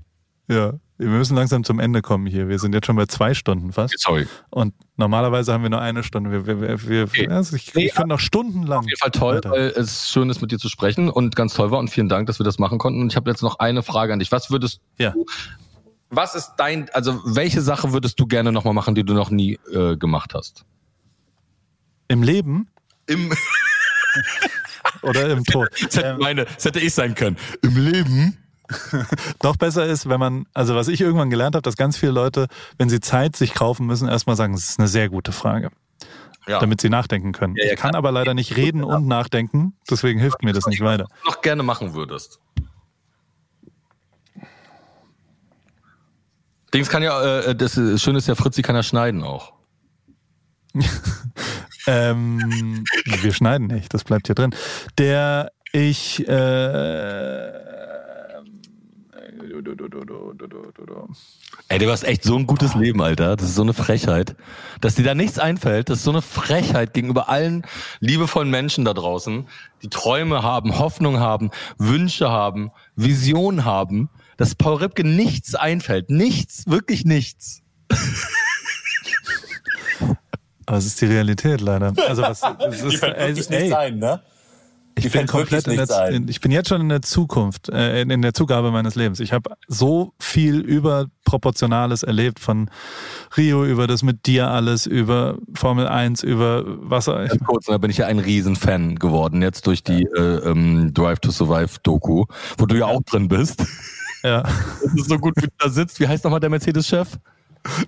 [0.47, 0.73] ja,
[1.03, 2.47] wir müssen langsam zum Ende kommen hier.
[2.49, 3.99] Wir sind jetzt schon bei zwei Stunden fast.
[3.99, 4.27] Sorry.
[4.49, 6.31] Und normalerweise haben wir nur eine Stunde.
[6.45, 7.27] Wir, wir, wir, Okay.
[7.29, 8.79] also ich, Nee, noch stundenlang.
[8.79, 9.51] Auf jeden Fall toll, weiter.
[9.51, 12.27] weil es schön ist, mit dir zu sprechen und ganz toll war und vielen Dank,
[12.27, 13.01] dass wir das machen konnten.
[13.01, 14.31] Und ich habe jetzt noch eine Frage an dich.
[14.31, 15.11] Was würdest Ja.
[15.11, 15.25] du,
[16.09, 19.59] was ist dein, also welche Sache würdest du gerne nochmal machen, die du noch nie
[19.73, 20.63] äh, gemacht hast?
[22.07, 22.67] Im Leben
[23.07, 23.31] Im,
[25.01, 25.69] oder im Tod?
[25.81, 27.37] das, hätte meine, das hätte ich sein können.
[27.61, 28.37] Im Leben?
[29.43, 32.47] Noch besser ist, wenn man, also was ich irgendwann gelernt habe, dass ganz viele Leute,
[32.77, 35.69] wenn sie Zeit sich kaufen müssen, erstmal sagen, es ist eine sehr gute Frage,
[36.47, 36.59] Ja.
[36.59, 37.55] damit sie nachdenken können.
[37.57, 37.99] Ja, ja, ich kann klar.
[37.99, 41.05] aber leider nicht reden und nachdenken, deswegen hilft mir das nicht weiter.
[41.09, 42.39] Was du noch gerne machen würdest.
[46.73, 49.53] Dings kann ja, äh, das äh, Schöne ist ja, Fritzi kann ja schneiden auch.
[51.85, 54.55] Ähm, wir schneiden nicht, das bleibt hier drin.
[54.97, 57.82] Der ich äh,
[61.69, 63.35] Ey, du hast echt so ein gutes Leben, Alter.
[63.35, 64.35] Das ist so eine Frechheit.
[64.81, 67.65] Dass dir da nichts einfällt, das ist so eine Frechheit gegenüber allen
[67.99, 69.47] liebevollen Menschen da draußen,
[69.81, 76.09] die Träume haben, Hoffnung haben, Wünsche haben, Vision haben, dass Paul Ripke nichts einfällt.
[76.09, 77.61] Nichts, wirklich nichts.
[80.65, 81.93] Aber es ist die Realität leider.
[82.07, 84.21] Also was, es Die ist, fällt wirklich ey, nichts ein, ne?
[84.95, 88.09] Ich bin komplett in der, in, ich bin jetzt schon in der Zukunft, äh, in,
[88.09, 89.19] in der Zugabe meines Lebens.
[89.19, 92.69] Ich habe so viel überproportionales erlebt von
[93.35, 97.25] Rio über das mit dir alles, über Formel 1, über Wasser.
[97.25, 101.19] Ganz kurz, da bin ich ja ein Riesenfan geworden, jetzt durch die äh, ähm, Drive
[101.19, 102.25] to Survive Doku,
[102.57, 103.65] wo du ja auch drin bist.
[104.23, 104.43] ja,
[104.83, 105.99] Das ist so gut, wie du da sitzt.
[105.99, 107.17] Wie heißt nochmal der Mercedes-Chef?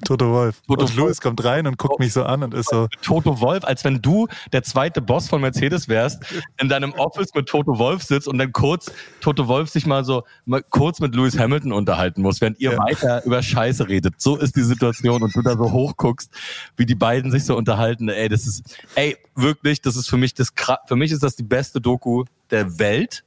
[0.06, 0.62] Toto Wolf.
[0.68, 3.64] Toto und Louis kommt rein und guckt mich so an und ist so, Toto Wolf,
[3.66, 6.24] als wenn du der zweite Boss von Mercedes wärst,
[6.60, 8.92] in deinem Office mit Toto Wolf sitzt und dann kurz
[9.22, 12.78] Toto Wolf sich mal so mal kurz mit Lewis Hamilton unterhalten muss, während ihr Ja.
[12.78, 14.16] weiter über Scheiße redet.
[14.18, 16.32] So ist die Situation und du da so hochguckst,
[16.78, 18.08] wie die beiden sich so unterhalten.
[18.10, 20.54] Ey, das ist, ey, wirklich, das ist für mich das,
[20.88, 23.24] für mich ist das die beste Doku der Welt.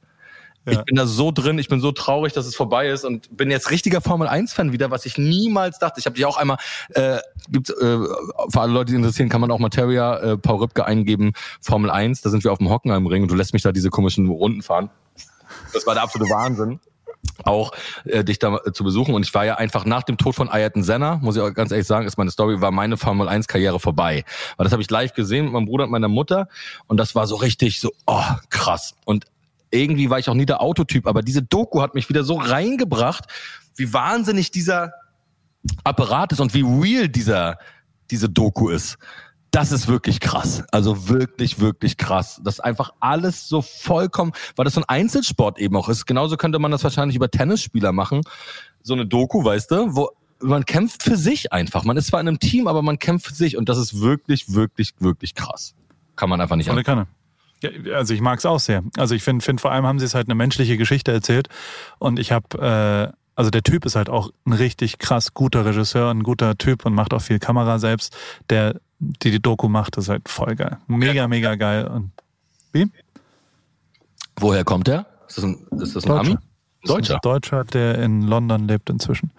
[0.65, 3.49] Ich bin da so drin, ich bin so traurig, dass es vorbei ist und bin
[3.49, 5.99] jetzt richtiger Formel-1-Fan wieder, was ich niemals dachte.
[5.99, 6.57] Ich habe dich auch einmal,
[6.89, 7.19] äh,
[7.49, 11.33] gibt, äh, für alle Leute, die interessieren, kann man auch Materia, äh, Paul Rübke eingeben,
[11.61, 14.27] Formel 1, da sind wir auf dem Hockenheimring und du lässt mich da diese komischen
[14.27, 14.89] Runden fahren.
[15.73, 16.79] Das war der absolute Wahnsinn
[17.43, 17.71] auch
[18.05, 19.13] äh, dich da äh, zu besuchen.
[19.13, 21.71] Und ich war ja einfach nach dem Tod von Ayrton Senna, muss ich auch ganz
[21.71, 24.23] ehrlich sagen, ist meine Story, war meine Formel 1 Karriere vorbei.
[24.57, 26.47] Weil das habe ich live gesehen mit meinem Bruder und meiner Mutter
[26.87, 28.95] und das war so richtig so, oh, krass.
[29.05, 29.25] Und
[29.71, 33.25] irgendwie war ich auch nie der Autotyp, aber diese Doku hat mich wieder so reingebracht,
[33.75, 34.93] wie wahnsinnig dieser
[35.83, 37.57] Apparat ist und wie real dieser,
[38.11, 38.97] diese Doku ist.
[39.51, 40.63] Das ist wirklich krass.
[40.71, 42.39] Also wirklich, wirklich krass.
[42.43, 46.05] Das einfach alles so vollkommen, weil das so ein Einzelsport eben auch ist.
[46.05, 48.21] Genauso könnte man das wahrscheinlich über Tennisspieler machen.
[48.83, 50.09] So eine Doku, weißt du, wo
[50.41, 51.83] man kämpft für sich einfach.
[51.83, 54.53] Man ist zwar in einem Team, aber man kämpft für sich und das ist wirklich,
[54.53, 55.73] wirklich, wirklich krass.
[56.15, 57.07] Kann man einfach nicht Volle Kanne.
[57.61, 58.83] Ja, also ich mag es auch sehr.
[58.97, 61.49] Also ich finde, find vor allem haben sie es halt eine menschliche Geschichte erzählt.
[61.97, 66.09] Und ich habe, äh, also der Typ ist halt auch ein richtig krass guter Regisseur,
[66.09, 68.15] ein guter Typ und macht auch viel Kamera selbst.
[68.49, 70.77] Der, die die Doku macht, ist halt voll geil.
[70.87, 71.87] Mega, mega geil.
[71.87, 72.11] Und
[72.71, 72.89] wie?
[74.37, 75.05] Woher kommt der?
[75.27, 76.37] Ist das ein, ist das ein Ami?
[76.83, 76.93] Deutscher.
[76.95, 77.15] Deutscher.
[77.15, 79.31] Ein Deutscher, der in London lebt inzwischen.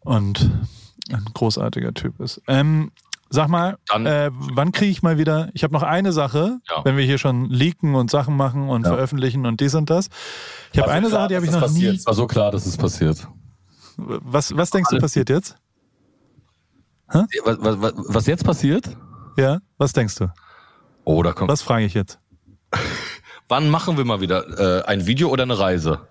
[0.00, 0.50] Und
[1.10, 2.42] ein großartiger Typ ist.
[2.48, 2.90] Ähm,
[3.30, 5.50] sag mal, Dann- äh, wann kriege ich mal wieder?
[5.54, 6.84] Ich habe noch eine Sache, Ja.
[6.84, 8.92] wenn wir hier schon leaken und Sachen machen und Ja.
[8.92, 10.08] veröffentlichen und dies und das.
[10.72, 11.86] Ich habe eine Sache, die habe ich noch nie.
[11.86, 13.26] Es war so klar, dass es passiert.
[13.96, 15.02] Was, was denkst du Alles.
[15.02, 15.56] passiert jetzt?
[17.08, 18.96] Was, was, was- was jetzt passiert?
[19.36, 20.30] Ja, was denkst du?
[21.04, 21.50] Oh, da kommt.
[21.50, 22.18] Was frage ich jetzt?
[23.48, 26.06] Wann machen wir mal wieder äh, ein Video oder eine Reise?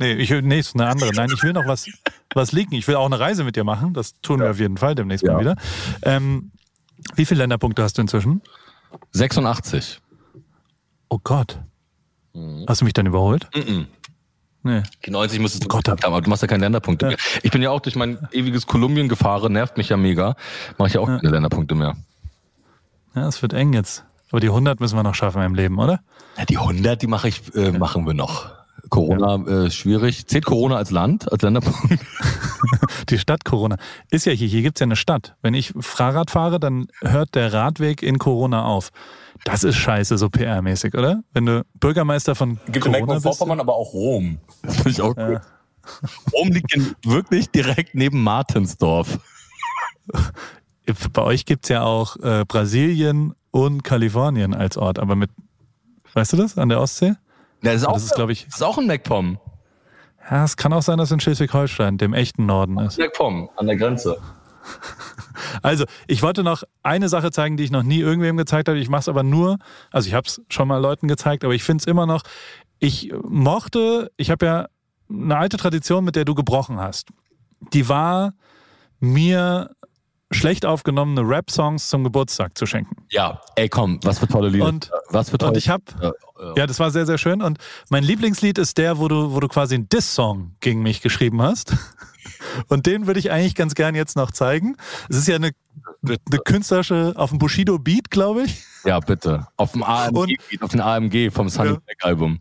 [0.00, 1.10] Nee, ich nee, ist eine andere.
[1.14, 1.86] Nein, ich will noch was,
[2.34, 2.74] was leaken.
[2.74, 3.94] Ich will auch eine Reise mit dir machen.
[3.94, 5.32] Das tun wir auf jeden Fall demnächst Ja.
[5.34, 5.56] mal wieder.
[6.02, 6.50] Ähm,
[7.14, 8.42] wie viele Länderpunkte hast du inzwischen?
[9.12, 10.00] 86.
[11.08, 11.58] Oh Gott.
[12.68, 13.48] Hast du mich dann überholt?
[13.54, 13.86] Mhm.
[14.62, 14.82] Nee.
[15.06, 17.16] Die 90 müsstest du Gott, haben, aber du machst ja keine Länderpunkte mehr.
[17.42, 20.34] Ich bin ja auch durch mein ewiges Kolumbien gefahren, nervt mich ja mega.
[20.76, 21.96] Mache ich ja auch keine Länderpunkte mehr.
[23.14, 24.04] Ja, es wird eng jetzt.
[24.30, 26.00] Aber die 100 müssen wir noch schaffen im Leben, oder?
[26.36, 28.50] Ja, die 100, die mache ich, äh, machen wir noch.
[28.88, 30.26] Corona äh, schwierig.
[30.26, 31.78] Zählt Corona als Land, als Länderpunkt?
[33.08, 33.76] Die Stadt Corona.
[34.10, 35.36] Ist ja hier, hier gibt's ja eine Stadt.
[35.42, 38.90] Wenn ich Fahrrad fahre, dann hört der Radweg in Corona auf.
[39.44, 41.22] Das ist scheiße, so PR-mäßig, oder?
[41.32, 43.24] Wenn du Bürgermeister von Gibt in Corona bist.
[43.24, 44.38] Mecklenburg-Vorpommern aber auch Rom.
[44.62, 45.40] Das finde ich auch gut.
[46.32, 49.18] Rom liegt in, wirklich direkt neben Martinsdorf.
[51.12, 55.30] Bei euch gibt's ja auch äh, Brasilien und Kalifornien als Ort, aber mit,
[56.14, 57.14] weißt du das, an der Ostsee?
[57.62, 59.38] Das ist auch, Das ist, glaube ich, das ist auch ein MacPom.
[60.30, 62.98] ja, es kann auch sein, dass in Schleswig-Holstein, dem echten Norden ist.
[62.98, 64.18] MacPom, an der Grenze.
[65.62, 68.78] Also, ich wollte noch eine Sache zeigen, die ich noch nie irgendwem gezeigt habe.
[68.78, 69.58] Ich mache es aber nur,
[69.90, 72.22] also ich habe es schon mal Leuten gezeigt, aber ich finde es immer noch,
[72.80, 74.66] ich mochte, ich habe ja
[75.08, 77.08] eine alte Tradition, mit der du gebrochen hast.
[77.72, 78.34] Die war,
[79.00, 79.70] mir
[80.30, 82.96] schlecht aufgenommene Rap-Songs zum Geburtstag zu schenken.
[83.10, 84.66] Ja, ey komm, was für tolle Lieder.
[84.66, 86.12] Und- was für tolle Und ich habe, Ja,
[86.56, 87.40] ja, das war sehr, sehr schön.
[87.42, 91.40] Und mein Lieblingslied ist der, wo du, wo du quasi einen Diss-Song gegen mich geschrieben
[91.42, 91.72] hast.
[92.68, 94.76] Und den würde ich eigentlich ganz gern jetzt noch zeigen.
[95.08, 95.52] Es ist ja eine,
[96.04, 98.62] eine künstlerische, auf dem Bushido-Beat, glaube ich.
[98.84, 99.46] ja, bitte.
[99.56, 101.76] Auf dem AMG, Und- auf den AMG vom Sunny Ja.
[101.76, 102.38] Black Album.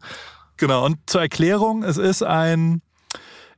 [0.57, 2.81] Genau, und zur Erklärung, es ist ein,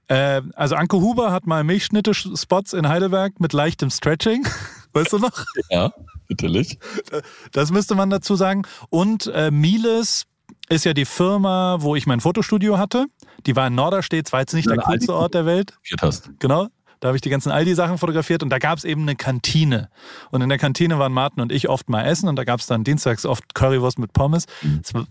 [0.10, 4.46] äh, also Anke Huber hat mal Milchschnitte-Spots in Heidelberg mit leichtem Stretching.
[4.94, 5.32] Weißt du noch?
[5.70, 5.92] Ja,
[6.30, 6.78] natürlich.
[7.52, 8.64] Das müsste man dazu sagen.
[8.90, 10.26] Und äh, Miles
[10.68, 13.06] ist ja die Firma, wo ich mein Fotostudio hatte.
[13.46, 15.74] Die war in Norderstedt, war jetzt nicht Ja, der coolste Ort der Welt.
[16.02, 16.32] Hast.
[16.40, 16.68] Genau.
[17.00, 19.90] Da habe ich die ganzen Aldi-Sachen fotografiert und da gab es eben eine Kantine.
[20.32, 22.66] Und in der Kantine waren Martin und ich oft mal essen und da gab es
[22.66, 24.48] dann dienstags oft Currywurst mit Pommes.
[24.84, 25.06] Es war-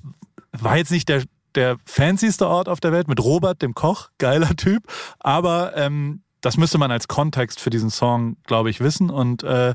[0.53, 1.23] war jetzt nicht der,
[1.55, 4.83] der fancyste Ort auf der Welt mit Robert, dem Koch, geiler Typ.
[5.21, 9.11] Aber ähm, das müsste man als Kontext für diesen Song, glaube ich, wissen.
[9.11, 9.75] Und äh,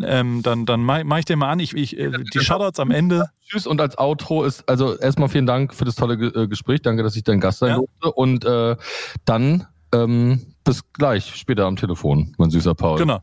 [0.00, 1.60] ähm, dann, dann mache mach ich den mal an.
[1.60, 3.30] Ich, ich, äh, die Shoutouts am Ende.
[3.46, 6.82] Tschüss und als Outro ist, also erstmal vielen Dank für das tolle Ge- äh, Gespräch.
[6.82, 7.76] Danke, dass ich dein Gast sein Ja.
[7.76, 8.12] durfte.
[8.12, 8.76] Und äh,
[9.24, 12.98] dann ähm, bis gleich, später am Telefon, mein süßer Paul.
[12.98, 13.20] Genau.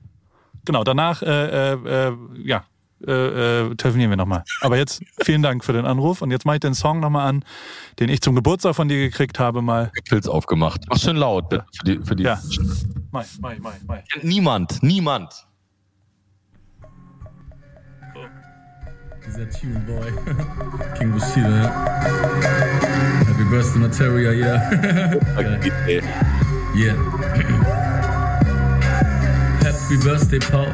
[0.65, 2.13] Genau, danach, äh, äh,
[2.43, 2.65] ja,
[3.05, 4.43] äh, äh, telefonieren wir nochmal.
[4.61, 7.43] Aber jetzt vielen Dank für den Anruf und jetzt mache ich den Song nochmal an,
[7.99, 9.91] den ich zum Geburtstag von dir gekriegt habe, mal.
[10.07, 10.81] Pilz aufgemacht.
[10.89, 11.65] Mach schön laut, bitte.
[11.77, 12.23] Für die, für die.
[12.23, 12.39] Ja.
[13.11, 14.03] Mai, mai, mai, mai.
[14.21, 15.45] Niemand, niemand.
[19.27, 20.13] Dieser Tune Boy.
[20.97, 21.69] King Bushido, ja.
[23.25, 25.19] Happy Birthday Materia, yeah.
[25.37, 26.01] Okay.
[26.75, 27.91] yeah.
[29.85, 30.73] Happy Birthday, Paul.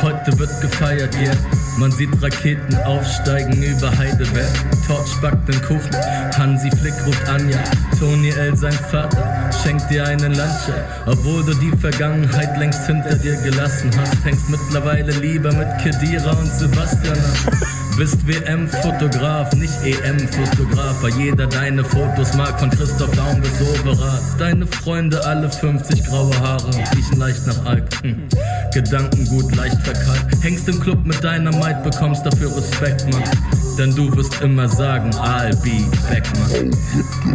[0.00, 1.36] Heute wird gefeiert, yeah.
[1.76, 4.48] Man sieht Raketen aufsteigen über Heidelberg.
[4.86, 5.94] Torch backt den Kuchen,
[6.38, 7.58] Hansi Flick ruft Anja.
[7.98, 10.86] Tony L, sein Vater, schenkt dir einen Luncher.
[11.04, 16.50] Obwohl du die Vergangenheit längst hinter dir gelassen hast, hängst mittlerweile lieber mit Kedira und
[16.50, 17.85] Sebastian an.
[17.96, 24.20] Bist WM-Fotograf, nicht EM-Fotograf, weil jeder deine Fotos mag, von Christoph Daum bis Overath.
[24.38, 27.88] Deine Freunde alle 50 graue Haare, riechen leicht nach Alk.
[28.02, 28.28] Hm.
[28.74, 30.26] Gedankengut, leicht verkalt.
[30.42, 33.24] Hängst im Club mit deiner Maid, bekommst dafür Respekt, Mann.
[33.78, 36.76] Denn du wirst immer sagen, I'll be back, Mann.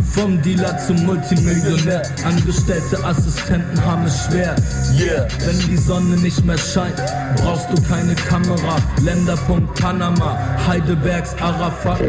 [0.03, 4.55] Vom Dealer zum Multimillionär, Angestellte Assistenten haben es schwer.
[4.99, 7.01] Yeah, wenn die Sonne nicht mehr scheint,
[7.37, 8.77] brauchst du keine Kamera.
[9.03, 11.99] Länderpunkt Panama, Heidelbergs Arafat.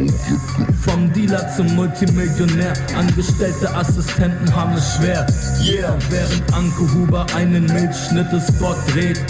[0.84, 5.26] Vom Dealer zum Multimillionär, Angestellte Assistenten haben es schwer.
[5.62, 9.20] Yeah, während Anke Huber einen Milchschnittespot dreht,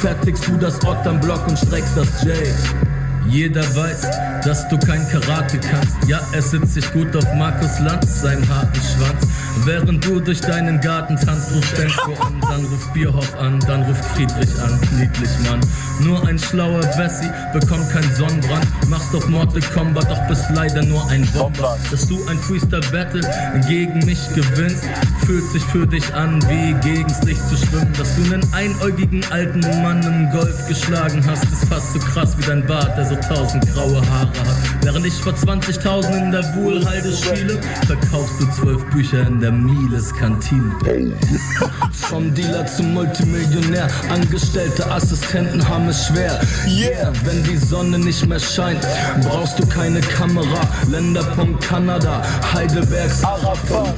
[0.00, 2.34] fertigst du das Ott am Block und streckst das J.
[3.28, 4.02] Jeder weiß,
[4.44, 5.96] dass du kein Karate kannst.
[6.06, 9.26] Ja, es sitzt sich gut auf Markus Lanz, seinem harten Schwanz.
[9.64, 14.04] Während du durch deinen Garten tanzt, ruft Benko an, dann ruft Bierhoff an, dann ruft
[14.04, 14.78] Friedrich an.
[14.98, 15.60] Niedlich, Mann.
[16.00, 18.66] Nur ein schlauer Wessi bekommt keinen Sonnenbrand.
[18.88, 21.76] Machst auf Mortal Kombat, doch bist leider nur ein Bomber.
[21.90, 23.22] Dass du ein Freestyle-Battle
[23.66, 24.84] gegen mich gewinnst,
[25.24, 27.92] fühlt sich für dich an, wie gegens Licht zu schwimmen.
[27.98, 32.44] Dass du einen einäugigen alten Mann im Golf geschlagen hast, ist fast so krass wie
[32.44, 34.56] dein Bart, der so tausend graue Haare hat.
[34.82, 40.14] Während ich vor 20.000 in der Wohlhalde spiele, verkaufst du zwölf Bücher in der Miles
[40.14, 40.72] Kantine.
[41.92, 46.40] Vom Dealer zum Multimillionär, Angestellte Assistenten haben es schwer.
[46.68, 48.86] Yeah, wenn die Sonne nicht mehr scheint,
[49.22, 50.60] brauchst du keine Kamera.
[50.90, 52.22] Länderpunkt Kanada,
[52.54, 53.94] Heidelbergs Arafat.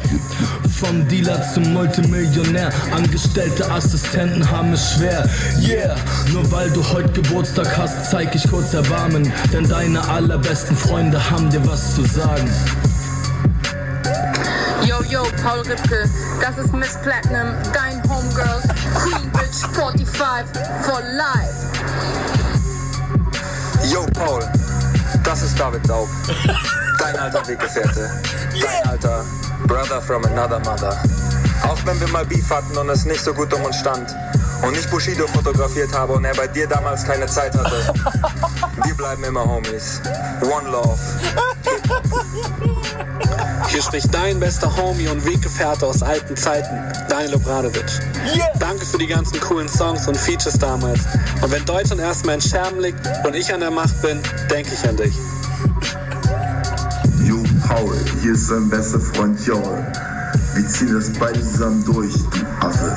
[0.79, 5.29] Vom Dealer zum Multimillionär, Angestellte Assistenten haben es schwer.
[5.61, 5.97] Yeah,
[6.33, 8.73] nur weil du heute Geburtstag hast, zeig ich kurz
[9.09, 9.33] Erbarmen.
[9.53, 12.51] Denn deine allerbesten Freunde haben dir was zu sagen.
[14.85, 16.09] Yo, yo, Paul Ripke,
[16.41, 18.65] das ist Miss Platinum, dein Homegirls,
[18.95, 20.47] Queen Bitch 45
[20.83, 21.55] for life.
[23.93, 24.45] Yo, Paul,
[25.25, 26.09] das ist David Daub.
[26.99, 28.11] Dein alter Weggefährte.
[28.61, 29.25] Dein alter
[29.67, 30.97] Brother from another mother.
[31.63, 34.15] Auch wenn wir mal Beef hatten und es nicht so gut um uns stand
[34.63, 37.93] und ich Bushido fotografiert habe und er bei dir damals keine Zeit hatte.
[38.85, 40.01] Wir bleiben immer Homies.
[40.43, 40.99] One Love.
[43.69, 46.75] Hier spricht dein bester Homie und Weggefährte aus alten Zeiten,
[47.09, 47.85] Daniel Obradovic.
[48.59, 51.01] Danke für die ganzen coolen Songs und Features damals.
[51.43, 54.21] Und wenn Deutschland erstmal in Scherben liegt und ich an der Macht bin,
[54.51, 55.15] denke ich an dich.
[57.25, 59.87] Yo, Paul, hier ist sein bester Freund Joel.
[60.55, 62.97] Wir ziehen das beide zusammen durch, du Affe.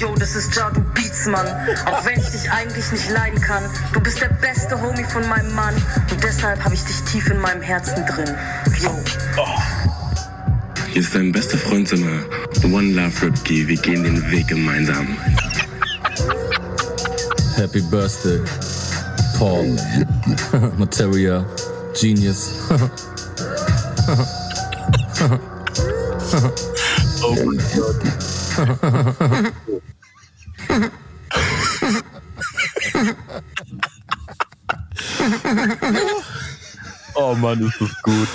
[0.00, 1.46] Yo, das ist Jadu Beats, Mann.
[1.84, 3.62] Auch wenn ich dich eigentlich nicht leiden kann,
[3.92, 5.74] du bist der beste Homie von meinem Mann.
[6.10, 8.34] Und deshalb habe ich dich tief in meinem Herzen drin.
[8.80, 8.98] Yo.
[10.88, 12.22] Hier ist dein bester Freund Zimmer.
[12.64, 15.18] One Love Ripkey, wir gehen den Weg gemeinsam.
[17.56, 18.40] Happy Birthday,
[19.38, 19.76] Paul.
[20.78, 21.44] Materia,
[22.00, 22.52] Genius.
[27.22, 28.29] oh mein Gott.
[37.14, 38.28] Oh Mann, ist das gut.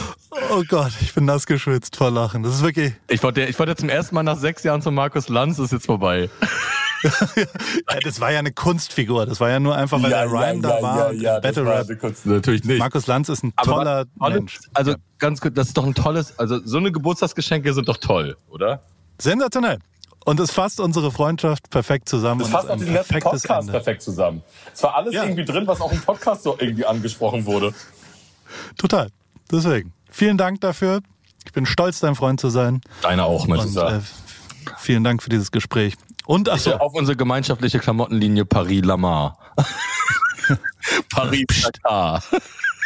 [0.51, 2.43] Oh Gott, ich bin nass geschwitzt vor Lachen.
[2.43, 2.93] Das ist wirklich.
[3.07, 5.85] Ich wollte, ich wollte zum ersten Mal nach sechs Jahren zu Markus Lanz, ist jetzt
[5.85, 6.29] vorbei.
[7.03, 9.25] ja, das war ja eine Kunstfigur.
[9.25, 11.11] Das war ja nur einfach, weil Ja, der Rhyme ja, da war.
[11.13, 11.87] ja, Battle Rap.
[12.25, 12.79] natürlich nicht.
[12.79, 14.59] Markus Lanz ist ein Aber toller tolles- Mensch.
[14.73, 18.35] Also ganz gut, das ist doch ein tolles, also so eine Geburtstagsgeschenke sind doch toll,
[18.49, 18.81] oder?
[19.19, 19.79] Sensationell.
[20.25, 22.41] Und es fasst unsere Freundschaft perfekt zusammen.
[22.41, 23.71] Und fasst ist auch ein diesen letzten perfektes Podcast Ende.
[23.71, 24.43] perfekt zusammen.
[24.73, 25.23] Es war alles Ja.
[25.23, 27.73] irgendwie drin, was auch im Podcast so irgendwie angesprochen wurde.
[28.77, 29.09] Total.
[29.51, 29.93] Deswegen.
[30.09, 31.01] Vielen Dank dafür.
[31.45, 32.81] Ich bin stolz, dein Freund zu sein.
[33.01, 33.97] Deiner auch, mein Und Süßer.
[33.97, 34.01] äh,
[34.77, 35.93] vielen Dank für dieses Gespräch.
[36.25, 39.37] Und ach so, Bitte auf unsere gemeinschaftliche Klamottenlinie Paris-Lamar.
[41.11, 42.23] Paris-Dakar.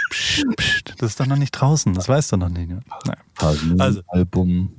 [0.10, 1.94] psst, psst, das ist doch noch nicht draußen.
[1.94, 2.70] Das weißt du noch nicht.
[2.70, 2.82] Ne?
[3.06, 3.18] Naja.
[3.38, 3.76] Also.
[3.78, 4.76] Paris-Album.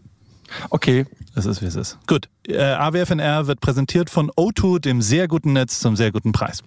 [0.70, 1.06] Okay.
[1.34, 1.98] Es ist, wie es ist.
[2.06, 2.28] Gut.
[2.46, 6.62] Äh, AWFNR wird präsentiert von O2, dem sehr guten Netz zum sehr guten Preis.